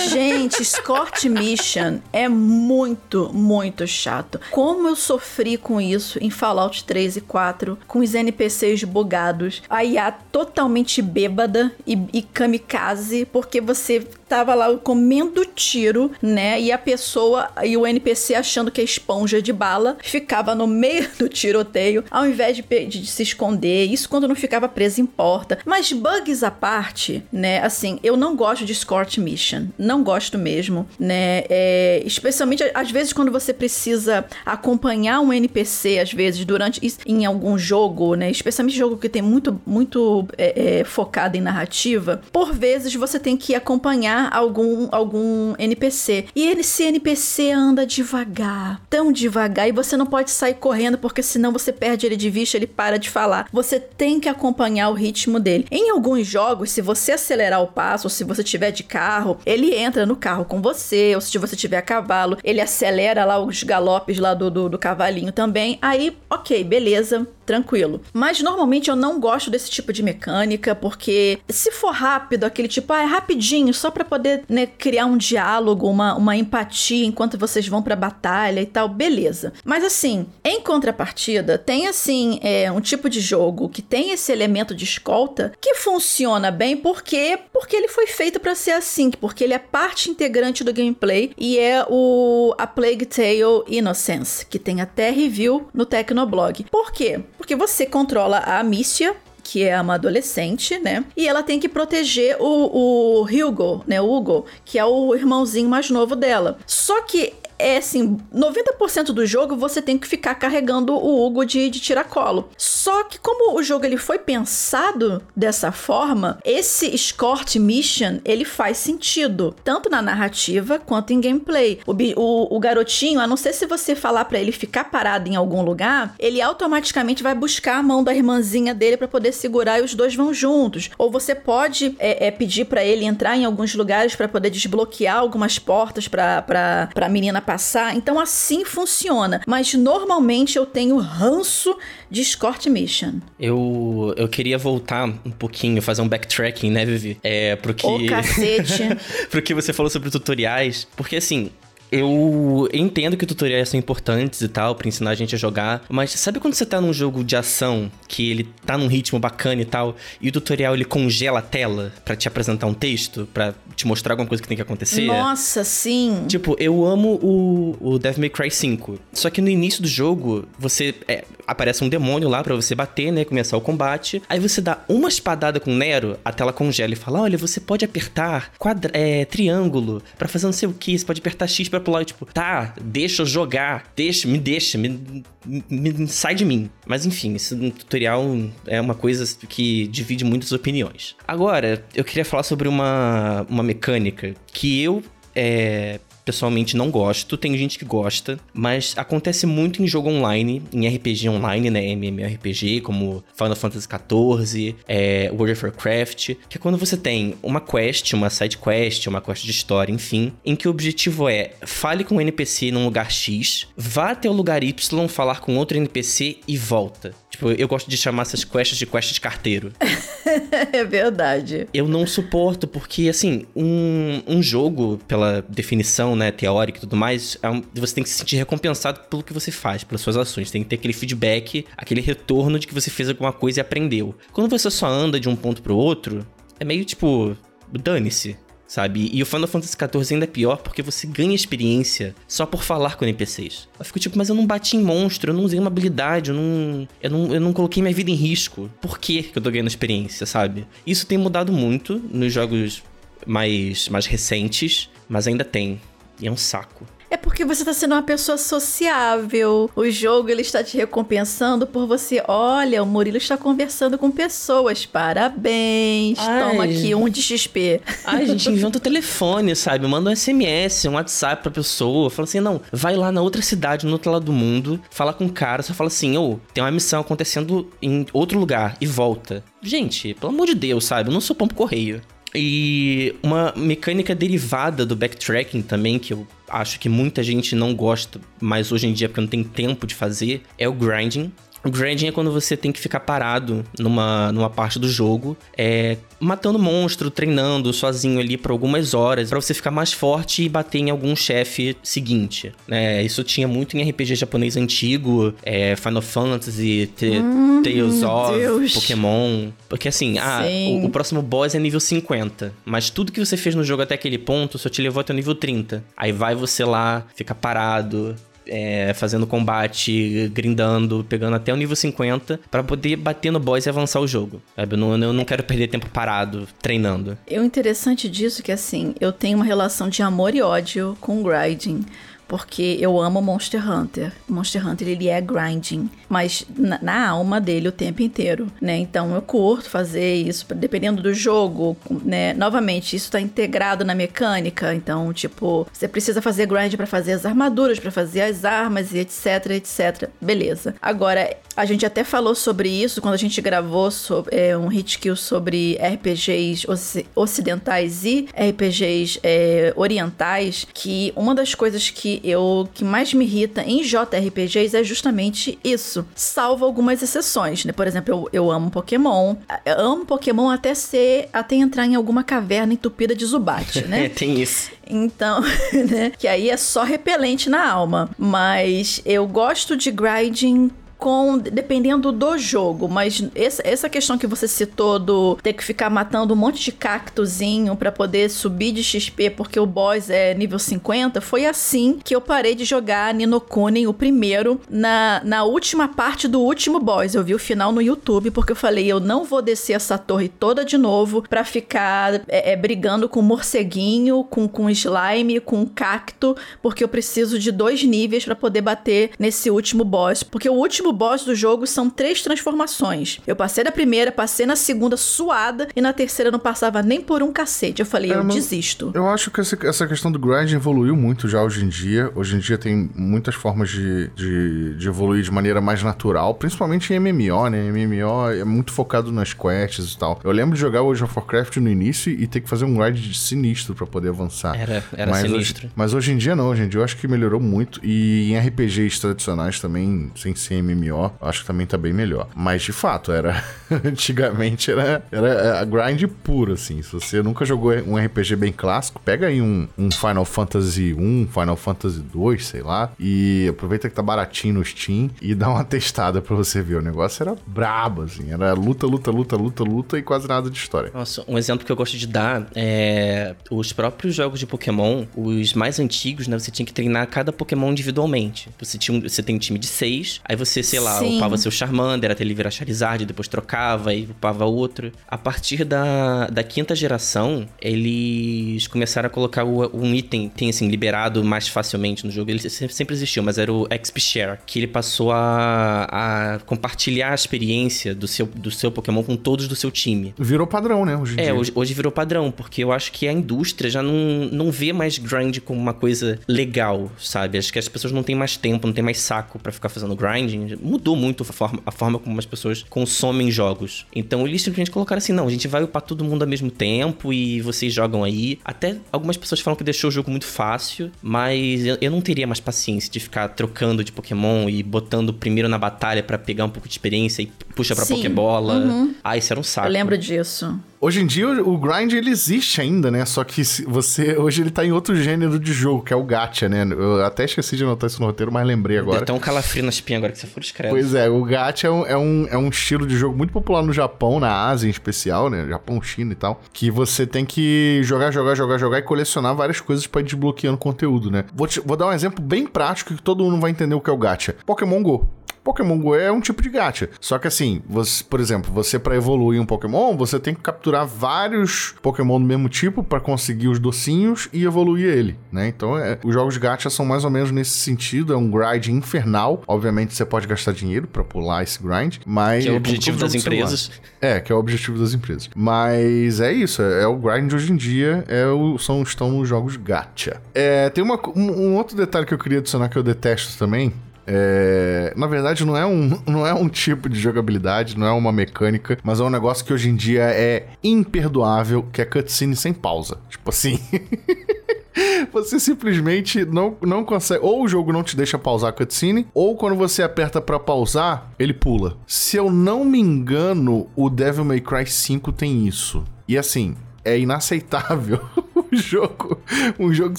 Gente, 0.09 0.62
Escort 0.62 1.24
Mission 1.24 1.98
é 2.12 2.29
muito, 2.29 3.31
muito 3.33 3.87
chato. 3.87 4.40
Como 4.50 4.88
eu 4.88 4.96
sofri 4.96 5.57
com 5.57 5.81
isso 5.81 6.18
em 6.20 6.31
Fallout 6.31 6.85
3 6.85 7.16
e 7.16 7.20
4, 7.20 7.79
com 7.87 7.98
os 8.00 8.14
NPCs 8.14 8.85
bugados, 8.85 9.62
a 9.68 9.85
IA 9.85 10.12
totalmente 10.12 11.00
bêbada 11.03 11.72
e, 11.87 11.98
e 12.12 12.22
kamikaze, 12.22 13.24
porque 13.27 13.61
você 13.61 14.07
tá 14.35 14.44
tava 14.44 14.55
lá 14.55 14.77
comendo 14.77 15.44
tiro, 15.47 16.11
né? 16.20 16.61
E 16.61 16.73
a 16.73 16.77
pessoa 16.77 17.51
e 17.62 17.77
o 17.77 17.87
NPC 17.87 18.35
achando 18.35 18.70
que 18.70 18.81
é 18.81 18.85
esponja 18.85 19.40
de 19.40 19.53
bala 19.53 19.97
ficava 20.03 20.57
no 20.57 20.66
meio 20.66 21.09
do 21.16 21.29
tiroteio 21.29 22.05
ao 22.11 22.27
invés 22.27 22.57
de, 22.57 22.62
de 22.87 23.07
se 23.07 23.23
esconder. 23.23 23.87
Isso 23.87 24.09
quando 24.09 24.27
não 24.27 24.35
ficava 24.35 24.68
preso 24.68 25.01
em 25.01 25.07
porta. 25.07 25.59
Mas 25.64 25.92
bugs 25.92 26.42
à 26.42 26.51
parte, 26.51 27.23
né? 27.33 27.61
Assim, 27.62 28.01
eu 28.03 28.16
não 28.16 28.35
gosto 28.35 28.64
de 28.64 28.73
escort 28.73 29.18
mission. 29.18 29.66
Não 29.79 30.03
gosto 30.03 30.37
mesmo, 30.37 30.87
né? 30.99 31.44
É, 31.49 32.03
especialmente 32.05 32.64
às 32.75 32.90
vezes 32.90 33.12
quando 33.12 33.31
você 33.31 33.53
precisa 33.53 34.25
acompanhar 34.44 35.20
um 35.20 35.33
NPC, 35.33 36.01
às 36.01 36.12
vezes 36.12 36.44
durante 36.44 36.81
em 37.07 37.25
algum 37.25 37.57
jogo, 37.57 38.16
né? 38.16 38.31
Especialmente 38.31 38.77
jogo 38.77 38.97
que 38.97 39.09
tem 39.09 39.23
muito 39.23 39.61
muito 39.64 40.27
é, 40.37 40.81
é, 40.81 40.85
focado 40.85 41.37
em 41.37 41.40
narrativa. 41.40 42.20
Por 42.33 42.53
vezes 42.53 42.94
você 42.94 43.20
tem 43.20 43.37
que 43.37 43.55
acompanhar 43.55 44.24
algum 44.33 44.89
algum 44.91 45.55
NPC 45.59 46.27
e 46.35 46.49
esse 46.49 46.85
NPC 46.85 47.51
anda 47.51 47.87
devagar, 47.87 48.81
tão 48.89 49.13
devagar 49.13 49.69
e 49.69 49.73
você 49.73 49.97
não 49.97 50.07
pode 50.07 50.31
sair 50.31 50.55
correndo 50.55 50.99
porque 50.99 51.23
senão 51.23 51.53
você 51.53 51.73
perde 51.73 52.07
ele 52.07 52.17
de 52.17 52.31
vista, 52.31 52.57
ele 52.57 52.67
para 52.67 52.99
de 52.99 53.11
falar. 53.11 53.49
Você 53.53 53.79
tem 53.79 54.21
que 54.21 54.29
acompanhar 54.29 54.89
o 54.89 54.95
ritmo 54.95 55.39
dele. 55.39 55.67
Em 55.71 55.91
alguns 55.91 56.27
jogos, 56.27 56.71
se 56.71 56.81
você 56.81 57.13
acelerar 57.13 57.63
o 57.63 57.69
passo, 57.69 58.07
ou 58.07 58.11
se 58.11 58.25
você 58.25 58.43
tiver 58.43 58.71
de 58.71 58.83
carro, 58.83 59.39
ele 59.45 59.75
entra 59.75 60.07
no 60.07 60.17
carro 60.17 60.45
com 60.45 60.61
você, 60.61 61.15
ou 61.15 61.21
se 61.21 61.37
você 61.39 61.57
tiver 61.57 61.79
a 61.79 61.83
cavalo, 61.83 62.39
ele 62.43 62.61
acelera 62.61 63.25
lá 63.25 63.39
os 63.39 63.63
galopes 63.63 64.19
lá 64.19 64.35
do, 64.35 64.51
do, 64.51 64.69
do 64.69 64.79
cavalinho 64.79 65.33
também. 65.33 65.79
Aí, 65.81 66.17
ok, 66.31 66.65
beleza, 66.65 67.27
tranquilo. 67.45 68.01
Mas 68.13 68.41
normalmente 68.41 68.89
eu 68.89 68.97
não 68.97 69.21
gosto 69.21 69.51
desse 69.51 69.71
tipo 69.71 69.93
de 69.93 70.03
mecânica, 70.03 70.75
porque 70.75 71.39
se 71.49 71.71
for 71.71 71.93
rápido, 71.93 72.45
aquele 72.45 72.69
tipo, 72.69 72.93
ah, 72.93 73.03
é 73.03 73.05
rapidinho, 73.05 73.73
só 73.73 73.91
para 74.05 74.19
poder 74.19 74.45
né, 74.49 74.67
criar 74.67 75.07
um 75.07 75.17
diálogo, 75.17 75.88
uma, 75.88 76.14
uma 76.14 76.37
empatia 76.37 77.05
enquanto 77.05 77.38
vocês 77.38 77.67
vão 77.67 77.83
pra 77.83 77.97
batalha 77.97 78.61
e 78.61 78.67
tal, 78.67 78.88
beleza. 78.88 79.53
Mas 79.64 79.83
assim, 79.83 80.27
em 80.45 80.61
contrapartida, 80.61 81.59
tem 81.59 81.88
assim, 81.88 82.38
é, 82.43 82.71
um 82.71 82.81
tipo 82.81 83.09
de 83.09 83.21
jogo 83.21 83.69
que 83.69 83.83
tem 83.83 84.11
esse 84.11 84.31
elemento 84.31 84.75
de 84.75 84.85
escolta 84.85 85.53
que 85.61 85.75
funciona 85.75 86.51
bem 86.51 86.77
porque 86.77 87.38
porque 87.53 87.77
ele 87.77 87.88
foi 87.88 88.07
feito 88.07 88.38
para 88.38 88.55
ser 88.55 88.73
assim, 88.73 89.11
porque 89.11 89.43
ele 89.43 89.55
é 89.55 89.59
parte 89.59 90.11
integrante 90.11 90.62
do 90.62 90.73
gameplay 90.73 91.33
e 91.38 91.59
é 91.59 91.85
o 91.88 92.55
a 92.59 92.67
Plague 92.67 93.07
Tale 93.07 93.64
Innocence, 93.69 94.45
que 94.47 94.59
tem 94.59 94.81
até 94.81 95.11
review 95.11 95.69
no 95.73 95.87
Tecnoblog. 95.87 96.67
Por 96.71 96.93
quê? 96.93 97.21
Porque 97.38 97.57
você 97.57 97.87
controla 97.87 98.38
a 98.38 98.59
Amicia, 98.59 99.17
que 99.45 99.63
é 99.63 99.81
uma 99.81 99.95
adolescente, 99.95 100.79
né? 100.79 101.05
E 101.17 101.29
ela 101.29 101.43
tem 101.43 101.61
que 101.61 101.69
proteger 101.69 102.37
o, 102.41 103.21
o 103.21 103.23
Hugo, 103.25 103.85
né? 103.87 104.01
O 104.01 104.11
Hugo, 104.11 104.47
que 104.65 104.79
é 104.79 104.85
o 104.85 105.15
irmãozinho 105.15 105.69
mais 105.69 105.91
novo 105.91 106.17
dela. 106.17 106.59
Só 106.67 107.03
que 107.03 107.35
é 107.59 107.77
assim, 107.77 108.19
90% 108.35 109.07
do 109.07 109.27
jogo 109.27 109.57
você 109.57 109.81
tem 109.81 109.99
que 109.99 110.07
ficar 110.07 110.35
carregando 110.35 110.95
o 110.95 111.25
Hugo 111.25 111.45
de, 111.45 111.71
de 111.71 111.81
tiracolo. 111.81 112.49
Só 112.57 113.05
que 113.05 113.19
como 113.19 113.59
o 113.59 113.62
jogo 113.62 113.87
ele 113.87 113.97
foi 113.97 114.19
pensado 114.19 115.23
dessa 115.37 115.73
forma, 115.73 116.38
esse 116.45 116.95
escort 116.95 117.57
mission, 117.57 118.19
ele 118.25 118.45
faz 118.45 118.79
sentido, 118.79 119.55
tanto 119.64 119.88
na 119.88 120.03
narrativa 120.03 120.79
quanto 120.79 121.12
em 121.12 121.21
gameplay. 121.21 121.81
O, 121.87 121.93
o, 121.93 122.57
o 122.57 122.61
garotinho, 122.61 123.21
a 123.21 123.27
não 123.27 123.37
ser 123.37 123.53
se 123.53 123.67
você 123.67 123.95
falar 123.95 124.25
para 124.25 124.38
ele 124.38 124.53
ficar 124.53 124.85
parado 124.85 125.29
em 125.29 125.37
algum 125.37 125.62
lugar, 125.62 126.14
ele 126.19 126.40
automaticamente 126.40 127.23
vai 127.23 127.35
buscar 127.35 127.79
a 127.79 127.83
mão 127.83 128.03
da 128.03 128.14
irmãzinha 128.14 128.75
dele 128.75 128.97
para 128.97 129.09
poder 129.09 129.33
segurar 129.33 129.81
e 129.81 129.83
os 129.83 129.95
dois 129.95 130.14
vão 130.14 130.33
juntos. 130.33 130.90
Ou 130.99 131.11
você 131.11 131.35
pode 131.35 131.95
é, 131.99 132.27
é, 132.27 132.31
pedir 132.31 132.64
para 132.67 132.85
ele 132.85 133.05
entrar 133.05 133.37
em 133.37 133.45
alguns 133.45 133.75
lugares 133.75 134.14
para 134.14 134.29
poder 134.29 134.51
desbloquear 134.51 135.19
algumas 135.19 135.59
portas 135.59 136.09
para 136.09 136.43
pra 136.43 137.09
menina 137.09 137.40
passar. 137.45 137.97
Então 137.97 138.19
assim 138.19 138.65
funciona. 138.65 139.41
Mas 139.47 139.75
normalmente 139.75 140.57
eu 140.57 140.67
tenho 140.67 140.97
ranço 140.99 141.77
de 142.11 142.21
Escort 142.21 142.67
Mission. 142.67 143.15
Eu, 143.39 144.15
eu 144.17 144.29
queria 144.29 144.59
voltar 144.59 145.05
um 145.25 145.31
pouquinho, 145.31 145.81
fazer 145.83 146.03
um 146.03 146.09
backtracking, 146.09 146.71
né, 146.71 146.85
Vivi? 146.85 147.19
É, 147.23 147.57
porque... 147.57 147.87
O 147.87 148.07
cacete. 148.07 148.83
porque 149.31 149.55
você 149.55 149.73
falou 149.73 149.91
sobre 149.91 150.11
tutoriais. 150.11 150.87
Porque 150.97 151.17
assim, 151.17 151.51
eu 151.95 152.69
entendo 152.73 153.17
que 153.17 153.25
tutoriais 153.25 153.69
são 153.69 153.79
importantes 153.79 154.41
e 154.41 154.49
tal, 154.49 154.75
pra 154.75 154.89
ensinar 154.89 155.11
a 155.11 155.15
gente 155.15 155.35
a 155.35 155.39
jogar, 155.39 155.85
mas 155.89 156.11
sabe 156.11 156.41
quando 156.41 156.55
você 156.55 156.67
tá 156.67 156.81
num 156.81 156.93
jogo 156.93 157.23
de 157.23 157.37
ação, 157.37 157.91
que 158.09 158.31
ele 158.31 158.49
tá 158.67 158.77
num 158.77 158.89
ritmo 158.89 159.19
bacana 159.19 159.63
e 159.63 159.65
tal, 159.65 159.95
e 160.21 160.29
o 160.29 160.33
tutorial 160.33 160.75
ele 160.75 160.85
congela 160.85 161.39
a 161.39 161.43
tela 161.43 161.93
para 162.05 162.17
te 162.17 162.27
apresentar 162.27 162.67
um 162.67 162.75
texto, 162.75 163.29
para 163.33 163.55
te 163.77 163.87
mostrar 163.87 164.15
alguma 164.15 164.29
coisa 164.29 164.43
que 164.43 164.49
tem 164.49 164.57
que 164.57 164.63
acontecer? 164.63 165.07
Nossa, 165.07 165.63
sim! 165.63 166.25
Tipo, 166.27 166.57
eu 166.59 166.85
amo 166.85 167.19
o, 167.23 167.77
o 167.81 167.99
Devil 167.99 168.21
May 168.21 168.31
Cry 168.31 168.51
5, 168.51 168.99
só 169.13 169.31
que 169.31 169.41
no 169.41 169.49
início 169.49 169.81
do 169.81 169.89
jogo, 169.89 170.49
você... 170.59 170.95
É, 171.07 171.25
aparece 171.47 171.85
um 171.85 171.89
demônio 171.89 172.29
lá 172.29 172.43
para 172.43 172.55
você 172.55 172.75
bater, 172.75 173.13
né, 173.13 173.25
começar 173.25 173.57
o 173.57 173.61
combate, 173.61 174.23
aí 174.29 174.39
você 174.39 174.61
dá 174.61 174.85
uma 174.89 175.09
espadada 175.09 175.61
com 175.61 175.75
Nero, 175.75 176.19
a 176.25 176.33
tela 176.33 176.53
congela 176.53 176.93
e 176.93 176.97
fala, 176.97 177.21
olha, 177.21 177.39
você 177.39 177.61
pode 177.61 177.85
apertar 177.85 178.53
quadra 178.59 178.91
é, 178.95 179.25
triângulo 179.25 180.03
para 180.19 180.29
fazer 180.29 180.47
não 180.47 180.53
sei 180.53 180.69
o 180.69 180.73
que, 180.73 180.99
você 180.99 181.05
pode 181.05 181.21
apertar 181.21 181.47
X 181.47 181.69
pra 181.69 181.81
pular, 181.81 182.03
e, 182.03 182.05
tipo, 182.07 182.27
tá, 182.27 182.75
deixa 182.81 183.23
eu 183.23 183.27
jogar, 183.27 183.93
deixa, 183.97 184.29
me 184.29 184.39
deixa, 184.39 184.79
me, 184.79 185.25
me, 185.45 185.65
me, 185.71 186.09
sai 186.09 186.35
de 186.35 186.45
mim. 186.45 186.71
Mas 186.87 187.07
enfim, 187.07 187.35
esse 187.35 187.55
tutorial 187.71 188.25
é 188.67 188.81
uma 188.81 188.95
coisa 188.95 189.25
que 189.49 189.87
divide 189.89 190.25
muitas 190.25 190.53
opiniões. 190.53 191.17
Agora, 191.27 191.85
eu 191.95 192.05
queria 192.05 192.25
falar 192.25 192.43
sobre 192.43 192.69
uma, 192.69 193.47
uma 193.49 193.63
mecânica 193.63 194.35
que 194.53 194.83
eu 194.83 195.03
é, 195.35 195.99
pessoalmente 196.25 196.77
não 196.77 196.91
gosto, 196.91 197.37
tem 197.37 197.57
gente 197.57 197.79
que 197.79 197.85
gosta, 197.85 198.39
mas 198.53 198.95
acontece 198.97 199.47
muito 199.47 199.83
em 199.83 199.87
jogo 199.87 200.09
online, 200.09 200.63
em 200.73 200.89
RPG 200.89 201.29
online, 201.29 201.71
né, 201.71 201.85
MMORPG, 201.95 202.81
como 202.81 203.23
Final 203.37 203.57
Fantasy 203.57 203.87
XIV, 203.87 204.77
é, 204.89 205.31
World 205.33 205.53
of 205.53 205.67
Warcraft, 205.67 206.31
que 206.49 206.57
é 206.57 206.59
quando 206.59 206.79
você 206.79 206.97
tem 206.97 207.35
uma 207.43 207.61
quest, 207.61 208.13
uma 208.13 208.31
side 208.31 208.59
quest, 208.59 209.07
uma 209.07 209.21
quest 209.21 209.45
de 209.45 209.51
história, 209.51 209.93
enfim, 209.93 210.33
em 210.45 210.57
que 210.57 210.69
o 210.69 210.71
objetivo 210.71 211.29
é 211.29 211.53
fale 211.63 212.05
com 212.05 212.17
um 212.17 212.21
NPC 212.21 212.71
num 212.71 212.85
lugar 212.85 213.11
X, 213.11 213.69
vá 213.77 214.11
até 214.11 214.29
o 214.29 214.33
lugar 214.33 214.65
Y, 214.65 215.09
falar 215.09 215.41
com 215.41 215.57
outro 215.57 215.77
NPC 215.77 216.39
e 216.49 216.57
volta. 216.57 217.13
Tipo, 217.35 217.51
eu 217.51 217.67
gosto 217.67 217.91
de 217.91 217.97
chamar 217.97 218.23
essas 218.23 218.45
quests 218.45 218.79
de 218.79 218.87
quests 218.87 219.15
de 219.15 219.21
carteiro. 219.21 219.73
é 220.73 220.85
verdade. 220.85 221.67
Eu 221.75 221.89
não 221.89 222.07
suporto, 222.07 222.69
porque, 222.69 223.09
assim, 223.09 223.45
um, 223.57 224.23
um 224.25 224.41
jogo, 224.41 225.01
pela 225.09 225.45
definição, 225.49 226.13
né, 226.16 226.31
teórica 226.31 226.79
e 226.79 226.81
tudo 226.81 226.96
mais, 226.96 227.37
é 227.42 227.48
um, 227.50 227.62
você 227.74 227.94
tem 227.94 228.05
que 228.05 228.11
se 228.11 228.18
sentir 228.18 228.37
recompensado 228.37 229.00
pelo 229.11 229.22
que 229.22 229.33
você 229.33 229.50
faz, 229.50 229.85
pelas 229.85 230.00
suas 230.00 230.16
ações. 230.16 230.50
Tem 230.50 230.62
que 230.62 230.68
ter 230.68 230.77
aquele 230.77 230.92
feedback, 230.92 231.66
aquele 231.77 232.00
retorno 232.00 232.59
de 232.59 232.66
que 232.66 232.74
você 232.74 232.90
fez 232.90 233.09
alguma 233.09 233.33
coisa 233.33 233.61
e 233.61 233.62
aprendeu. 233.62 234.14
Quando 234.33 234.48
você 234.48 234.70
só 234.70 234.87
anda 234.87 235.18
de 235.18 235.29
um 235.29 235.37
ponto 235.37 235.62
pro 235.62 235.77
outro, 235.77 236.27
é 236.59 236.64
meio 236.64 236.85
tipo, 236.85 237.37
dane-se 237.72 238.37
sabe? 238.66 239.09
E 239.12 239.22
o 239.22 239.27
Final 239.27 239.46
Fantasy 239.46 239.77
XIV 239.77 240.14
ainda 240.14 240.24
é 240.24 240.27
pior 240.27 240.57
porque 240.57 240.83
você 240.83 241.07
ganha 241.07 241.35
experiência 241.35 242.14
só 242.27 242.44
por 242.44 242.64
falar 242.64 242.96
com 242.96 243.05
NPCs. 243.05 243.68
Eu 243.79 243.85
fico 243.85 244.00
tipo, 244.00 244.18
mas 244.18 244.29
eu 244.29 244.35
não 244.35 244.44
bati 244.44 244.77
em 244.77 244.83
monstro, 244.83 245.31
eu 245.31 245.37
não 245.37 245.44
usei 245.44 245.61
uma 245.61 245.68
habilidade, 245.68 246.31
eu 246.31 246.37
não, 246.37 246.88
eu 247.00 247.11
não, 247.11 247.35
eu 247.35 247.40
não 247.40 247.53
coloquei 247.53 247.81
minha 247.83 247.94
vida 247.94 248.11
em 248.11 248.14
risco. 248.14 248.68
Por 248.81 248.98
que, 248.98 249.22
que 249.22 249.38
eu 249.38 249.42
tô 249.42 249.50
ganhando 249.50 249.68
experiência, 249.68 250.27
sabe? 250.27 250.66
Isso 250.85 251.07
tem 251.07 251.16
mudado 251.16 251.53
muito 251.53 252.03
nos 252.11 252.33
jogos 252.33 252.83
mais, 253.27 253.88
mais 253.88 254.07
recentes, 254.07 254.90
mas 255.09 255.29
ainda 255.29 255.44
tem. 255.44 255.81
E 256.20 256.27
é 256.27 256.31
um 256.31 256.37
saco. 256.37 256.87
É 257.14 257.16
porque 257.16 257.44
você 257.44 257.62
está 257.62 257.72
sendo 257.72 257.92
uma 257.92 258.03
pessoa 258.03 258.37
sociável. 258.37 259.70
O 259.77 259.88
jogo 259.88 260.31
ele 260.31 260.42
está 260.42 260.64
te 260.64 260.77
recompensando 260.77 261.64
por 261.64 261.87
você. 261.87 262.20
Olha, 262.27 262.83
o 262.83 262.87
Murilo 262.87 263.18
está 263.18 263.37
conversando 263.37 263.96
com 263.96 264.11
pessoas. 264.11 264.85
Parabéns. 264.85 266.18
Ai. 266.18 266.50
Toma 266.50 266.64
aqui 266.64 266.92
um 266.92 267.09
de 267.09 267.22
XP. 267.22 267.81
Ai, 268.05 268.27
gente, 268.27 268.50
inventa 268.50 268.79
o 268.79 268.81
telefone, 268.81 269.55
sabe? 269.55 269.87
Manda 269.87 270.11
um 270.11 270.16
SMS, 270.16 270.87
um 270.87 270.94
WhatsApp 270.94 271.40
pra 271.40 271.53
pessoa. 271.53 272.11
Fala 272.11 272.24
assim: 272.24 272.40
não, 272.40 272.61
vai 272.72 272.96
lá 272.96 273.12
na 273.12 273.22
outra 273.22 273.42
cidade, 273.42 273.87
no 273.87 273.92
outro 273.92 274.11
lado 274.11 274.24
do 274.24 274.33
mundo, 274.33 274.83
fala 274.90 275.12
com 275.12 275.27
o 275.27 275.33
cara, 275.33 275.62
só 275.62 275.72
fala 275.72 275.87
assim: 275.87 276.16
ô, 276.16 276.33
oh, 276.33 276.40
tem 276.53 276.64
uma 276.64 276.70
missão 276.72 277.00
acontecendo 277.00 277.70
em 277.81 278.07
outro 278.12 278.40
lugar 278.40 278.77
e 278.81 278.87
volta. 278.87 279.44
Gente, 279.62 280.14
pelo 280.14 280.33
amor 280.33 280.46
de 280.46 280.55
Deus, 280.57 280.85
sabe? 280.85 281.11
Eu 281.11 281.14
não 281.14 281.20
sou 281.20 281.37
pombo 281.37 281.55
correio. 281.55 282.03
E 282.35 283.14
uma 283.23 283.53
mecânica 283.57 284.14
derivada 284.14 284.85
do 284.85 284.97
backtracking 284.97 285.62
também, 285.62 285.99
que 285.99 286.12
eu 286.12 286.27
acho 286.49 286.81
que 286.81 286.88
muita 286.88 287.23
gente 287.23 287.55
não 287.55 287.75
gosta, 287.75 288.20
mas 288.40 288.73
hoje 288.73 288.88
em 288.88 288.92
dia 288.92 289.09
porque 289.09 289.20
não 289.20 289.29
tem 289.29 289.44
tempo 289.44 289.87
de 289.87 289.94
fazer, 289.94 290.42
é 290.59 290.68
o 290.68 290.73
grinding. 290.73 291.33
O 291.64 291.70
grinding 291.70 292.09
é 292.09 292.12
quando 292.12 292.31
você 292.31 292.57
tem 292.57 292.70
que 292.70 292.79
ficar 292.79 293.00
parado 293.00 293.64
numa, 293.79 294.31
numa 294.33 294.50
parte 294.50 294.79
do 294.79 294.88
jogo, 294.88 295.37
é, 295.57 295.96
matando 296.20 296.59
monstro, 296.59 297.11
treinando 297.11 297.72
sozinho 297.72 298.20
ali 298.20 298.37
por 298.37 298.50
algumas 298.50 298.92
horas, 298.92 299.31
para 299.31 299.40
você 299.40 299.55
ficar 299.55 299.70
mais 299.70 299.92
forte 299.92 300.42
e 300.42 300.48
bater 300.48 300.79
em 300.79 300.90
algum 300.90 301.16
chefe 301.16 301.77
seguinte. 301.83 302.53
É, 302.68 303.03
isso 303.03 303.24
tinha 303.24 303.48
muito 303.48 303.77
em 303.77 303.88
RPG 303.88 304.14
japonês 304.14 304.57
antigo, 304.57 305.35
é, 305.42 305.74
Final 305.77 306.03
Fantasy, 306.03 306.90
hum, 307.03 307.62
Tales 307.62 308.03
of, 308.03 308.38
Deus. 308.38 308.74
Pokémon. 308.74 309.48
Porque 309.68 309.88
assim, 309.88 310.18
ah, 310.18 310.42
o, 310.46 310.87
o, 310.87 310.90
próximo 310.90 311.22
boss 311.22 311.55
é 311.55 311.59
nível 311.59 311.81
50, 311.81 312.53
mas 312.64 312.90
tudo 312.90 313.11
que 313.11 313.24
você 313.24 313.37
fez 313.37 313.55
no 313.55 313.64
jogo 313.64 313.83
até 313.83 313.94
aquele 313.94 314.18
ponto 314.18 314.59
só 314.59 314.68
te 314.68 314.83
levou 314.83 315.00
até 315.00 315.12
o 315.12 315.16
nível 315.16 315.35
30. 315.35 315.83
Aí 315.96 316.12
vai 316.12 316.35
você 316.35 316.64
lá, 316.64 317.07
fica 317.14 317.35
parado, 317.35 318.14
é, 318.47 318.93
fazendo 318.95 319.27
combate, 319.27 320.31
grindando, 320.33 321.05
pegando 321.09 321.37
até 321.37 321.53
o 321.53 321.57
nível 321.57 321.77
50 321.77 322.41
para 322.51 322.63
poder 322.63 322.97
bater 322.97 323.31
no 323.31 323.41
boss 323.41 323.67
e 323.67 323.69
avançar 323.69 324.01
o 324.01 324.07
jogo. 324.07 324.43
Sabe? 324.57 324.75
Eu 324.75 324.79
não, 324.79 325.03
eu 325.03 325.13
não 325.13 325.25
quero 325.25 325.43
perder 325.43 325.69
tempo 325.69 325.89
parado, 325.91 326.47
treinando. 326.61 327.17
E 327.29 327.39
o 327.39 327.45
interessante 327.45 328.09
disso 328.09 328.41
é 328.41 328.45
que, 328.45 328.53
assim, 328.53 328.95
eu 329.01 329.13
tenho 329.13 329.37
uma 329.37 329.45
relação 329.45 329.89
de 329.89 330.03
amor 330.03 330.35
e 330.35 330.43
ódio 330.43 330.97
com 331.01 331.21
o 331.21 331.25
grinding 331.25 331.85
porque 332.27 332.77
eu 332.81 333.01
amo 333.01 333.21
Monster 333.21 333.69
Hunter. 333.69 334.13
Monster 334.29 334.67
Hunter 334.67 334.89
ele 334.89 335.09
é 335.09 335.21
grinding, 335.21 335.89
mas 336.09 336.47
na, 336.57 336.79
na, 336.83 337.09
alma 337.09 337.41
dele 337.41 337.69
o 337.69 337.73
tempo 337.73 338.03
inteiro, 338.03 338.47
né? 338.61 338.77
Então 338.77 339.15
eu 339.15 339.23
curto 339.23 339.69
fazer 339.69 340.15
isso, 340.15 340.47
dependendo 340.55 341.03
do 341.03 341.13
jogo, 341.13 341.77
né? 342.05 342.33
Novamente, 342.35 342.97
isso 342.97 343.11
tá 343.11 343.21
integrado 343.21 343.85
na 343.85 343.95
mecânica, 343.95 344.75
então 344.75 345.13
tipo, 345.13 345.67
você 345.73 345.87
precisa 345.87 346.23
fazer 346.23 346.47
grind 346.47 346.75
para 346.75 346.87
fazer 346.87 347.13
as 347.13 347.27
armaduras, 347.27 347.79
para 347.79 347.91
fazer 347.91 348.23
as 348.23 348.45
armas 348.45 348.93
e 348.93 348.99
etc, 348.99 349.51
etc. 349.51 350.09
Beleza. 350.21 350.75
Agora, 350.81 351.37
a 351.57 351.65
gente 351.65 351.87
até 351.87 352.03
falou 352.03 352.35
sobre 352.35 352.69
isso 352.69 353.01
quando 353.01 353.15
a 353.15 353.19
gente 353.19 353.41
gravou 353.41 353.91
sobre, 353.91 354.37
é, 354.37 354.57
um 354.57 354.67
hit 354.67 354.99
kill 354.99 355.17
sobre 355.17 355.79
RPGs 355.79 356.67
ocidentais 357.15 358.05
e 358.05 358.27
RPGs 358.35 359.21
é, 359.23 359.73
orientais, 359.77 360.67
que 360.75 361.13
uma 361.15 361.35
das 361.35 361.55
coisas 361.55 361.91
que 361.91 362.13
eu 362.22 362.68
que 362.72 362.85
mais 362.85 363.12
me 363.14 363.24
irrita 363.24 363.62
em 363.62 363.83
JRPGs 363.83 364.77
é 364.77 364.85
justamente 364.85 365.59
isso. 365.64 366.07
Salvo 366.14 366.64
algumas 366.64 367.03
exceções, 367.03 367.64
né? 367.64 367.72
Por 367.72 367.87
exemplo, 367.87 368.14
eu, 368.14 368.29
eu 368.33 368.50
amo 368.50 368.70
Pokémon. 368.70 369.37
Eu 369.64 369.81
amo 369.81 370.07
Pokémon 370.07 370.50
até 370.50 370.74
ser. 370.74 371.29
até 371.33 371.57
entrar 371.57 371.87
em 371.87 371.94
alguma 371.94 372.22
caverna 372.22 372.72
entupida 372.72 373.14
de 373.14 373.24
Zubat, 373.24 373.87
né? 373.87 374.07
é, 374.07 374.09
tem 374.11 374.40
isso. 374.40 374.70
Então, 374.88 375.40
né? 375.90 376.12
Que 376.18 376.29
aí 376.29 376.50
é 376.50 376.57
só 376.57 376.83
repelente 376.83 377.48
na 377.48 377.68
alma. 377.68 378.11
Mas 378.18 379.00
eu 379.05 379.27
gosto 379.27 379.77
de 379.77 379.90
grinding 379.90 380.70
com 380.99 381.39
dependendo 381.39 382.11
do 382.13 382.39
jogo, 382.39 382.89
mas 382.89 383.23
essa, 383.35 383.89
questão 383.89 384.17
que 384.19 384.27
você 384.27 384.49
citou 384.49 384.99
do 384.99 385.37
ter 385.43 385.53
que 385.53 385.65
ficar 385.65 385.91
matando 385.91 386.35
um 386.35 386.37
monte 386.37 386.63
de 386.63 386.73
cactozinho 386.73 387.77
para 387.77 387.93
poder 387.93 388.31
subir 388.31 388.73
de 388.73 388.83
XP 388.83 389.31
porque 389.31 389.59
o 389.59 389.67
boss 389.67 390.11
é 390.11 390.35
nível 390.35 390.59
50, 390.59 391.21
foi 391.21 391.47
assim 391.47 391.99
que 392.03 392.15
eu 392.15 392.21
parei 392.21 392.55
de 392.55 392.65
jogar 392.65 393.13
Nino 393.15 393.41
Kuni, 393.41 393.87
o 393.87 393.93
primeiro, 393.93 394.61
na, 394.69 395.21
na 395.25 395.45
última 395.45 395.89
parte 395.89 396.27
do 396.27 396.41
último 396.41 396.81
boss. 396.81 397.15
Eu 397.15 397.25
vi 397.25 397.35
o 397.35 397.39
final 397.39 397.73
no 397.73 397.83
YouTube 397.83 398.31
porque 398.31 398.53
eu 398.53 398.57
falei, 398.57 398.87
eu 398.87 399.01
não 399.01 399.25
vou 399.25 399.43
descer 399.43 399.75
essa 399.75 399.99
torre 399.99 400.29
toda 400.29 400.65
de 400.65 400.79
novo 400.79 401.23
para 401.29 401.45
ficar 401.45 402.23
é, 402.29 402.53
é, 402.53 402.57
brigando 402.57 403.09
com 403.09 403.23
morceguinho, 403.23 404.25
com, 404.25 404.49
com 404.49 404.71
slime, 404.71 405.41
com 405.41 405.67
cacto, 405.67 406.37
porque 406.63 406.83
eu 406.83 406.89
preciso 406.89 407.39
de 407.39 407.53
dois 407.53 407.83
níveis 407.83 408.25
para 408.25 408.35
poder 408.35 408.63
bater 408.63 409.11
nesse 409.19 409.51
último 409.51 409.85
boss, 409.85 410.23
porque 410.23 410.49
o 410.49 410.55
último 410.55 410.84
boss 410.92 411.25
do 411.25 411.35
jogo 411.35 411.66
são 411.66 411.88
três 411.90 412.23
transformações. 412.23 413.20
Eu 413.27 413.37
passei 413.37 413.64
da 413.64 413.73
primeira, 413.73 414.12
passei 414.12 414.47
na 414.47 414.57
segunda 414.57 414.97
suada 414.97 415.68
e 415.75 415.81
na 415.81 415.92
terceira 415.92 416.31
não 416.31 416.38
passava 416.38 416.83
nem 416.83 417.01
por 417.01 417.23
um 417.23 417.33
cacete. 417.33 417.81
Eu 417.81 417.87
falei, 417.87 418.12
é, 418.12 418.16
eu 418.16 418.25
desisto. 418.25 418.90
Eu 418.94 419.09
acho 419.09 419.31
que 419.31 419.40
essa, 419.40 419.87
questão 419.87 420.11
do 420.11 420.18
grind 420.18 420.53
evoluiu 420.53 420.97
muito 420.97 421.29
já 421.29 421.42
hoje 421.42 421.64
em 421.64 421.68
dia. 421.68 422.11
Hoje 422.14 422.37
em 422.37 422.38
dia 422.38 422.59
tem 422.59 422.90
muitas 422.94 423.35
formas 423.35 423.70
de, 423.70 424.09
de, 424.11 424.75
de 424.75 424.88
evoluir 424.88 425.23
de 425.23 425.31
maneira 425.31 425.61
mais 425.61 425.83
natural, 425.83 426.35
principalmente 426.35 426.92
em 426.92 427.01
MMO, 427.01 427.49
né? 427.49 427.70
MMO 427.70 428.31
é 428.31 428.44
muito 428.44 428.73
focado 428.73 429.12
nas 429.12 429.33
quests 429.33 429.92
e 429.92 429.99
tal. 429.99 430.20
Eu 430.23 430.33
lembro 430.33 430.55
de 430.55 430.61
jogar 430.61 430.83
World 430.83 431.05
of 431.05 431.12
Warcraft 431.16 431.57
no 431.59 431.68
início 431.68 432.12
e 432.12 432.27
ter 432.27 432.40
que 432.40 432.49
fazer 432.49 432.64
um 432.64 432.75
grind 432.75 433.14
sinistro 433.14 433.75
para 433.75 433.87
poder 433.87 434.09
avançar. 434.09 434.59
Era, 434.59 434.85
era 434.92 435.11
mas 435.11 435.23
sinistro. 435.23 435.66
Hoje, 435.66 435.75
mas 435.77 435.94
hoje 435.94 436.12
em 436.12 436.16
dia 436.16 436.35
não, 436.37 436.49
hoje 436.49 436.62
em 436.62 436.68
dia 436.68 436.81
eu 436.81 436.85
acho 436.85 436.97
que 436.97 437.07
melhorou 437.07 437.40
muito. 437.40 437.81
E 437.83 438.33
em 438.33 438.38
RPGs 438.38 439.01
tradicionais 439.01 439.61
também, 439.61 440.11
sem 440.16 440.35
ser 440.35 440.62
MMO, 440.62 440.74
MMO, 440.75 441.13
acho 441.21 441.41
que 441.41 441.47
também 441.47 441.67
tá 441.67 441.77
bem 441.77 441.93
melhor. 441.93 442.29
Mas 442.35 442.63
de 442.63 442.73
fato, 442.73 443.13
era. 443.13 443.43
Antigamente 443.85 444.71
era, 444.71 445.03
era 445.11 445.61
a 445.61 445.65
grind 445.65 446.05
puro, 446.23 446.53
assim. 446.53 446.83
Se 446.83 446.93
você 446.93 447.23
nunca 447.23 447.45
jogou 447.45 447.73
um 447.87 447.97
RPG 447.97 448.37
bem 448.37 448.53
clássico, 448.53 449.01
pega 449.05 449.27
aí 449.27 449.41
um, 449.41 449.69
um 449.77 449.91
Final 449.91 450.25
Fantasy 450.25 450.95
1, 450.95 451.29
Final 451.33 451.57
Fantasy 451.57 452.01
2, 452.01 452.47
sei 452.47 452.63
lá, 452.63 452.93
e 452.99 453.49
aproveita 453.49 453.89
que 453.89 453.95
tá 453.95 454.03
baratinho 454.03 454.55
no 454.55 454.65
Steam 454.65 455.11
e 455.21 455.35
dá 455.35 455.49
uma 455.49 455.65
testada 455.65 456.21
pra 456.21 456.37
você 456.37 456.63
ver. 456.63 456.77
O 456.77 456.83
negócio 456.83 457.23
era 457.23 457.37
brabo, 457.47 458.03
assim. 458.03 458.31
Era 458.31 458.53
luta, 458.53 458.87
luta, 458.87 459.11
luta, 459.11 459.37
luta, 459.37 459.65
luta 459.65 459.99
e 459.99 460.03
quase 460.03 460.29
nada 460.29 460.51
de 460.51 460.57
história. 460.57 460.91
Nossa, 460.95 461.25
um 461.27 461.39
exemplo 461.39 461.65
que 461.65 461.73
eu 461.73 461.77
gosto 461.77 461.97
de 461.97 462.07
dar 462.07 462.47
é 462.55 463.35
os 463.51 463.73
próprios 463.73 464.15
jogos 464.15 464.39
de 464.39 464.47
Pokémon, 464.47 465.05
os 465.15 465.55
mais 465.55 465.79
antigos, 465.79 466.27
né? 466.27 466.39
Você 466.39 466.51
tinha 466.51 466.67
que 466.67 466.73
treinar 466.73 467.07
cada 467.09 467.33
Pokémon 467.33 467.71
individualmente. 467.71 468.49
Você, 468.59 468.79
tinha 468.79 469.01
você 469.01 469.23
tem 469.23 469.37
um 469.37 469.39
time 469.39 469.59
de 469.59 469.67
seis, 469.67 470.21
aí 470.25 470.37
você 470.37 470.63
sei 470.64 470.81
lá, 470.81 470.98
Sim. 470.98 471.16
upava 471.16 471.37
seu 471.37 471.50
Charmander 471.50 472.11
até 472.11 472.22
ele 472.22 472.35
virar 472.35 472.50
Charizard, 472.50 473.05
depois 473.05 473.29
trocava 473.29 473.94
e 473.94 474.05
upava 474.05 474.44
outro. 474.44 474.92
A 475.09 475.18
partir 475.18 475.64
da, 475.64 476.27
da 476.27 476.42
quinta 476.42 476.74
geração, 476.74 477.46
eles 477.61 478.66
começaram 478.66 479.07
a 479.07 479.11
colocar 479.11 479.44
o, 479.44 479.70
um 479.77 479.94
item, 479.94 480.29
tem 480.29 480.50
assim, 480.50 480.68
liberado 480.68 481.22
mais 481.24 481.48
facilmente 481.48 482.05
no 482.05 482.12
jogo. 482.12 482.31
Ele 482.31 482.48
sempre 482.48 482.94
existiu, 482.94 483.22
mas 483.22 483.38
era 483.38 483.53
o 483.53 483.66
XP 483.70 484.00
Share, 484.00 484.38
que 484.46 484.59
ele 484.59 484.66
passou 484.66 485.12
a, 485.12 485.87
a 485.90 486.38
compartilhar 486.40 487.12
a 487.12 487.14
experiência 487.14 487.94
do 487.94 488.09
seu, 488.09 488.27
do 488.27 488.50
seu 488.50 488.70
Pokémon 488.70 489.03
com 489.03 489.16
todos 489.16 489.48
do 489.48 489.57
seu 489.57 489.70
time. 489.70 490.14
Virou 490.18 490.46
padrão, 490.46 490.85
né, 490.85 490.96
hoje 490.96 491.16
em 491.16 491.20
é, 491.20 491.24
dia. 491.24 491.35
Hoje, 491.35 491.53
hoje 491.55 491.74
virou 491.74 491.92
padrão, 491.92 492.31
porque 492.31 492.62
eu 492.62 492.72
acho 492.72 492.92
que 492.92 493.07
a 493.07 493.12
indústria 493.12 493.70
já 493.70 493.83
não, 493.83 494.29
não 494.31 494.50
vê 494.50 494.72
mais 494.72 494.98
grind 494.98 495.38
como 495.40 495.61
uma 495.61 495.74
coisa 495.74 496.18
legal, 496.29 496.90
sabe? 496.98 497.38
Acho 497.38 497.53
que 497.53 497.59
as 497.59 497.68
pessoas 497.68 497.92
não 497.92 498.03
têm 498.03 498.14
mais 498.14 498.37
tempo, 498.37 498.66
não 498.66 498.74
têm 498.74 498.85
mais 498.85 499.00
saco 499.00 499.38
para 499.38 499.53
ficar 499.53 499.68
fazendo 499.68 499.94
grinding 499.94 500.54
mudou 500.62 500.97
muito 500.97 501.23
a 501.23 501.27
forma, 501.27 501.61
a 501.64 501.71
forma 501.71 501.99
como 501.99 502.19
as 502.19 502.27
pessoas 502.27 502.64
consomem 502.69 503.31
jogos. 503.31 503.87
Então 503.95 504.27
eles 504.27 504.43
simplesmente 504.43 504.71
colocaram 504.71 504.99
assim: 504.99 505.12
não, 505.12 505.27
a 505.27 505.31
gente 505.31 505.49
vai 505.49 505.62
upar 505.62 505.83
todo 505.83 506.05
mundo 506.05 506.23
ao 506.23 506.29
mesmo 506.29 506.51
tempo 506.51 507.12
e 507.12 507.40
vocês 507.40 507.73
jogam 507.73 508.05
aí. 508.05 508.38
Até 508.45 508.77
algumas 508.90 509.17
pessoas 509.17 509.40
falam 509.40 509.57
que 509.57 509.64
deixou 509.64 509.88
o 509.88 509.90
jogo 509.90 510.11
muito 510.11 510.27
fácil, 510.27 510.90
mas 511.03 511.64
eu, 511.64 511.79
eu 511.81 511.90
não 511.90 512.01
teria 512.01 512.27
mais 512.27 512.40
paciência 512.40 512.90
de 512.90 513.01
ficar 513.01 513.29
trocando 513.29 513.85
de 513.85 513.93
Pokémon 513.93 514.49
e 514.49 514.62
botando 514.62 515.12
primeiro 515.12 515.49
na 515.49 515.59
batalha 515.59 516.03
para 516.03 516.19
pegar 516.19 516.45
um 516.45 516.51
pouco 516.51 516.69
de 516.69 516.75
experiência 516.75 517.23
e 517.23 517.27
puxa 517.55 517.75
pra 517.75 517.85
Sim. 517.85 517.97
Pokébola. 517.97 518.57
Uhum. 518.57 518.95
Ah, 519.03 519.17
isso 519.17 519.33
era 519.33 519.40
um 519.40 519.45
saco. 519.45 519.69
Eu 519.69 519.73
lembro 519.73 519.97
disso. 519.97 520.59
Hoje 520.81 521.01
em 521.01 521.07
dia 521.07 521.29
o 521.43 521.57
grind 521.57 521.93
ele 521.93 522.11
existe 522.11 522.61
ainda, 522.61 522.91
né? 522.91 523.05
Só 523.05 523.25
que 523.25 523.43
você 523.67 524.17
hoje 524.17 524.43
ele 524.43 524.51
tá 524.51 524.65
em 524.65 524.73
outro 524.73 524.95
gênero 524.97 525.39
de 525.39 525.53
jogo, 525.53 525.83
que 525.83 525.93
é 525.93 525.97
o 525.97 526.03
gacha, 526.05 526.49
né? 526.49 526.67
Eu 526.71 527.05
até 527.05 527.25
esqueci 527.25 527.57
de 527.57 527.65
anotar 527.65 527.89
isso 527.89 528.01
no 528.01 528.07
roteiro, 528.07 528.31
mas 528.31 528.47
lembrei 528.47 528.79
agora. 528.79 529.03
Até 529.03 529.13
um 529.13 529.19
calafrio 529.19 529.63
na 529.63 529.71
espinha 529.71 529.99
agora 529.99 530.13
que 530.13 530.19
você 530.19 530.27
for 530.27 530.41
escrever. 530.41 530.71
Pois 530.71 530.95
é, 530.95 531.09
o 531.09 531.23
gacha 531.25 531.69
é 531.69 531.71
um, 531.71 531.87
é, 531.87 531.97
um, 531.97 532.27
é 532.31 532.37
um 532.37 532.49
estilo 532.49 532.87
de 532.87 532.97
jogo 532.97 533.17
muito 533.17 533.33
popular 533.33 533.63
no 533.63 533.73
Japão, 533.73 534.21
na 534.21 534.47
Ásia 534.47 534.67
em 534.67 534.71
especial, 534.71 535.31
né? 535.31 535.47
Japão, 535.49 535.81
China 535.81 536.13
e 536.13 536.17
tal. 536.17 536.41
Que 536.53 536.71
você 536.71 537.07
tem 537.07 537.25
que 537.25 537.81
jogar, 537.83 538.11
jogar, 538.11 538.35
jogar, 538.35 538.59
jogar 538.59 538.79
e 538.79 538.83
colecionar 538.83 539.35
várias 539.35 539.61
coisas 539.61 539.87
para 539.87 540.01
ir 540.01 540.05
desbloqueando 540.05 540.59
conteúdo, 540.59 541.11
né? 541.11 541.25
Vou, 541.35 541.47
te, 541.47 541.61
vou 541.61 541.77
dar 541.77 541.87
um 541.87 541.93
exemplo 541.93 542.23
bem 542.23 542.47
prático 542.47 542.95
que 542.95 543.03
todo 543.03 543.25
mundo 543.25 543.41
vai 543.41 543.51
entender 543.51 543.75
o 543.75 543.81
que 543.81 543.91
é 543.91 543.93
o 543.93 543.97
gacha. 543.97 544.37
Pokémon 544.45 544.83
GO. 544.83 545.09
Pokémon 545.45 545.79
Go 545.79 545.95
é 545.95 546.11
um 546.11 546.21
tipo 546.21 546.43
de 546.43 546.49
gacha. 546.49 546.89
Só 546.99 547.19
que 547.19 547.29
assim, 547.29 547.63
você, 547.69 548.03
por 548.03 548.19
exemplo, 548.19 548.53
você 548.53 548.79
para 548.79 548.97
evoluir 548.97 549.41
um 549.41 549.47
Pokémon, 549.47 549.95
você 549.95 550.19
tem 550.19 550.35
que 550.35 550.41
capturar 550.41 550.87
vários 550.87 551.75
Pokémon 551.83 552.19
do 552.19 552.27
mesmo 552.27 552.49
tipo 552.49 552.83
para 552.83 552.99
conseguir 552.99 553.49
os 553.49 553.59
docinhos 553.59 554.29
e 554.33 554.45
evoluir 554.45 554.89
ele, 554.89 555.19
né? 555.31 555.47
Então, 555.49 555.79
é, 555.79 555.99
os 556.03 556.15
jogos 556.15 556.37
gacha 556.39 556.71
são 556.71 556.87
mais 556.87 557.05
ou 557.05 557.11
menos 557.11 557.31
nesse 557.31 557.53
sentido, 557.53 558.15
é 558.15 558.17
um 558.17 558.31
grind 558.31 558.69
infernal. 558.69 559.43
Obviamente, 559.47 559.95
você 559.95 560.05
pode 560.05 560.27
gastar 560.27 560.53
dinheiro 560.53 560.87
para 560.87 561.05
pular 561.05 561.43
esse 561.43 561.63
grind, 561.63 561.99
mas 562.07 562.45
que 562.45 562.51
é 562.51 562.53
o 562.53 562.57
objetivo 562.57 562.99
das 562.99 563.15
empresas. 563.15 563.71
É, 564.01 564.21
que 564.21 564.33
é 564.33 564.35
o 564.35 564.39
objetivo 564.39 564.79
das 564.79 564.95
empresas. 564.95 565.29
Mas 565.37 566.21
é 566.21 566.33
isso, 566.33 566.63
é, 566.63 566.83
é 566.83 566.87
o 566.87 566.97
grind 566.97 567.33
hoje 567.33 567.53
em 567.53 567.57
dia, 567.57 568.05
é 568.09 568.27
o, 568.27 568.57
são 568.57 568.83
estão 568.83 569.11
nos 569.11 569.29
jogos 569.29 569.57
gacha. 569.57 570.21
É, 570.35 570.71
tem 570.71 570.83
uma, 570.83 570.99
um, 571.15 571.49
um 571.49 571.57
outro 571.57 571.77
detalhe 571.77 572.07
que 572.07 572.15
eu 572.15 572.19
queria 572.19 572.39
adicionar 572.39 572.69
que 572.69 572.77
eu 572.77 572.83
detesto 572.83 573.37
também, 573.39 573.73
é, 574.07 574.93
na 574.97 575.07
verdade, 575.07 575.45
não 575.45 575.57
é, 575.57 575.67
um, 575.67 575.99
não 576.07 576.27
é 576.27 576.35
um 576.35 576.49
tipo 576.49 576.88
de 576.88 576.99
jogabilidade, 576.99 577.79
não 577.79 577.87
é 577.87 577.93
uma 577.93 578.12
mecânica, 578.12 578.79
mas 578.83 579.01
é 579.01 579.05
um 579.05 579.11
negócio 579.11 579.45
que 579.45 579.53
hoje 579.53 579.69
em 579.69 579.77
dia 579.77 580.05
é 580.05 580.47
imperdoável, 580.62 581.67
que 581.73 581.81
é 581.81 581.85
cutscene 581.85 582.37
sem 582.37 582.53
pausa. 582.53 582.99
Tipo 583.09 583.31
assim. 583.31 583.59
você 585.12 585.38
simplesmente 585.38 586.25
não, 586.25 586.57
não 586.61 586.85
consegue. 586.85 587.25
Ou 587.25 587.45
o 587.45 587.49
jogo 587.49 587.73
não 587.73 587.83
te 587.83 587.97
deixa 587.97 588.19
pausar 588.19 588.51
a 588.51 588.53
cutscene, 588.53 589.07
ou 589.14 589.37
quando 589.37 589.57
você 589.57 589.83
aperta 589.83 590.21
para 590.21 590.38
pausar, 590.38 591.11
ele 591.19 591.33
pula. 591.33 591.77
Se 591.87 592.17
eu 592.17 592.31
não 592.31 592.65
me 592.65 592.81
engano, 592.81 593.69
o 593.77 593.88
Devil 593.88 594.25
May 594.25 594.40
Cry 594.40 594.67
5 594.67 595.13
tem 595.13 595.46
isso. 595.46 595.85
E 596.07 596.19
assim, 596.19 596.55
é 596.85 596.98
inaceitável 596.98 598.00
um 598.55 598.57
jogo, 598.63 599.21
um 599.59 599.73
jogo 599.73 599.98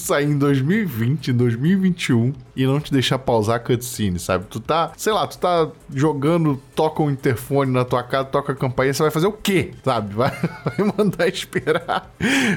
sair 0.00 0.26
em 0.26 0.38
2020, 0.38 1.32
2021 1.32 2.32
e 2.56 2.66
não 2.66 2.80
te 2.80 2.90
deixar 2.90 3.18
pausar 3.18 3.56
a 3.56 3.58
cutscene, 3.58 4.18
sabe? 4.18 4.46
Tu 4.48 4.58
tá, 4.58 4.92
sei 4.96 5.12
lá, 5.12 5.26
tu 5.26 5.38
tá 5.38 5.68
jogando, 5.92 6.60
toca 6.74 7.02
um 7.02 7.10
interfone 7.10 7.70
na 7.70 7.84
tua 7.84 8.02
casa, 8.02 8.24
toca 8.24 8.52
a 8.52 8.56
campainha, 8.56 8.94
você 8.94 9.02
vai 9.02 9.12
fazer 9.12 9.26
o 9.26 9.32
quê? 9.32 9.72
Sabe? 9.84 10.14
Vai, 10.14 10.30
vai 10.64 10.92
mandar 10.96 11.28
esperar. 11.28 12.10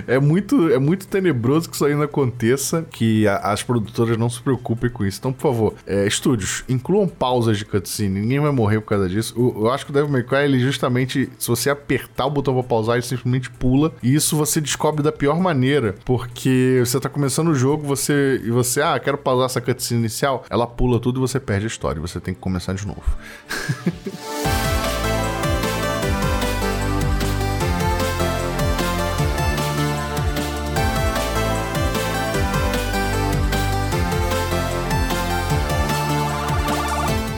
É 0.08 0.18
muito, 0.18 0.70
é 0.70 0.80
muito 0.80 1.06
tenebroso 1.08 1.70
que 1.70 1.76
isso 1.76 1.86
ainda 1.86 2.06
aconteça, 2.06 2.86
que 2.90 3.28
a, 3.28 3.52
as 3.52 3.62
produtoras 3.62 4.18
não 4.18 4.30
se 4.30 4.42
preocupem 4.42 4.90
com 4.90 5.06
isso. 5.06 5.20
Então, 5.20 5.34
por 5.34 5.42
favor, 5.42 5.74
é, 5.86 6.08
estúdios, 6.08 6.64
incluam 6.70 7.08
pausas 7.08 7.58
de 7.58 7.66
cutscene, 7.66 8.22
ninguém 8.22 8.40
vai 8.40 8.52
morrer 8.52 8.80
por 8.80 8.88
causa 8.88 9.10
disso. 9.10 9.34
Eu, 9.36 9.66
eu 9.66 9.72
acho 9.72 9.86
que 9.86 9.92
o 9.92 9.94
Devil 9.94 10.10
May 10.10 10.24
Cry, 10.24 10.46
ele 10.46 10.60
justamente, 10.60 11.30
se 11.38 11.48
você 11.48 11.70
apertar 11.70 12.26
o 12.26 12.30
botão 12.30 12.54
pra 12.54 12.64
pausar, 12.64 12.96
ele 12.96 13.06
simplesmente 13.06 13.50
pula, 13.50 13.94
e 14.02 14.16
isso 14.16 14.38
você 14.38 14.62
descobre 14.62 15.04
da 15.04 15.12
pior 15.12 15.40
maneira, 15.40 15.89
porque 16.06 16.82
você 16.86 17.00
tá 17.00 17.10
começando 17.10 17.50
o 17.50 17.56
jogo, 17.56 17.86
você 17.86 18.42
e 18.44 18.52
você, 18.52 18.82
ah, 18.82 19.00
quero 19.00 19.18
pausar 19.18 19.46
essa 19.46 19.62
cutscene 19.62 20.02
inicial, 20.02 20.46
ela 20.50 20.68
pula 20.68 21.00
tudo 21.00 21.20
e 21.20 21.22
você 21.22 21.40
perde 21.40 21.66
a 21.66 21.68
história. 21.68 22.02
Você 22.02 22.20
tem 22.20 22.34
que 22.34 22.40
começar 22.40 22.74
de 22.74 22.86
novo. 22.86 23.04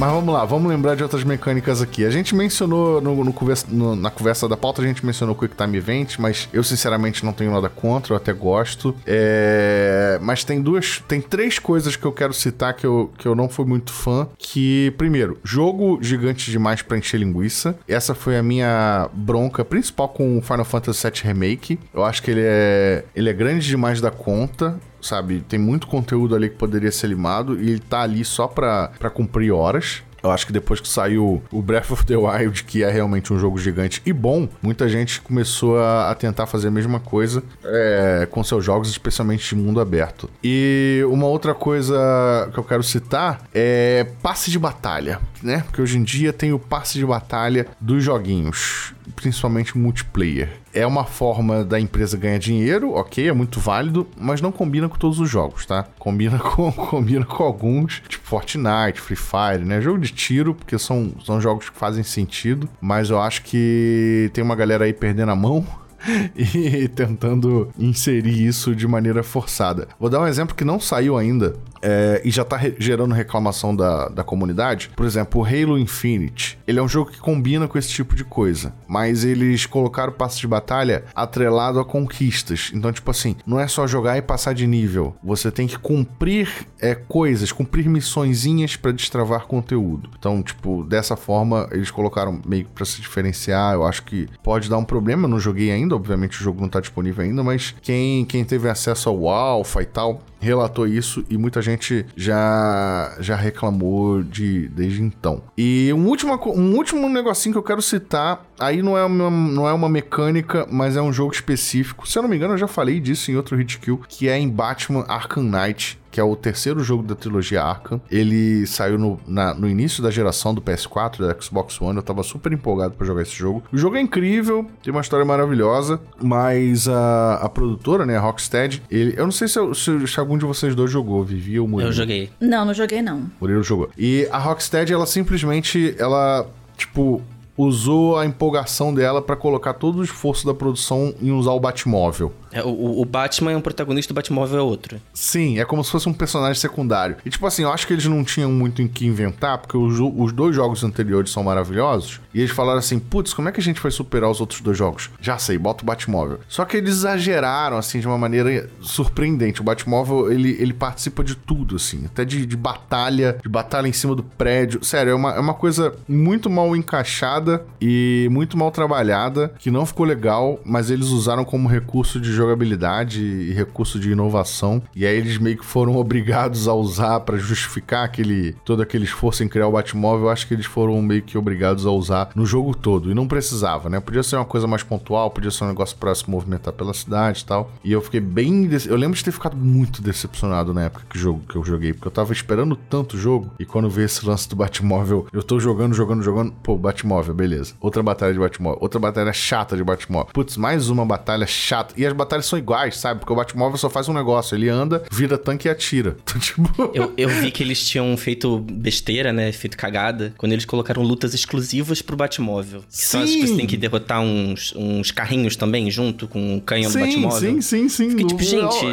Mas 0.02 0.12
vamos 0.12 0.34
lá, 0.34 0.44
vamos 0.46 0.68
lembrar 0.68 0.96
de 0.96 1.04
outras 1.04 1.24
mecânicas 1.24 1.80
aqui. 1.80 2.04
A 2.04 2.10
gente 2.10 2.34
mencionou 2.34 3.00
no, 3.00 3.24
no, 3.24 3.36
no, 3.70 3.96
na 3.96 4.10
conversa 4.10 4.50
da 4.50 4.58
pauta, 4.58 4.82
a 4.82 4.86
gente 4.86 5.06
mencionou 5.06 5.36
o 5.36 5.38
Quick 5.38 5.56
Time 5.56 5.78
Event, 5.78 6.18
mas 6.18 6.50
eu 6.52 6.64
sinceramente 6.64 7.24
não 7.24 7.32
tenho 7.32 7.52
nada 7.52 7.70
contra, 7.70 8.14
eu 8.14 8.18
até 8.18 8.34
gosto. 8.34 8.96
É... 9.06 10.18
Mas 10.20 10.44
tem 10.44 10.60
duas, 10.60 11.04
tem 11.08 11.22
três 11.22 11.60
coisas 11.60 11.96
que 11.96 12.04
eu 12.04 12.12
quero 12.12 12.34
citar 12.34 12.74
que 12.74 12.84
eu, 12.84 13.12
que 13.16 13.28
eu 13.28 13.36
não 13.36 13.48
fui 13.48 13.64
muito 13.64 13.94
fã. 13.94 14.28
Que, 14.40 14.92
primeiro, 14.98 15.38
jogo 15.44 16.00
gigante 16.02 16.50
demais 16.50 16.82
pra 16.82 16.98
encher 16.98 17.20
linguiça. 17.20 17.78
Essa 17.88 18.16
foi 18.16 18.40
a 18.40 18.42
minha 18.42 19.08
bronca 19.14 19.64
principal 19.64 20.10
com 20.10 20.36
o 20.36 20.42
Final 20.42 20.66
Fantasy 20.66 21.08
VII 21.12 21.22
Remake. 21.26 21.80
Eu 21.94 22.04
acho 22.04 22.24
que 22.24 22.32
ele 22.32 22.42
é, 22.44 23.06
ele 23.16 23.30
é 23.30 23.34
grande 23.34 23.68
demais 23.68 24.02
da 24.02 24.10
conta 24.10 24.80
sabe? 25.02 25.44
Tem 25.48 25.60
muito 25.60 25.88
conteúdo 25.88 26.36
ali 26.36 26.50
que 26.50 26.56
poderia 26.56 26.92
ser 26.92 27.08
limado 27.08 27.62
e 27.62 27.70
ele 27.70 27.80
tá 27.80 28.02
ali 28.02 28.24
só 28.24 28.48
pra, 28.48 28.92
pra 29.00 29.10
cumprir 29.10 29.52
horas. 29.52 30.04
Eu 30.24 30.30
acho 30.30 30.46
que 30.46 30.54
depois 30.54 30.80
que 30.80 30.88
saiu 30.88 31.42
o 31.52 31.62
Breath 31.62 31.92
of 31.92 32.06
the 32.06 32.16
Wild, 32.16 32.64
que 32.64 32.84
é 32.84 32.92
realmente 32.92 33.34
um 33.34 33.40
jogo 33.40 33.58
gigante 33.58 34.02
e 34.06 34.14
bom, 34.14 34.48
muita 34.62 34.88
gente 34.88 35.20
começou 35.20 35.80
a, 35.80 36.12
a 36.12 36.16
tentar 36.16 36.46
fazer 36.46 36.68
a 36.68 36.72
mesma 36.72 37.00
coisa 37.00 37.44
é, 37.64 38.28
com 38.30 38.44
seus 38.44 38.64
jogos, 38.64 38.90
especialmente 38.90 39.50
de 39.50 39.56
mundo 39.56 39.82
aberto. 39.82 40.30
E 40.44 41.02
uma 41.08 41.26
outra 41.26 41.56
coisa 41.56 42.50
que 42.54 42.60
eu 42.60 42.64
quero 42.64 42.84
citar 42.84 43.42
é 43.54 44.06
passe 44.22 44.52
de 44.52 44.60
batalha, 44.60 45.20
né? 45.42 45.64
Porque 45.66 45.82
hoje 45.82 45.98
em 45.98 46.04
dia 46.04 46.32
tem 46.32 46.54
o 46.54 46.60
passe 46.60 47.00
de 47.00 47.06
batalha 47.06 47.68
dos 47.80 48.04
joguinhos 48.04 48.94
principalmente 49.12 49.78
multiplayer. 49.78 50.50
É 50.74 50.86
uma 50.88 51.04
forma 51.04 51.64
da 51.64 51.80
empresa 51.80 52.18
ganhar 52.18 52.38
dinheiro, 52.38 52.92
ok, 52.94 53.28
é 53.28 53.34
muito 53.34 53.60
válido, 53.60 54.08
mas 54.18 54.42
não 54.42 54.52
combina 54.52 54.88
com 54.88 54.98
todos 54.98 55.20
os 55.20 55.30
jogos, 55.30 55.66
tá? 55.66 55.84
Combina 56.00 56.38
com, 56.40 56.72
combina 56.72 57.26
com 57.26 57.44
alguns, 57.44 58.02
tipo 58.08 58.26
Fortnite, 58.26 59.00
Free 59.00 59.16
Fire, 59.16 59.66
né? 59.66 59.82
Jogo 59.82 60.00
de 60.00 60.12
tiro, 60.12 60.56
porque 60.56 60.78
são, 60.80 61.14
são 61.26 61.42
jogos 61.42 61.70
que 61.70 61.78
fazem 61.78 62.04
sentido, 62.04 62.70
mas 62.80 63.10
eu 63.10 63.22
acho 63.22 63.44
que 63.44 64.30
tem 64.34 64.44
uma 64.44 64.56
galera 64.56 64.86
aí 64.86 64.94
perdendo 64.94 65.32
a 65.32 65.36
mão 65.36 65.66
e 66.36 66.88
tentando 66.88 67.70
inserir 67.78 68.46
isso 68.46 68.76
de 68.76 68.88
maneira 68.88 69.24
forçada. 69.24 69.88
Vou 70.00 70.10
dar 70.10 70.22
um 70.22 70.28
exemplo 70.28 70.56
que 70.56 70.66
não 70.66 70.80
saiu 70.80 71.18
ainda, 71.18 71.56
é, 71.82 72.22
e 72.24 72.32
já 72.32 72.44
tá 72.44 72.58
re 72.58 72.76
gerando 72.80 73.14
reclamação 73.14 73.76
da, 73.76 74.08
da 74.10 74.24
comunidade. 74.24 74.90
Por 74.96 75.06
exemplo, 75.06 75.42
o 75.42 75.46
Halo 75.46 75.78
Infinite. 75.78 76.58
Ele 76.68 76.80
é 76.80 76.84
um 76.84 76.88
jogo 76.88 77.12
que 77.12 77.20
combina 77.20 77.68
com 77.68 77.78
esse 77.78 77.90
tipo 77.90 78.16
de 78.16 78.24
coisa, 78.24 78.74
mas 78.88 79.24
eles 79.24 79.66
colocaram 79.66 80.12
o 80.12 80.16
passe 80.16 80.40
de 80.40 80.48
batalha 80.48 81.04
atrelado 81.16 81.80
a 81.80 81.86
conquistas. 81.86 82.72
Então, 82.74 82.92
tipo 82.92 83.10
assim, 83.12 83.36
não 83.46 83.60
é 83.60 83.68
só 83.68 83.86
jogar 83.88 84.18
e 84.18 84.22
passar 84.22 84.54
de 84.54 84.66
nível. 84.68 85.16
Você 85.24 85.52
tem 85.52 85.68
que 85.68 85.78
cumprir 85.78 86.50
é, 86.80 86.96
coisas, 86.96 87.52
cumprir 87.52 87.90
missõezinhas 87.90 88.76
para 88.76 88.92
destravar 88.92 89.46
conteúdo. 89.46 90.10
Então, 90.18 90.42
tipo, 90.42 90.84
dessa 90.84 91.16
forma, 91.16 91.68
eles 91.72 91.92
colocaram 91.92 92.42
meio 92.46 92.66
pra 92.74 92.86
se 92.86 93.02
diferenciar. 93.02 93.74
Eu 93.74 93.86
acho 93.86 94.04
que 94.04 94.28
pode 94.44 94.70
dar 94.70 94.78
um 94.78 94.86
problema. 94.86 95.26
Eu 95.26 95.30
não 95.30 95.40
joguei 95.40 95.72
ainda, 95.72 95.96
obviamente 95.96 96.40
o 96.40 96.44
jogo 96.44 96.62
não 96.62 96.70
tá 96.70 96.80
disponível 96.80 97.24
ainda, 97.24 97.44
mas 97.44 97.76
quem, 97.82 98.26
quem 98.26 98.44
teve 98.44 98.70
acesso 98.70 99.10
ao 99.10 99.28
Alpha 99.28 99.82
e 99.82 99.86
tal, 99.86 100.22
relatou 100.40 100.88
isso 100.88 101.24
e 101.30 101.38
muita 101.38 101.62
gente 101.62 101.71
já 102.16 103.16
já 103.20 103.36
reclamou 103.36 104.24
de 104.24 104.68
desde 104.70 105.02
então. 105.02 105.44
E 105.58 105.92
um 105.94 106.08
último, 106.08 106.34
um 106.54 106.76
último 106.76 107.08
negocinho 107.10 107.54
que 107.54 107.60
eu 107.60 107.64
quero 107.64 107.82
citar, 107.82 108.46
aí 108.60 108.82
não 108.82 108.98
é, 108.98 109.06
uma, 109.06 109.30
não 109.30 109.68
é 109.68 109.74
uma 109.74 109.90
mecânica, 109.90 110.68
mas 110.70 110.96
é 110.96 111.02
um 111.02 111.14
jogo 111.14 111.34
específico. 111.34 112.08
Se 112.08 112.18
eu 112.18 112.24
não 112.24 112.30
me 112.30 112.36
engano, 112.36 112.54
eu 112.54 112.58
já 112.58 112.68
falei 112.68 113.00
disso 113.00 113.32
em 113.32 113.36
outro 113.36 113.56
hit 113.58 113.80
kill, 113.80 114.02
que 114.08 114.28
é 114.28 114.38
em 114.38 114.50
Batman 114.50 115.06
Arkham 115.08 115.44
Knight 115.44 116.01
que 116.12 116.20
é 116.20 116.24
o 116.24 116.36
terceiro 116.36 116.84
jogo 116.84 117.04
da 117.04 117.16
trilogia 117.16 117.64
Arkham. 117.64 118.02
Ele 118.12 118.68
saiu 118.68 119.00
no, 119.00 119.20
na, 119.26 119.54
no 119.54 119.68
início 119.68 120.04
da 120.04 120.12
geração 120.12 120.54
do 120.54 120.62
PS4, 120.62 121.20
da 121.20 121.42
Xbox 121.42 121.82
One. 121.82 121.96
Eu 121.96 122.04
tava 122.04 122.22
super 122.22 122.52
empolgado 122.52 122.94
para 122.94 123.08
jogar 123.08 123.22
esse 123.22 123.34
jogo. 123.34 123.64
O 123.72 123.78
jogo 123.78 123.96
é 123.96 124.02
incrível, 124.02 124.70
tem 124.84 124.92
uma 124.92 125.02
história 125.02 125.26
maravilhosa, 125.26 126.00
mas 126.22 126.88
a, 126.88 127.36
a 127.36 127.50
produtora, 127.50 128.06
né, 128.06 128.18
a 128.18 128.20
Rocksteady, 128.20 128.84
ele, 128.92 129.14
eu 129.18 129.24
não 129.24 129.32
sei 129.32 129.48
se, 129.48 129.58
eu, 129.58 129.74
se, 129.74 130.08
se, 130.08 130.20
algum 130.20 130.38
de 130.38 130.46
vocês 130.46 130.76
dois 130.76 130.92
jogou, 130.92 131.24
Vivi 131.24 131.60
ou 131.60 131.68
Murilo. 131.68 131.90
Eu 131.90 131.94
joguei. 131.94 132.30
Não, 132.40 132.66
não 132.66 132.74
joguei 132.74 133.02
não. 133.02 133.32
Murilo 133.40 133.64
jogou. 133.64 133.90
E 133.98 134.28
a 134.32 134.38
Rocksteady, 134.38 134.94
ela 134.94 135.06
simplesmente, 135.06 135.96
ela, 135.98 136.48
tipo, 136.76 137.22
usou 137.58 138.18
a 138.18 138.26
empolgação 138.26 138.94
dela 138.94 139.22
para 139.22 139.36
colocar 139.36 139.74
todo 139.74 140.00
o 140.00 140.04
esforço 140.04 140.46
da 140.46 140.54
produção 140.54 141.14
em 141.22 141.32
usar 141.32 141.52
o 141.52 141.60
Batmóvel. 141.60 142.34
É, 142.52 142.64
o, 142.64 143.02
o, 143.02 143.06
Batman 143.06 143.52
é 143.52 143.58
um 143.58 143.62
protagonista, 143.62 144.14
o 144.14 144.16
Batmóvel 144.16 144.60
é 144.60 144.62
outro. 144.62 145.02
Sim, 145.14 145.60
é 145.60 145.66
como 145.66 145.84
se 145.84 145.92
fosse 145.92 146.08
um 146.08 146.14
personagem 146.14 146.60
secundário. 146.60 147.18
E 147.26 147.30
tipo 147.30 147.46
assim, 147.46 147.64
eu 147.64 147.72
acho 147.72 147.88
que 147.88 147.94
eles 147.94 148.06
não 148.06 148.24
tinham 148.24 148.52
muito 148.52 148.82
em 148.82 148.88
que 148.88 149.06
inventar, 149.06 149.58
porque 149.58 149.78
os, 149.78 150.00
os 150.00 150.32
dois 150.32 150.56
jogos 150.56 150.84
anteriores 150.84 151.32
são 151.32 151.44
maravilhosos. 151.44 152.20
E 152.34 152.40
eles 152.40 152.52
falaram 152.52 152.80
assim: 152.80 153.00
putz, 153.00 153.34
como 153.34 153.50
é 153.50 153.52
que 153.52 153.60
a 153.60 153.64
gente 153.64 153.82
vai 153.82 153.92
superar 153.92 154.30
os 154.30 154.42
outros 154.42 154.62
dois 154.62 154.78
jogos? 154.78 155.10
Já 155.20 155.38
sei, 155.38 155.58
bota 155.58 155.84
o 155.84 155.86
Batmóvel. 155.86 156.40
Só 156.48 156.66
que 156.66 156.78
eles 156.78 156.98
exageraram, 156.98 157.78
assim, 157.78 158.00
de 158.00 158.08
uma 158.08 158.18
maneira 158.18 158.70
surpreendente. 158.82 159.62
O 159.62 159.64
Batmóvel, 159.64 160.32
ele, 160.32 160.52
ele 160.60 160.74
participa 160.74 161.24
de 161.24 161.36
tudo, 161.36 161.76
assim, 161.76 162.06
até 162.06 162.26
de, 162.26 162.46
de 162.46 162.58
batalha, 162.58 163.38
de 163.42 163.50
batalha 163.50 163.88
em 163.88 163.94
cima 163.94 164.16
do 164.16 164.24
prédio. 164.24 164.84
Sério, 164.84 165.12
é 165.12 165.16
uma, 165.16 165.34
é 165.36 165.40
uma 165.40 165.54
coisa 165.54 165.94
muito 166.08 166.50
mal 166.50 166.76
encaixada 166.76 167.66
e 167.80 168.28
muito 168.32 168.58
mal 168.58 168.72
trabalhada, 168.72 169.54
que 169.60 169.72
não 169.72 169.86
ficou 169.86 170.06
legal, 170.06 170.60
mas 170.66 170.90
eles 170.90 171.08
usaram 171.08 171.46
como 171.46 171.68
recurso 171.68 172.20
de 172.20 172.32
jogabilidade 172.42 173.24
e 173.24 173.54
recurso 173.54 174.00
de 174.00 174.12
inovação. 174.12 174.82
E 174.96 175.06
aí 175.06 175.16
eles 175.16 175.38
meio 175.38 175.58
que 175.58 175.66
foram 175.66 175.96
obrigados 176.02 176.68
a 176.68 176.74
usar 176.74 177.20
para 177.22 177.38
justificar 177.38 178.06
aquele 178.06 178.54
todo 178.66 178.82
aquele 178.82 179.06
esforço 179.06 179.44
em 179.44 179.48
criar 179.48 179.68
o 179.68 179.72
Batmóvel. 179.72 180.26
Eu 180.26 180.32
acho 180.32 180.48
que 180.48 180.54
eles 180.54 180.66
foram 180.66 181.02
meio 181.02 181.22
que 181.22 181.38
obrigados 181.38 181.86
a 181.86 181.92
usar 181.92 182.30
no 182.36 182.46
jogo 182.46 182.76
todo. 182.76 183.12
E 183.12 183.14
não 183.14 183.28
precisava, 183.28 183.90
né? 183.90 184.00
Podia 184.00 184.24
ser 184.24 184.36
uma 184.36 184.46
coisa 184.46 184.68
mais 184.68 184.84
pontual, 184.84 185.30
podia 185.30 185.52
ser 185.52 185.64
um 185.64 185.68
negócio 185.68 185.96
para 185.98 186.14
se 186.16 186.30
movimentar 186.30 186.74
pela 186.74 186.94
cidade 186.94 187.42
e 187.42 187.46
tal. 187.46 187.72
E 187.84 187.92
eu 187.92 188.02
fiquei 188.02 188.20
bem. 188.20 188.70
Eu 188.88 188.96
lembro 188.96 189.18
de 189.18 189.24
ter 189.24 189.32
ficado 189.32 189.56
muito 189.56 190.02
decepcionado 190.02 190.74
na 190.74 190.84
época 190.84 191.06
que, 191.10 191.18
jogo, 191.18 191.42
que 191.48 191.56
eu 191.56 191.64
joguei, 191.64 191.94
porque 191.94 192.08
eu 192.08 192.12
tava 192.12 192.34
esperando 192.34 192.76
tanto 192.76 193.18
jogo. 193.18 193.52
E 193.60 193.66
quando 193.66 193.90
veio 193.90 194.06
esse 194.06 194.26
lance 194.26 194.50
do 194.50 194.56
Batmóvel, 194.56 195.28
eu 195.32 195.44
tô 195.44 195.60
jogando, 195.60 195.94
jogando, 195.94 196.24
jogando. 196.24 196.54
Pô, 196.64 196.78
Batmóvel, 196.78 197.34
beleza. 197.34 197.74
Outra 197.80 198.02
batalha 198.02 198.34
de 198.34 198.40
Batmóvel. 198.40 198.80
Outra 198.82 199.00
batalha 199.00 199.34
chata 199.34 199.76
de 199.76 199.84
Batmóvel. 199.84 200.32
Putz, 200.34 200.58
mais 200.58 200.90
uma 200.90 201.06
batalha 201.06 201.46
chata. 201.46 201.94
E 201.98 202.06
as 202.06 202.14
batalhas 202.14 202.31
batalhas 202.32 202.46
são 202.46 202.58
iguais, 202.58 202.98
sabe? 202.98 203.20
Porque 203.20 203.34
o 203.34 203.36
Batmóvel 203.36 203.78
só 203.78 203.90
faz 203.90 204.08
um 204.08 204.14
negócio, 204.14 204.56
ele 204.56 204.70
anda, 204.70 205.04
vira 205.12 205.38
tanque 205.38 205.68
e 205.68 205.72
atira. 205.72 206.18
Então, 206.32 206.40
tipo... 206.40 206.92
eu, 206.94 207.14
eu 207.18 207.28
vi 207.28 207.52
que 207.52 207.62
eles 207.62 207.86
tinham 207.86 208.16
feito 208.16 208.60
besteira, 208.60 209.34
né? 209.34 209.52
Feito 209.52 209.76
cagada, 209.76 210.34
quando 210.38 210.54
eles 210.54 210.64
colocaram 210.64 211.02
lutas 211.02 211.34
exclusivas 211.34 212.02
pro 212.02 212.16
Batmóvel. 212.16 212.82
Que 212.90 213.06
são 213.06 213.22
as 213.22 213.30
que 213.30 213.48
você 213.48 213.56
tem 213.58 213.68
que 213.68 213.76
derrotar 213.76 214.22
uns, 214.22 214.74
uns 214.76 215.12
carrinhos 215.12 215.58
também, 215.58 215.92
junto 215.92 216.28
com 216.28 216.58
o 216.58 216.62
canhão 216.62 216.90
sim, 216.90 217.00
do 217.00 217.06
Batmóvel. 217.06 217.40
Sim, 217.40 217.62
sim, 217.62 217.90
sim. 217.90 218.10
Fiquei, 218.12 218.26
tipo, 218.26 218.44
gente... 218.44 218.86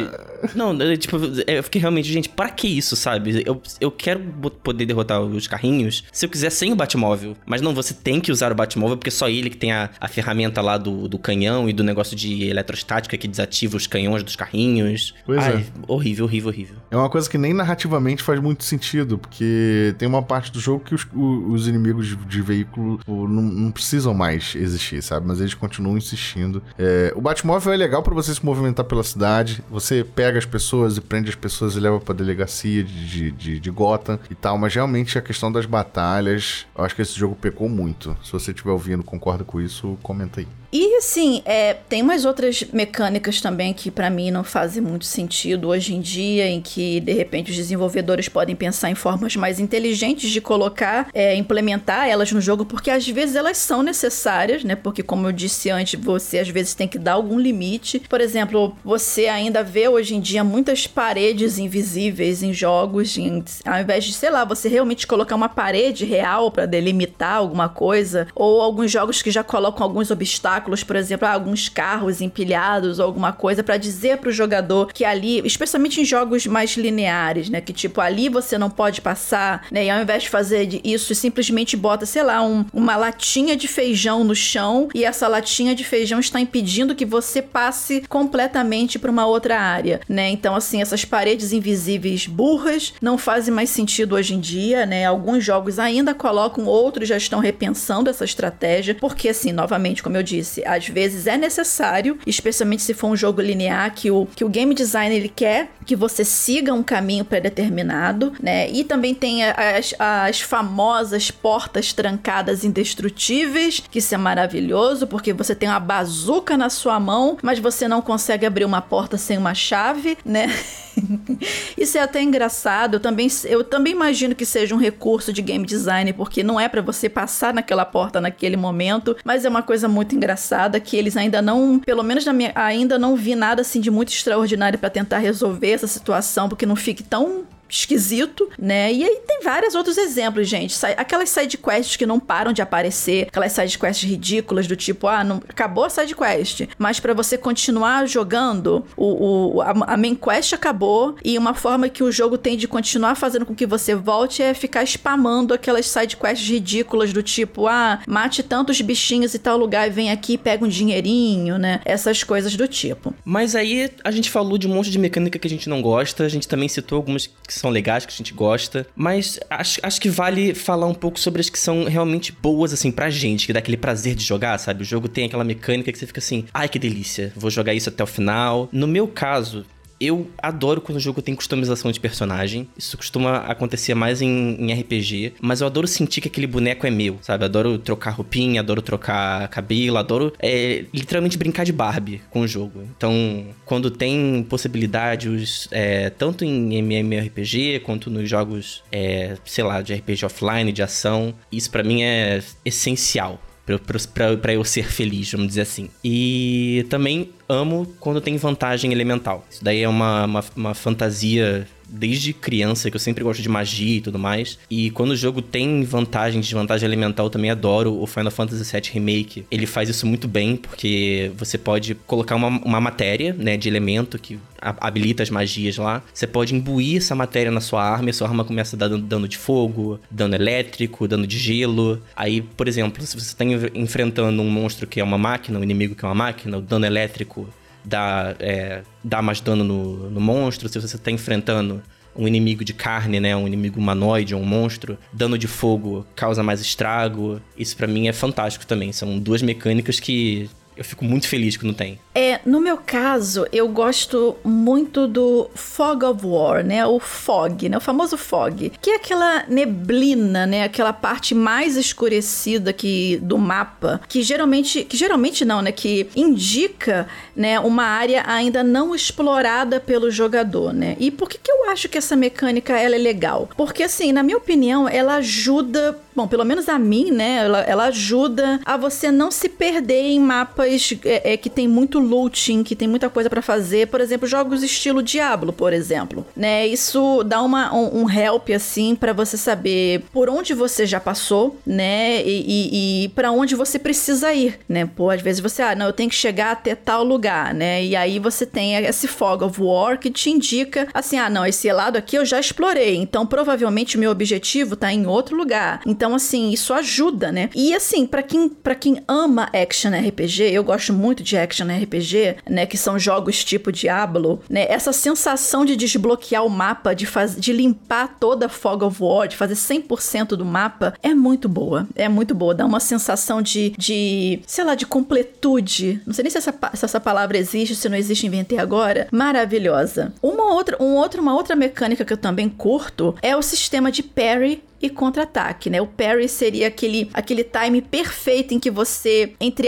Não, 0.55 0.73
eu, 0.79 0.97
tipo, 0.97 1.17
eu 1.47 1.63
fiquei 1.63 1.81
realmente, 1.81 2.11
gente, 2.11 2.29
para 2.29 2.49
que 2.49 2.67
isso, 2.67 2.95
sabe? 2.95 3.43
Eu, 3.45 3.61
eu 3.79 3.91
quero 3.91 4.19
poder 4.63 4.85
derrotar 4.85 5.21
os 5.21 5.47
carrinhos 5.47 6.03
se 6.11 6.25
eu 6.25 6.29
quiser 6.29 6.49
sem 6.49 6.71
o 6.71 6.75
Batmóvel. 6.75 7.35
Mas 7.45 7.61
não, 7.61 7.73
você 7.73 7.93
tem 7.93 8.19
que 8.19 8.31
usar 8.31 8.51
o 8.51 8.55
Batmóvel 8.55 8.97
porque 8.97 9.11
só 9.11 9.29
ele 9.29 9.49
que 9.49 9.57
tem 9.57 9.71
a, 9.71 9.89
a 9.99 10.07
ferramenta 10.07 10.61
lá 10.61 10.77
do, 10.77 11.07
do 11.07 11.17
canhão 11.17 11.69
e 11.69 11.73
do 11.73 11.83
negócio 11.83 12.15
de 12.15 12.45
eletrostática 12.47 13.17
que 13.17 13.27
desativa 13.27 13.77
os 13.77 13.87
canhões 13.87 14.23
dos 14.23 14.35
carrinhos. 14.35 15.13
Pois 15.25 15.43
Ai, 15.43 15.57
é. 15.57 15.65
horrível, 15.87 16.25
horrível, 16.25 16.49
horrível. 16.49 16.75
É 16.91 16.97
uma 16.97 17.09
coisa 17.09 17.29
que 17.29 17.37
nem 17.37 17.53
narrativamente 17.53 18.23
faz 18.23 18.39
muito 18.39 18.63
sentido, 18.63 19.17
porque 19.17 19.95
tem 19.97 20.07
uma 20.07 20.21
parte 20.21 20.51
do 20.51 20.59
jogo 20.59 20.83
que 20.83 20.95
os, 20.95 21.07
os 21.13 21.67
inimigos 21.67 22.07
de, 22.07 22.15
de 22.15 22.41
veículo 22.41 22.99
não, 23.07 23.41
não 23.41 23.71
precisam 23.71 24.13
mais 24.13 24.55
existir, 24.55 25.01
sabe? 25.01 25.27
Mas 25.27 25.39
eles 25.39 25.53
continuam 25.53 25.97
insistindo. 25.97 26.61
É, 26.77 27.13
o 27.15 27.21
Batmóvel 27.21 27.73
é 27.73 27.77
legal 27.77 28.03
pra 28.03 28.13
você 28.13 28.33
se 28.33 28.43
movimentar 28.45 28.85
pela 28.85 29.03
cidade. 29.03 29.63
Você 29.69 30.03
pega 30.03 30.28
as 30.37 30.45
pessoas 30.45 30.97
e 30.97 31.01
prende 31.01 31.29
as 31.29 31.35
pessoas 31.35 31.75
e 31.75 31.79
leva 31.79 31.99
pra 31.99 32.13
delegacia 32.13 32.83
de, 32.83 33.07
de, 33.07 33.31
de, 33.31 33.59
de 33.59 33.69
Gotham 33.71 34.19
e 34.29 34.35
tal. 34.35 34.57
Mas 34.57 34.75
realmente 34.75 35.17
a 35.17 35.21
questão 35.21 35.51
das 35.51 35.65
batalhas, 35.65 36.67
eu 36.77 36.83
acho 36.83 36.95
que 36.95 37.01
esse 37.01 37.17
jogo 37.17 37.35
pecou 37.35 37.67
muito. 37.67 38.15
Se 38.23 38.31
você 38.31 38.51
estiver 38.51 38.71
ouvindo, 38.71 39.03
concorda 39.03 39.43
com 39.43 39.59
isso, 39.59 39.97
comenta 40.03 40.41
aí. 40.41 40.47
E 40.71 40.97
assim, 40.97 41.41
é, 41.45 41.73
tem 41.73 42.03
umas 42.03 42.25
outras 42.25 42.63
mecânicas 42.71 43.41
também 43.41 43.73
que 43.73 43.89
pra 43.89 44.07
mim 44.07 44.29
não 44.29 44.43
fazem 44.43 44.83
muito 44.83 45.03
sentido 45.03 45.67
hoje 45.69 45.95
em 45.95 45.99
dia, 45.99 46.47
em 46.47 46.61
que 46.61 46.99
de 46.99 47.11
repente 47.11 47.49
os 47.49 47.57
desenvolvedores 47.57 48.29
podem 48.29 48.55
pensar 48.55 48.91
em 48.91 48.93
formas 48.93 49.35
mais 49.35 49.59
inteligentes 49.59 50.29
de 50.29 50.39
colocar, 50.39 51.09
é, 51.11 51.33
implementar 51.35 52.07
elas 52.07 52.31
no 52.31 52.39
jogo, 52.39 52.65
porque 52.65 52.91
às 52.91 53.07
vezes 53.07 53.35
elas 53.35 53.57
são 53.57 53.81
necessárias, 53.81 54.63
né? 54.63 54.75
Porque 54.75 55.01
como 55.01 55.27
eu 55.27 55.31
disse 55.31 55.71
antes, 55.71 55.99
você 55.99 56.37
às 56.37 56.49
vezes 56.49 56.75
tem 56.75 56.87
que 56.87 56.99
dar 56.99 57.13
algum 57.13 57.39
limite. 57.39 57.99
Por 58.07 58.21
exemplo, 58.21 58.75
você 58.85 59.25
ainda 59.25 59.63
vê 59.63 59.87
hoje 59.87 60.15
em 60.15 60.21
dia 60.21 60.43
muitas 60.43 60.85
paredes 60.85 61.57
invisíveis 61.57 62.43
em 62.43 62.53
jogos, 62.53 63.17
em- 63.17 63.43
ao 63.65 63.79
invés 63.81 64.03
de, 64.03 64.13
sei 64.13 64.29
lá, 64.29 64.45
você 64.45 64.69
realmente 64.69 65.07
colocar 65.07 65.35
uma 65.35 65.49
parede 65.49 66.05
real 66.05 66.51
pra 66.51 66.67
delimitar 66.67 67.37
alguma 67.37 67.67
coisa, 67.69 68.27
ou 68.35 68.61
alguns 68.61 68.91
jogos 68.91 69.23
que 69.23 69.31
já 69.31 69.43
colocam 69.43 69.83
alguns 69.83 70.11
obstáculos, 70.11 70.58
por 70.83 70.95
exemplo, 70.95 71.27
ah, 71.27 71.31
alguns 71.31 71.69
carros 71.69 72.21
empilhados 72.21 72.99
ou 72.99 73.05
alguma 73.05 73.31
coisa 73.33 73.63
pra 73.63 73.77
dizer 73.77 74.17
pro 74.17 74.31
jogador 74.31 74.91
que 74.93 75.03
ali, 75.05 75.41
especialmente 75.45 76.01
em 76.01 76.05
jogos 76.05 76.45
mais 76.45 76.71
lineares, 76.77 77.49
né, 77.49 77.61
que 77.61 77.73
tipo 77.73 78.01
ali 78.01 78.29
você 78.29 78.57
não 78.57 78.69
pode 78.69 79.01
passar, 79.01 79.65
né, 79.71 79.85
e 79.85 79.89
ao 79.89 80.01
invés 80.01 80.23
de 80.23 80.29
fazer 80.29 80.79
isso, 80.83 81.13
simplesmente 81.15 81.75
bota, 81.77 82.05
sei 82.05 82.23
lá, 82.23 82.41
um- 82.41 82.65
uma 82.73 82.95
latinha 82.95 83.55
de 83.55 83.67
feijão 83.67 84.23
no 84.23 84.35
chão 84.35 84.87
e 84.93 85.03
essa 85.05 85.27
latinha 85.27 85.73
de 85.75 85.83
feijão 85.83 86.19
está 86.19 86.39
impedindo 86.39 86.95
que 86.95 87.05
você 87.05 87.41
passe 87.41 88.03
completamente 88.07 88.97
pra 88.99 89.11
uma 89.11 89.25
outra 89.25 89.59
área, 89.59 89.99
né? 90.07 90.29
Então 90.29 90.55
assim, 90.55 90.81
essas 90.81 91.03
paredes 91.05 91.51
invisíveis 91.51 92.25
burras 92.27 92.93
não 93.01 93.17
fazem 93.17 93.53
mais 93.53 93.69
sentido 93.69 94.15
hoje 94.15 94.33
em 94.35 94.39
dia, 94.39 94.85
né? 94.85 95.05
Alguns 95.05 95.43
jogos 95.43 95.79
ainda 95.79 96.13
colocam, 96.13 96.65
outros 96.65 97.07
já 97.07 97.17
estão 97.17 97.39
repensando 97.39 98.09
essa 98.09 98.23
estratégia, 98.25 98.95
porque 98.95 99.29
assim, 99.29 99.51
novamente, 99.51 100.01
como 100.03 100.15
eu 100.17 100.23
disse, 100.23 100.48
às 100.65 100.87
vezes 100.87 101.27
é 101.27 101.37
necessário, 101.37 102.17
especialmente 102.25 102.81
se 102.81 102.93
for 102.93 103.07
um 103.07 103.15
jogo 103.15 103.41
linear 103.41 103.93
que 103.93 104.11
o 104.11 104.27
que 104.35 104.43
o 104.43 104.49
game 104.49 104.73
designer 104.73 105.17
ele 105.17 105.29
quer 105.29 105.69
que 105.85 105.95
você 105.95 106.23
siga 106.23 106.71
um 106.71 106.83
caminho 106.83 107.25
pré-determinado, 107.25 108.31
né? 108.39 108.69
E 108.69 108.83
também 108.83 109.15
tem 109.15 109.43
as, 109.43 109.95
as 109.97 110.39
famosas 110.39 111.31
portas 111.31 111.93
trancadas 111.93 112.63
indestrutíveis, 112.63 113.81
que 113.89 113.97
isso 113.97 114.13
é 114.13 114.17
maravilhoso, 114.17 115.07
porque 115.07 115.33
você 115.33 115.55
tem 115.55 115.67
uma 115.67 115.79
bazuca 115.79 116.55
na 116.55 116.69
sua 116.69 116.99
mão, 116.99 117.39
mas 117.41 117.57
você 117.57 117.87
não 117.87 118.03
consegue 118.03 118.45
abrir 118.45 118.65
uma 118.65 118.81
porta 118.81 119.17
sem 119.17 119.35
uma 119.35 119.55
chave, 119.55 120.15
né? 120.23 120.47
Isso 121.77 121.97
é 121.97 122.01
até 122.01 122.21
engraçado. 122.21 122.95
Eu 122.95 122.99
também, 122.99 123.27
eu 123.45 123.63
também 123.63 123.93
imagino 123.93 124.35
que 124.35 124.45
seja 124.45 124.75
um 124.75 124.77
recurso 124.77 125.31
de 125.31 125.41
game 125.41 125.65
design, 125.65 126.13
porque 126.13 126.43
não 126.43 126.59
é 126.59 126.67
pra 126.67 126.81
você 126.81 127.09
passar 127.09 127.53
naquela 127.53 127.85
porta 127.85 128.21
naquele 128.21 128.57
momento, 128.57 129.15
mas 129.23 129.45
é 129.45 129.49
uma 129.49 129.63
coisa 129.63 129.87
muito 129.87 130.15
engraçada 130.15 130.79
que 130.79 130.97
eles 130.97 131.15
ainda 131.17 131.41
não, 131.41 131.79
pelo 131.79 132.03
menos 132.03 132.25
na 132.25 132.33
minha, 132.33 132.51
ainda 132.55 132.97
não 132.97 133.15
vi 133.15 133.35
nada 133.35 133.61
assim 133.61 133.79
de 133.79 133.91
muito 133.91 134.09
extraordinário 134.09 134.79
pra 134.79 134.89
tentar 134.89 135.19
resolver 135.19 135.71
essa 135.71 135.87
situação, 135.87 136.49
porque 136.49 136.65
não 136.65 136.75
fique 136.75 137.03
tão 137.03 137.43
esquisito, 137.69 138.49
né? 138.57 138.91
E 138.91 139.03
aí 139.03 139.21
tem 139.27 139.41
vários 139.43 139.75
outros 139.75 139.97
exemplos, 139.97 140.47
gente. 140.47 140.75
Aquelas 140.97 141.29
side 141.29 141.57
quests 141.57 141.95
que 141.95 142.05
não 142.05 142.19
param 142.19 142.51
de 142.51 142.61
aparecer, 142.61 143.27
aquelas 143.27 143.51
side 143.51 143.77
quests 143.77 144.09
ridículas 144.09 144.67
do 144.67 144.75
tipo, 144.75 145.07
ah, 145.07 145.23
não, 145.23 145.37
acabou 145.47 145.83
a 145.85 145.89
side 145.89 146.15
quest, 146.15 146.61
mas 146.77 146.99
pra 146.99 147.13
você 147.13 147.37
continuar 147.37 148.07
jogando, 148.07 148.85
o, 148.97 149.55
o- 149.57 149.61
a, 149.61 149.93
a 149.93 149.97
main 149.97 150.15
quest 150.15 150.53
acabou 150.53 151.15
e 151.23 151.37
uma 151.37 151.53
forma 151.53 151.89
que 151.89 152.03
o 152.03 152.11
jogo 152.11 152.37
tem 152.37 152.57
de 152.57 152.67
continuar 152.67 153.15
fazendo 153.15 153.45
com 153.45 153.55
que 153.55 153.65
você 153.65 153.95
volte 153.95 154.41
é 154.41 154.53
ficar 154.53 154.83
spamando 154.83 155.53
aquelas 155.53 155.85
side 155.85 156.17
quests 156.17 156.47
ridículas 156.49 157.13
do 157.13 157.21
tipo, 157.23 157.67
ah, 157.67 157.99
mate 158.07 158.43
tantos 158.43 158.81
bichinhos 158.81 159.33
em 159.35 159.39
tal 159.39 159.57
lugar 159.57 159.87
e 159.87 159.91
vem 159.91 160.11
aqui 160.11 160.33
e 160.33 160.37
pega 160.37 160.63
um 160.65 160.67
dinheirinho, 160.67 161.57
né? 161.57 161.81
Essas 161.85 162.23
coisas 162.23 162.55
do 162.55 162.67
tipo. 162.67 163.13
Mas 163.23 163.55
aí 163.55 163.91
a 164.03 164.11
gente 164.11 164.29
falou 164.29 164.57
de 164.57 164.67
um 164.67 164.73
monte 164.73 164.89
de 164.89 164.97
mecânica 164.99 165.37
que 165.39 165.47
a 165.47 165.49
gente 165.49 165.69
não 165.69 165.81
gosta, 165.81 166.23
a 166.23 166.29
gente 166.29 166.47
também 166.47 166.67
citou 166.67 166.95
algumas 166.97 167.27
que 167.27 167.53
são 167.59 167.69
legais, 167.69 168.05
que 168.05 168.13
a 168.13 168.15
gente 168.15 168.33
gosta, 168.33 168.87
mas 168.95 169.39
acho, 169.49 169.79
acho 169.83 170.01
que 170.01 170.09
vale 170.09 170.53
falar 170.53 170.87
um 170.87 170.93
pouco 170.93 171.19
sobre 171.19 171.41
as 171.41 171.49
que 171.49 171.59
são 171.59 171.85
realmente 171.85 172.31
boas, 172.31 172.73
assim, 172.73 172.91
pra 172.91 173.09
gente, 173.09 173.45
que 173.45 173.53
dá 173.53 173.59
aquele 173.59 173.77
prazer 173.77 174.15
de 174.15 174.23
jogar, 174.23 174.57
sabe? 174.57 174.81
O 174.81 174.85
jogo 174.85 175.07
tem 175.07 175.25
aquela 175.25 175.43
mecânica 175.43 175.91
que 175.91 175.97
você 175.97 176.07
fica 176.07 176.19
assim, 176.19 176.45
ai 176.53 176.67
que 176.67 176.79
delícia, 176.79 177.31
vou 177.35 177.49
jogar 177.49 177.73
isso 177.73 177.89
até 177.89 178.03
o 178.03 178.07
final. 178.07 178.69
No 178.71 178.87
meu 178.87 179.07
caso, 179.07 179.65
eu 179.99 180.29
adoro 180.37 180.79
quando 180.79 180.97
o 180.97 181.01
jogo 181.01 181.21
tem 181.21 181.35
customização 181.35 181.91
de 181.91 181.99
personagem. 181.99 182.67
Isso 182.77 182.95
costuma 182.95 183.37
acontecer 183.37 183.93
mais 183.93 184.21
em, 184.21 184.55
em 184.59 184.73
RPG. 184.73 185.33
Mas 185.41 185.61
eu 185.61 185.67
adoro 185.67 185.87
sentir 185.87 186.21
que 186.21 186.27
aquele 186.27 186.47
boneco 186.47 186.87
é 186.87 186.89
meu, 186.89 187.17
sabe? 187.21 187.45
Adoro 187.45 187.77
trocar 187.77 188.11
roupinha, 188.11 188.61
adoro 188.61 188.81
trocar 188.81 189.47
cabelo, 189.49 189.97
adoro 189.97 190.33
é, 190.39 190.85
literalmente 190.93 191.37
brincar 191.37 191.65
de 191.65 191.73
Barbie 191.73 192.21
com 192.29 192.41
o 192.41 192.47
jogo. 192.47 192.83
Então, 192.95 193.47
quando 193.65 193.91
tem 193.91 194.45
possibilidades, 194.49 195.67
é, 195.71 196.09
tanto 196.09 196.45
em 196.45 196.77
MMORPG 196.81 197.81
quanto 197.81 198.09
nos 198.09 198.29
jogos, 198.29 198.83
é, 198.91 199.35
sei 199.45 199.63
lá, 199.63 199.81
de 199.81 199.93
RPG 199.93 200.25
offline, 200.25 200.71
de 200.71 200.81
ação, 200.81 201.33
isso 201.51 201.69
pra 201.69 201.83
mim 201.83 202.03
é 202.03 202.41
essencial 202.63 203.39
pra 203.77 204.53
eu 204.53 204.63
ser 204.63 204.91
feliz, 204.91 205.31
vamos 205.31 205.49
dizer 205.49 205.61
assim. 205.61 205.89
E 206.03 206.85
também 206.89 207.29
amo 207.47 207.85
quando 207.99 208.21
tem 208.21 208.37
vantagem 208.37 208.91
elemental. 208.91 209.45
Isso 209.49 209.63
daí 209.63 209.83
é 209.83 209.89
uma, 209.89 210.25
uma, 210.25 210.43
uma 210.55 210.73
fantasia 210.73 211.67
desde 211.89 212.33
criança, 212.33 212.89
que 212.89 212.95
eu 212.95 212.99
sempre 212.99 213.23
gosto 213.23 213.41
de 213.41 213.49
magia 213.49 213.97
e 213.97 214.01
tudo 214.01 214.19
mais. 214.19 214.57
E 214.69 214.91
quando 214.91 215.11
o 215.11 215.15
jogo 215.15 215.41
tem 215.41 215.83
vantagem, 215.83 216.41
desvantagem 216.41 216.85
elemental, 216.85 217.25
eu 217.25 217.29
também 217.29 217.49
adoro 217.49 218.01
o 218.01 218.05
Final 218.05 218.31
Fantasy 218.31 218.71
VII 218.71 218.91
Remake. 218.93 219.45
Ele 219.49 219.65
faz 219.65 219.89
isso 219.89 220.05
muito 220.05 220.27
bem, 220.27 220.55
porque 220.55 221.31
você 221.35 221.57
pode 221.57 221.95
colocar 221.95 222.35
uma, 222.35 222.47
uma 222.47 222.81
matéria, 222.81 223.33
né, 223.37 223.57
de 223.57 223.67
elemento 223.67 224.19
que 224.19 224.39
habilita 224.61 225.23
as 225.23 225.29
magias 225.29 225.77
lá. 225.77 226.03
Você 226.13 226.27
pode 226.27 226.53
imbuir 226.53 226.97
essa 226.97 227.15
matéria 227.15 227.51
na 227.51 227.61
sua 227.61 227.83
arma 227.83 228.09
e 228.09 228.13
sua 228.13 228.27
arma 228.27 228.43
começa 228.43 228.75
a 228.75 228.79
dar 228.79 228.89
dano 228.89 229.27
de 229.27 229.37
fogo, 229.37 229.99
dano 230.11 230.35
elétrico, 230.35 231.07
dano 231.07 231.25
de 231.25 231.37
gelo. 231.37 232.01
Aí, 232.15 232.41
por 232.41 232.67
exemplo, 232.67 233.03
se 233.05 233.15
você 233.19 233.27
está 233.27 233.45
enfrentando 233.73 234.41
um 234.41 234.49
monstro 234.49 234.87
que 234.87 234.99
é 234.99 235.03
uma 235.03 235.17
máquina, 235.17 235.59
um 235.59 235.63
inimigo 235.63 235.95
que 235.95 236.03
é 236.03 236.07
uma 236.07 236.15
máquina, 236.15 236.57
o 236.57 236.61
dano 236.61 236.85
elétrico 236.85 237.47
dá, 237.83 238.35
é, 238.39 238.81
dá 239.03 239.21
mais 239.21 239.41
dano 239.41 239.63
no, 239.63 240.09
no 240.09 240.19
monstro. 240.19 240.67
Se 240.69 240.79
você 240.79 240.95
está 240.95 241.11
enfrentando 241.11 241.81
um 242.15 242.27
inimigo 242.27 242.65
de 242.65 242.73
carne, 242.73 243.19
né, 243.19 243.35
um 243.35 243.47
inimigo 243.47 243.79
humanoide 243.79 244.35
um 244.35 244.43
monstro, 244.43 244.97
dano 245.13 245.37
de 245.37 245.47
fogo 245.47 246.05
causa 246.15 246.43
mais 246.43 246.59
estrago. 246.59 247.41
Isso 247.57 247.75
pra 247.77 247.87
mim 247.87 248.07
é 248.07 248.13
fantástico 248.13 248.65
também. 248.65 248.91
São 248.91 249.17
duas 249.17 249.41
mecânicas 249.41 249.99
que 249.99 250.49
eu 250.79 250.85
fico 250.85 251.03
muito 251.03 251.27
feliz 251.27 251.57
quando 251.57 251.73
tem. 251.73 251.99
É, 252.15 252.39
no 252.45 252.61
meu 252.61 252.77
caso, 252.77 253.45
eu 253.51 253.67
gosto 253.67 254.37
muito 254.45 255.09
do 255.09 255.49
Fog 255.53 256.05
of 256.05 256.25
War, 256.25 256.63
né? 256.63 256.85
O 256.85 257.01
fog, 257.01 257.67
né? 257.67 257.75
O 257.77 257.81
famoso 257.81 258.17
fog, 258.17 258.71
que 258.81 258.91
é 258.91 258.95
aquela 258.95 259.43
neblina, 259.49 260.47
né? 260.47 260.63
Aquela 260.63 260.93
parte 260.93 261.35
mais 261.35 261.75
escurecida 261.75 262.71
que 262.71 263.17
do 263.21 263.37
mapa, 263.37 263.99
que 264.07 264.23
geralmente, 264.23 264.85
que 264.85 264.95
geralmente 264.95 265.43
não, 265.43 265.61
né? 265.61 265.73
Que 265.73 266.09
indica, 266.15 267.09
né, 267.35 267.59
uma 267.59 267.83
área 267.83 268.23
ainda 268.25 268.63
não 268.63 268.95
explorada 268.95 269.81
pelo 269.81 270.09
jogador, 270.09 270.73
né? 270.73 270.95
E 270.97 271.11
por 271.11 271.27
que 271.27 271.37
que 271.37 271.51
eu 271.51 271.69
acho 271.69 271.89
que 271.89 271.97
essa 271.97 272.15
mecânica 272.15 272.79
ela 272.79 272.95
é 272.95 272.99
legal? 272.99 273.49
Porque 273.57 273.83
assim, 273.83 274.13
na 274.13 274.23
minha 274.23 274.37
opinião, 274.37 274.87
ela 274.87 275.15
ajuda 275.15 275.99
bom, 276.19 276.27
pelo 276.27 276.43
menos 276.43 276.67
a 276.67 276.77
mim, 276.77 277.11
né? 277.11 277.37
Ela, 277.45 277.61
ela 277.61 277.85
ajuda 277.85 278.59
a 278.65 278.75
você 278.75 279.09
não 279.09 279.31
se 279.31 279.47
perder 279.47 280.01
em 280.01 280.19
mapas 280.19 280.93
é, 281.05 281.33
é 281.33 281.37
que 281.37 281.49
tem 281.49 281.65
muito 281.65 281.97
looting, 281.97 282.61
que 282.61 282.75
tem 282.75 282.89
muita 282.89 283.09
coisa 283.09 283.29
para 283.29 283.41
fazer. 283.41 283.87
Por 283.87 284.01
exemplo, 284.01 284.27
jogos 284.27 284.61
estilo 284.61 285.01
Diablo, 285.01 285.53
por 285.53 285.71
exemplo, 285.71 286.25
né? 286.35 286.67
Isso 286.67 287.23
dá 287.23 287.41
uma, 287.41 287.73
um, 287.73 288.01
um 288.01 288.09
help 288.09 288.49
assim 288.49 288.95
para 288.95 289.13
você 289.13 289.37
saber 289.37 290.03
por 290.11 290.29
onde 290.29 290.53
você 290.53 290.85
já 290.85 290.99
passou, 290.99 291.57
né? 291.65 292.21
E, 292.23 292.43
e, 292.47 293.05
e 293.05 293.09
para 293.09 293.31
onde 293.31 293.55
você 293.55 293.79
precisa 293.79 294.33
ir, 294.33 294.59
né? 294.67 294.85
Pô, 294.85 295.09
às 295.09 295.21
vezes 295.21 295.39
você, 295.39 295.61
ah, 295.61 295.73
não, 295.73 295.85
eu 295.85 295.93
tenho 295.93 296.09
que 296.09 296.15
chegar 296.15 296.51
até 296.51 296.75
tal 296.75 297.01
lugar, 297.01 297.53
né? 297.53 297.81
E 297.81 297.95
aí 297.95 298.19
você 298.19 298.45
tem 298.45 298.75
esse 298.75 299.07
fog 299.07 299.41
of 299.45 299.61
war 299.61 299.97
que 299.97 300.11
te 300.11 300.29
indica 300.29 300.85
assim, 300.93 301.17
ah, 301.17 301.29
não, 301.29 301.45
esse 301.45 301.71
lado 301.71 301.95
aqui 301.95 302.17
eu 302.17 302.25
já 302.25 302.41
explorei, 302.41 302.97
então 302.97 303.25
provavelmente 303.25 303.95
o 303.95 303.99
meu 303.99 304.11
objetivo 304.11 304.75
tá 304.75 304.91
em 304.91 305.07
outro 305.07 305.37
lugar. 305.37 305.79
Então, 305.85 306.08
assim, 306.15 306.51
isso 306.51 306.73
ajuda, 306.73 307.31
né? 307.31 307.49
E 307.55 307.73
assim, 307.73 308.05
para 308.05 308.23
quem, 308.23 308.49
pra 308.49 308.75
quem 308.75 309.03
ama 309.07 309.49
action 309.53 309.91
RPG, 309.91 310.43
eu 310.51 310.63
gosto 310.63 310.93
muito 310.93 311.23
de 311.23 311.37
action 311.37 311.67
RPG, 311.67 312.37
né? 312.49 312.65
Que 312.65 312.77
são 312.77 312.97
jogos 312.97 313.43
tipo 313.43 313.71
Diablo, 313.71 314.41
né? 314.49 314.65
Essa 314.69 314.91
sensação 314.93 315.65
de 315.65 315.75
desbloquear 315.75 316.45
o 316.45 316.49
mapa, 316.49 316.93
de, 316.93 317.05
faz, 317.05 317.35
de 317.35 317.53
limpar 317.53 318.17
toda 318.19 318.47
a 318.47 318.49
Fog 318.49 318.83
of 318.83 319.01
War, 319.01 319.27
de 319.27 319.37
fazer 319.37 319.55
100% 319.55 320.29
do 320.29 320.45
mapa, 320.45 320.93
é 321.01 321.13
muito 321.13 321.47
boa. 321.49 321.87
É 321.95 322.07
muito 322.09 322.33
boa. 322.33 322.53
Dá 322.53 322.65
uma 322.65 322.79
sensação 322.79 323.41
de, 323.41 323.73
de 323.77 324.39
sei 324.45 324.63
lá, 324.63 324.75
de 324.75 324.85
completude. 324.85 326.01
Não 326.05 326.13
sei 326.13 326.23
nem 326.23 326.31
se 326.31 326.37
essa, 326.37 326.53
se 326.73 326.85
essa 326.85 326.99
palavra 326.99 327.37
existe, 327.37 327.75
se 327.75 327.89
não 327.89 327.97
existe, 327.97 328.27
inventei 328.27 328.57
agora. 328.57 329.07
Maravilhosa. 329.11 330.13
Uma 330.21 330.53
outra, 330.53 330.81
um 330.81 330.95
outro, 330.95 331.21
uma 331.21 331.33
outra 331.33 331.55
mecânica 331.55 332.05
que 332.05 332.13
eu 332.13 332.17
também 332.17 332.49
curto 332.49 333.15
é 333.21 333.35
o 333.35 333.41
sistema 333.41 333.91
de 333.91 334.03
parry 334.03 334.63
e 334.81 334.89
contra-ataque, 334.89 335.69
né? 335.69 335.81
O 335.81 335.87
parry 335.87 336.27
seria 336.27 336.67
aquele, 336.67 337.09
aquele 337.13 337.43
time 337.43 337.81
perfeito 337.81 338.53
em 338.53 338.59
que 338.59 338.71
você, 338.71 339.33
entre 339.39 339.67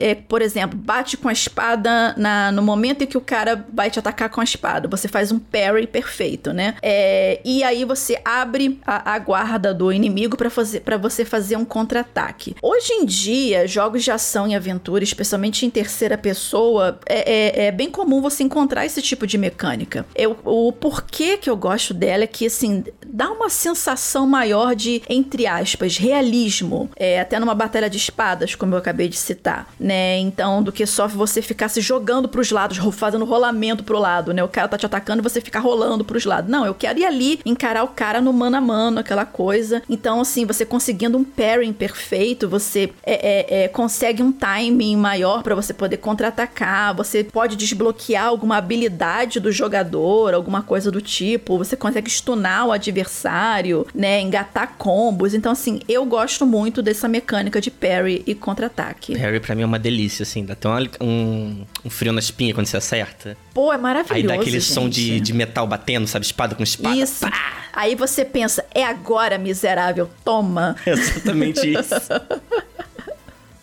é, 0.00 0.14
por 0.14 0.42
exemplo, 0.42 0.78
bate 0.78 1.16
com 1.16 1.28
a 1.28 1.32
espada 1.32 2.14
na, 2.16 2.52
no 2.52 2.62
momento 2.62 3.02
em 3.02 3.06
que 3.06 3.18
o 3.18 3.20
cara 3.20 3.66
vai 3.72 3.90
te 3.90 3.98
atacar 3.98 4.30
com 4.30 4.40
a 4.40 4.44
espada. 4.44 4.88
Você 4.88 5.08
faz 5.08 5.32
um 5.32 5.38
parry 5.38 5.86
perfeito, 5.86 6.52
né? 6.52 6.76
É, 6.82 7.40
e 7.44 7.62
aí 7.62 7.84
você 7.84 8.20
abre 8.24 8.80
a, 8.86 9.14
a 9.14 9.18
guarda 9.18 9.74
do 9.74 9.92
inimigo 9.92 10.36
para 10.36 10.50
fazer 10.50 10.80
para 10.80 10.96
você 10.96 11.24
fazer 11.24 11.56
um 11.56 11.64
contra-ataque. 11.64 12.54
Hoje 12.62 12.92
em 12.92 13.04
dia, 13.04 13.66
jogos 13.66 14.04
de 14.04 14.10
ação 14.10 14.46
e 14.46 14.54
aventura, 14.54 15.02
especialmente 15.02 15.66
em 15.66 15.70
terceira 15.70 16.16
pessoa, 16.16 17.00
é, 17.06 17.64
é, 17.64 17.66
é 17.66 17.72
bem 17.72 17.90
comum 17.90 18.20
você 18.20 18.42
encontrar 18.42 18.84
esse 18.86 19.02
tipo 19.02 19.26
de 19.26 19.38
mecânica. 19.38 20.06
Eu, 20.14 20.36
o 20.44 20.72
porquê 20.72 21.36
que 21.36 21.50
eu 21.50 21.56
gosto 21.56 21.92
dela 21.92 22.24
é 22.24 22.26
que, 22.26 22.46
assim, 22.46 22.84
dá 23.06 23.30
uma 23.30 23.48
sensação 23.48 24.26
maior 24.36 24.74
de, 24.74 25.02
entre 25.08 25.46
aspas, 25.46 25.96
realismo, 25.96 26.90
é, 26.94 27.20
até 27.20 27.40
numa 27.40 27.54
batalha 27.54 27.88
de 27.88 27.96
espadas, 27.96 28.54
como 28.54 28.74
eu 28.74 28.78
acabei 28.78 29.08
de 29.08 29.16
citar, 29.16 29.66
né? 29.80 30.18
Então, 30.18 30.62
do 30.62 30.70
que 30.70 30.84
só 30.84 31.08
você 31.08 31.40
ficar 31.40 31.68
se 31.68 31.80
jogando 31.80 32.28
pros 32.28 32.50
lados, 32.50 32.78
fazendo 32.92 33.24
rolamento 33.24 33.82
pro 33.82 33.98
lado, 33.98 34.34
né? 34.34 34.44
O 34.44 34.48
cara 34.48 34.68
tá 34.68 34.76
te 34.76 34.84
atacando 34.84 35.22
e 35.22 35.22
você 35.22 35.40
ficar 35.40 35.60
rolando 35.60 36.04
pros 36.04 36.26
lados. 36.26 36.50
Não, 36.50 36.66
eu 36.66 36.74
quero 36.74 36.98
ir 36.98 37.06
ali, 37.06 37.40
encarar 37.46 37.82
o 37.82 37.88
cara 37.88 38.20
no 38.20 38.32
mano 38.32 38.56
a 38.56 38.60
mano, 38.60 39.00
aquela 39.00 39.24
coisa. 39.24 39.82
Então, 39.88 40.20
assim, 40.20 40.44
você 40.44 40.66
conseguindo 40.66 41.16
um 41.16 41.24
pairing 41.24 41.72
perfeito, 41.72 42.48
você 42.48 42.92
é, 43.02 43.14
é, 43.14 43.64
é 43.64 43.68
consegue 43.68 44.22
um 44.22 44.32
timing 44.32 44.96
maior 44.96 45.42
para 45.42 45.54
você 45.54 45.72
poder 45.72 45.96
contra-atacar, 45.96 46.94
você 46.94 47.24
pode 47.24 47.56
desbloquear 47.56 48.26
alguma 48.26 48.58
habilidade 48.58 49.40
do 49.40 49.50
jogador, 49.50 50.34
alguma 50.34 50.62
coisa 50.62 50.90
do 50.90 51.00
tipo, 51.00 51.56
você 51.56 51.74
consegue 51.76 52.10
stunar 52.10 52.66
o 52.66 52.72
adversário, 52.72 53.86
né? 53.94 54.20
Engatar 54.26 54.74
combos. 54.76 55.34
Então, 55.34 55.52
assim, 55.52 55.80
eu 55.88 56.04
gosto 56.04 56.44
muito 56.44 56.82
dessa 56.82 57.08
mecânica 57.08 57.60
de 57.60 57.70
parry 57.70 58.22
e 58.26 58.34
contra-ataque. 58.34 59.18
Parry 59.18 59.40
pra 59.40 59.54
mim 59.54 59.62
é 59.62 59.66
uma 59.66 59.78
delícia, 59.78 60.22
assim. 60.22 60.44
Dá 60.44 60.52
até 60.52 60.68
um, 61.00 61.64
um 61.84 61.90
frio 61.90 62.12
na 62.12 62.20
espinha 62.20 62.52
quando 62.52 62.66
você 62.66 62.76
acerta. 62.76 63.36
Pô, 63.54 63.72
é 63.72 63.78
maravilhoso. 63.78 64.14
Aí 64.14 64.22
dá 64.22 64.34
aquele 64.34 64.60
gente. 64.60 64.72
som 64.72 64.88
de, 64.88 65.20
de 65.20 65.32
metal 65.32 65.66
batendo, 65.66 66.06
sabe? 66.06 66.26
Espada 66.26 66.54
com 66.54 66.62
espada. 66.62 66.96
Isso. 66.96 67.20
Pá! 67.20 67.66
Aí 67.72 67.94
você 67.94 68.24
pensa, 68.24 68.64
é 68.74 68.84
agora, 68.84 69.36
miserável, 69.38 70.08
toma. 70.24 70.76
É 70.86 70.90
exatamente 70.92 71.72
isso. 71.72 71.94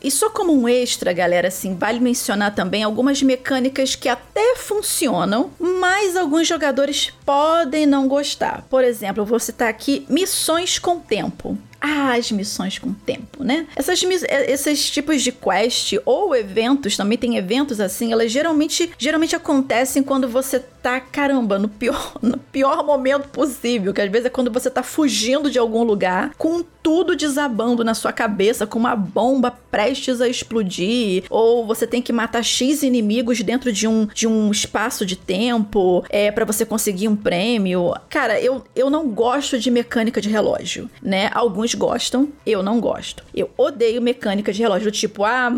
E 0.03 0.11
só 0.11 0.29
como 0.29 0.53
um 0.53 0.67
extra, 0.67 1.13
galera, 1.13 1.47
assim, 1.47 1.75
vale 1.75 1.99
mencionar 1.99 2.53
também 2.53 2.83
algumas 2.83 3.21
mecânicas 3.21 3.95
que 3.95 4.09
até 4.09 4.55
funcionam, 4.57 5.51
mas 5.59 6.17
alguns 6.17 6.47
jogadores 6.47 7.11
podem 7.25 7.85
não 7.85 8.07
gostar. 8.07 8.65
Por 8.69 8.83
exemplo, 8.83 9.21
eu 9.21 9.25
vou 9.25 9.39
citar 9.39 9.69
aqui 9.69 10.05
missões 10.09 10.77
com 10.77 10.99
tempo. 10.99 11.57
Ah, 11.85 12.13
as 12.13 12.31
missões 12.31 12.79
com 12.79 12.93
tempo, 12.93 13.43
né? 13.43 13.67
Essas, 13.75 14.01
é, 14.23 14.49
esses 14.49 14.89
tipos 14.89 15.21
de 15.21 15.33
quest 15.33 15.95
ou 16.05 16.33
eventos, 16.33 16.95
também 16.95 17.17
tem 17.17 17.35
eventos 17.35 17.81
assim, 17.81 18.13
elas 18.13 18.31
geralmente, 18.31 18.89
geralmente 18.97 19.35
acontecem 19.35 20.01
quando 20.01 20.29
você 20.29 20.59
tá, 20.59 21.01
caramba, 21.01 21.59
no 21.59 21.67
pior, 21.67 22.13
no 22.23 22.37
pior 22.37 22.85
momento 22.85 23.27
possível, 23.27 23.93
que 23.93 23.99
às 23.99 24.09
vezes 24.09 24.27
é 24.27 24.29
quando 24.29 24.49
você 24.49 24.69
tá 24.69 24.81
fugindo 24.81 25.51
de 25.51 25.59
algum 25.59 25.83
lugar, 25.83 26.33
com 26.37 26.63
tudo 26.83 27.15
desabando 27.15 27.83
na 27.83 27.93
sua 27.93 28.11
cabeça, 28.11 28.67
com 28.67 28.77
uma 28.77 28.95
bomba 28.95 29.49
prestes 29.71 30.19
a 30.19 30.27
explodir, 30.27 31.23
ou 31.29 31.65
você 31.65 31.87
tem 31.87 32.01
que 32.01 32.11
matar 32.11 32.43
X 32.43 32.83
inimigos 32.83 33.41
dentro 33.41 33.71
de 33.71 33.87
um, 33.87 34.05
de 34.05 34.27
um 34.27 34.51
espaço 34.51 35.05
de 35.05 35.15
tempo, 35.15 36.03
é 36.09 36.29
para 36.29 36.45
você 36.45 36.65
conseguir 36.65 37.07
um 37.07 37.15
prêmio. 37.15 37.93
Cara, 38.09 38.39
eu, 38.39 38.63
eu 38.75 38.89
não 38.89 39.07
gosto 39.07 39.57
de 39.57 39.71
mecânica 39.71 40.19
de 40.19 40.29
relógio, 40.29 40.89
né? 41.01 41.31
Alguns 41.33 41.73
gostam, 41.73 42.27
eu 42.45 42.61
não 42.61 42.79
gosto. 42.79 43.23
Eu 43.33 43.49
odeio 43.57 44.01
mecânica 44.01 44.51
de 44.51 44.61
relógio, 44.61 44.91
tipo, 44.91 45.23
ah, 45.23 45.51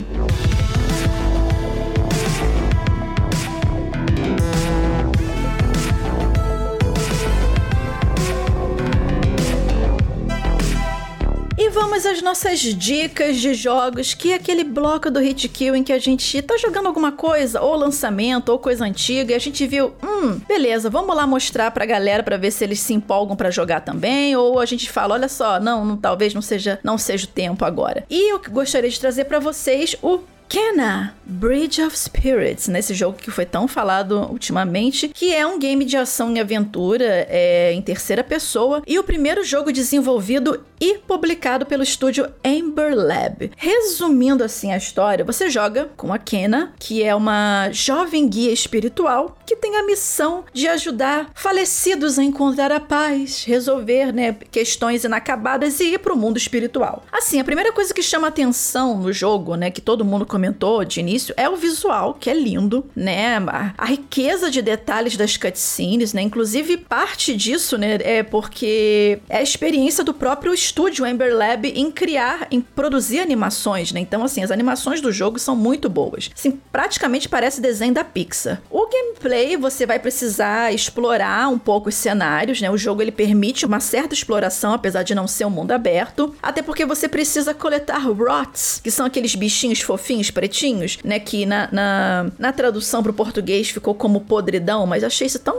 vamos 11.76 12.06
às 12.06 12.22
nossas 12.22 12.60
dicas 12.60 13.36
de 13.36 13.52
jogos, 13.52 14.14
que 14.14 14.32
é 14.32 14.36
aquele 14.36 14.64
bloco 14.64 15.10
do 15.10 15.20
Hit 15.20 15.46
Kill 15.46 15.76
em 15.76 15.84
que 15.84 15.92
a 15.92 15.98
gente 15.98 16.40
tá 16.40 16.56
jogando 16.56 16.86
alguma 16.86 17.12
coisa, 17.12 17.60
ou 17.60 17.76
lançamento, 17.76 18.48
ou 18.48 18.58
coisa 18.58 18.82
antiga, 18.82 19.32
e 19.32 19.34
a 19.34 19.38
gente 19.38 19.66
viu, 19.66 19.92
hum, 20.02 20.40
beleza, 20.48 20.88
vamos 20.88 21.14
lá 21.14 21.26
mostrar 21.26 21.70
pra 21.70 21.84
galera 21.84 22.22
pra 22.22 22.38
ver 22.38 22.50
se 22.50 22.64
eles 22.64 22.80
se 22.80 22.94
empolgam 22.94 23.36
para 23.36 23.50
jogar 23.50 23.82
também, 23.82 24.34
ou 24.34 24.58
a 24.58 24.64
gente 24.64 24.90
fala, 24.90 25.12
olha 25.12 25.28
só, 25.28 25.60
não, 25.60 25.84
não 25.84 25.98
talvez 25.98 26.32
não 26.32 26.40
seja, 26.40 26.80
não 26.82 26.96
seja 26.96 27.26
o 27.26 27.28
tempo 27.28 27.62
agora. 27.62 28.06
E 28.08 28.32
eu 28.32 28.40
gostaria 28.48 28.88
de 28.88 28.98
trazer 28.98 29.26
para 29.26 29.38
vocês 29.38 29.94
o 30.00 30.20
Kena 30.48 31.14
Bridge 31.24 31.82
of 31.82 31.98
Spirits, 31.98 32.68
nesse 32.68 32.94
jogo 32.94 33.18
que 33.18 33.30
foi 33.30 33.44
tão 33.44 33.66
falado 33.66 34.28
ultimamente, 34.30 35.08
que 35.08 35.34
é 35.34 35.46
um 35.46 35.58
game 35.58 35.84
de 35.84 35.96
ação 35.96 36.34
e 36.34 36.40
aventura 36.40 37.26
é, 37.28 37.72
em 37.72 37.82
terceira 37.82 38.22
pessoa 38.22 38.82
e 38.86 38.98
o 38.98 39.04
primeiro 39.04 39.42
jogo 39.42 39.72
desenvolvido 39.72 40.64
e 40.80 40.98
publicado 40.98 41.66
pelo 41.66 41.82
estúdio 41.82 42.28
Amber 42.44 42.94
Lab. 42.94 43.50
Resumindo 43.56 44.44
assim 44.44 44.72
a 44.72 44.76
história, 44.76 45.24
você 45.24 45.50
joga 45.50 45.90
com 45.96 46.12
a 46.12 46.18
Kena, 46.18 46.74
que 46.78 47.02
é 47.02 47.14
uma 47.14 47.70
jovem 47.72 48.28
guia 48.28 48.52
espiritual 48.52 49.36
que 49.44 49.56
tem 49.56 49.76
a 49.76 49.86
missão 49.86 50.44
de 50.52 50.68
ajudar 50.68 51.30
falecidos 51.34 52.18
a 52.18 52.24
encontrar 52.24 52.72
a 52.72 52.80
paz, 52.80 53.44
resolver 53.44 54.12
né, 54.12 54.36
questões 54.50 55.04
inacabadas 55.04 55.80
e 55.80 55.94
ir 55.94 55.98
para 55.98 56.12
o 56.12 56.16
mundo 56.16 56.36
espiritual. 56.36 57.04
Assim, 57.12 57.40
a 57.40 57.44
primeira 57.44 57.72
coisa 57.72 57.94
que 57.94 58.02
chama 58.02 58.28
atenção 58.28 58.98
no 58.98 59.12
jogo, 59.12 59.54
né, 59.54 59.70
que 59.70 59.80
todo 59.80 60.04
mundo 60.04 60.26
comentou 60.36 60.84
de 60.84 61.00
início, 61.00 61.34
é 61.36 61.48
o 61.48 61.56
visual, 61.56 62.12
que 62.12 62.28
é 62.28 62.34
lindo, 62.34 62.84
né? 62.94 63.38
A, 63.38 63.72
a 63.78 63.86
riqueza 63.86 64.50
de 64.50 64.60
detalhes 64.60 65.16
das 65.16 65.38
cutscenes, 65.38 66.12
né? 66.12 66.20
Inclusive, 66.20 66.76
parte 66.76 67.34
disso, 67.34 67.78
né, 67.78 67.98
é 68.02 68.22
porque 68.22 69.18
é 69.30 69.38
a 69.38 69.42
experiência 69.42 70.04
do 70.04 70.12
próprio 70.12 70.52
estúdio 70.52 71.06
Amber 71.06 71.34
Lab 71.34 71.66
em 71.66 71.90
criar, 71.90 72.48
em 72.50 72.60
produzir 72.60 73.20
animações, 73.20 73.92
né? 73.92 74.00
Então, 74.00 74.22
assim, 74.22 74.42
as 74.42 74.50
animações 74.50 75.00
do 75.00 75.10
jogo 75.10 75.38
são 75.38 75.56
muito 75.56 75.88
boas. 75.88 76.30
Assim, 76.34 76.60
praticamente 76.70 77.30
parece 77.30 77.58
desenho 77.58 77.94
da 77.94 78.04
Pixar. 78.04 78.60
O 78.70 78.86
gameplay, 78.86 79.56
você 79.56 79.86
vai 79.86 79.98
precisar 79.98 80.74
explorar 80.74 81.48
um 81.48 81.58
pouco 81.58 81.88
os 81.88 81.94
cenários, 81.94 82.60
né? 82.60 82.70
O 82.70 82.76
jogo, 82.76 83.00
ele 83.00 83.12
permite 83.12 83.64
uma 83.64 83.80
certa 83.80 84.12
exploração, 84.12 84.74
apesar 84.74 85.02
de 85.02 85.14
não 85.14 85.26
ser 85.26 85.46
um 85.46 85.50
mundo 85.50 85.72
aberto. 85.72 86.34
Até 86.42 86.60
porque 86.60 86.84
você 86.84 87.08
precisa 87.08 87.54
coletar 87.54 88.06
rots, 88.06 88.80
que 88.84 88.90
são 88.90 89.06
aqueles 89.06 89.34
bichinhos 89.34 89.80
fofinhos 89.80 90.25
pretinhos, 90.30 90.98
né? 91.04 91.18
Que 91.18 91.46
na, 91.46 91.68
na, 91.72 92.30
na 92.38 92.52
tradução 92.52 93.02
pro 93.02 93.12
português 93.12 93.70
ficou 93.70 93.94
como 93.94 94.20
podridão, 94.20 94.86
mas 94.86 95.04
achei 95.04 95.26
isso 95.26 95.38
tão 95.38 95.56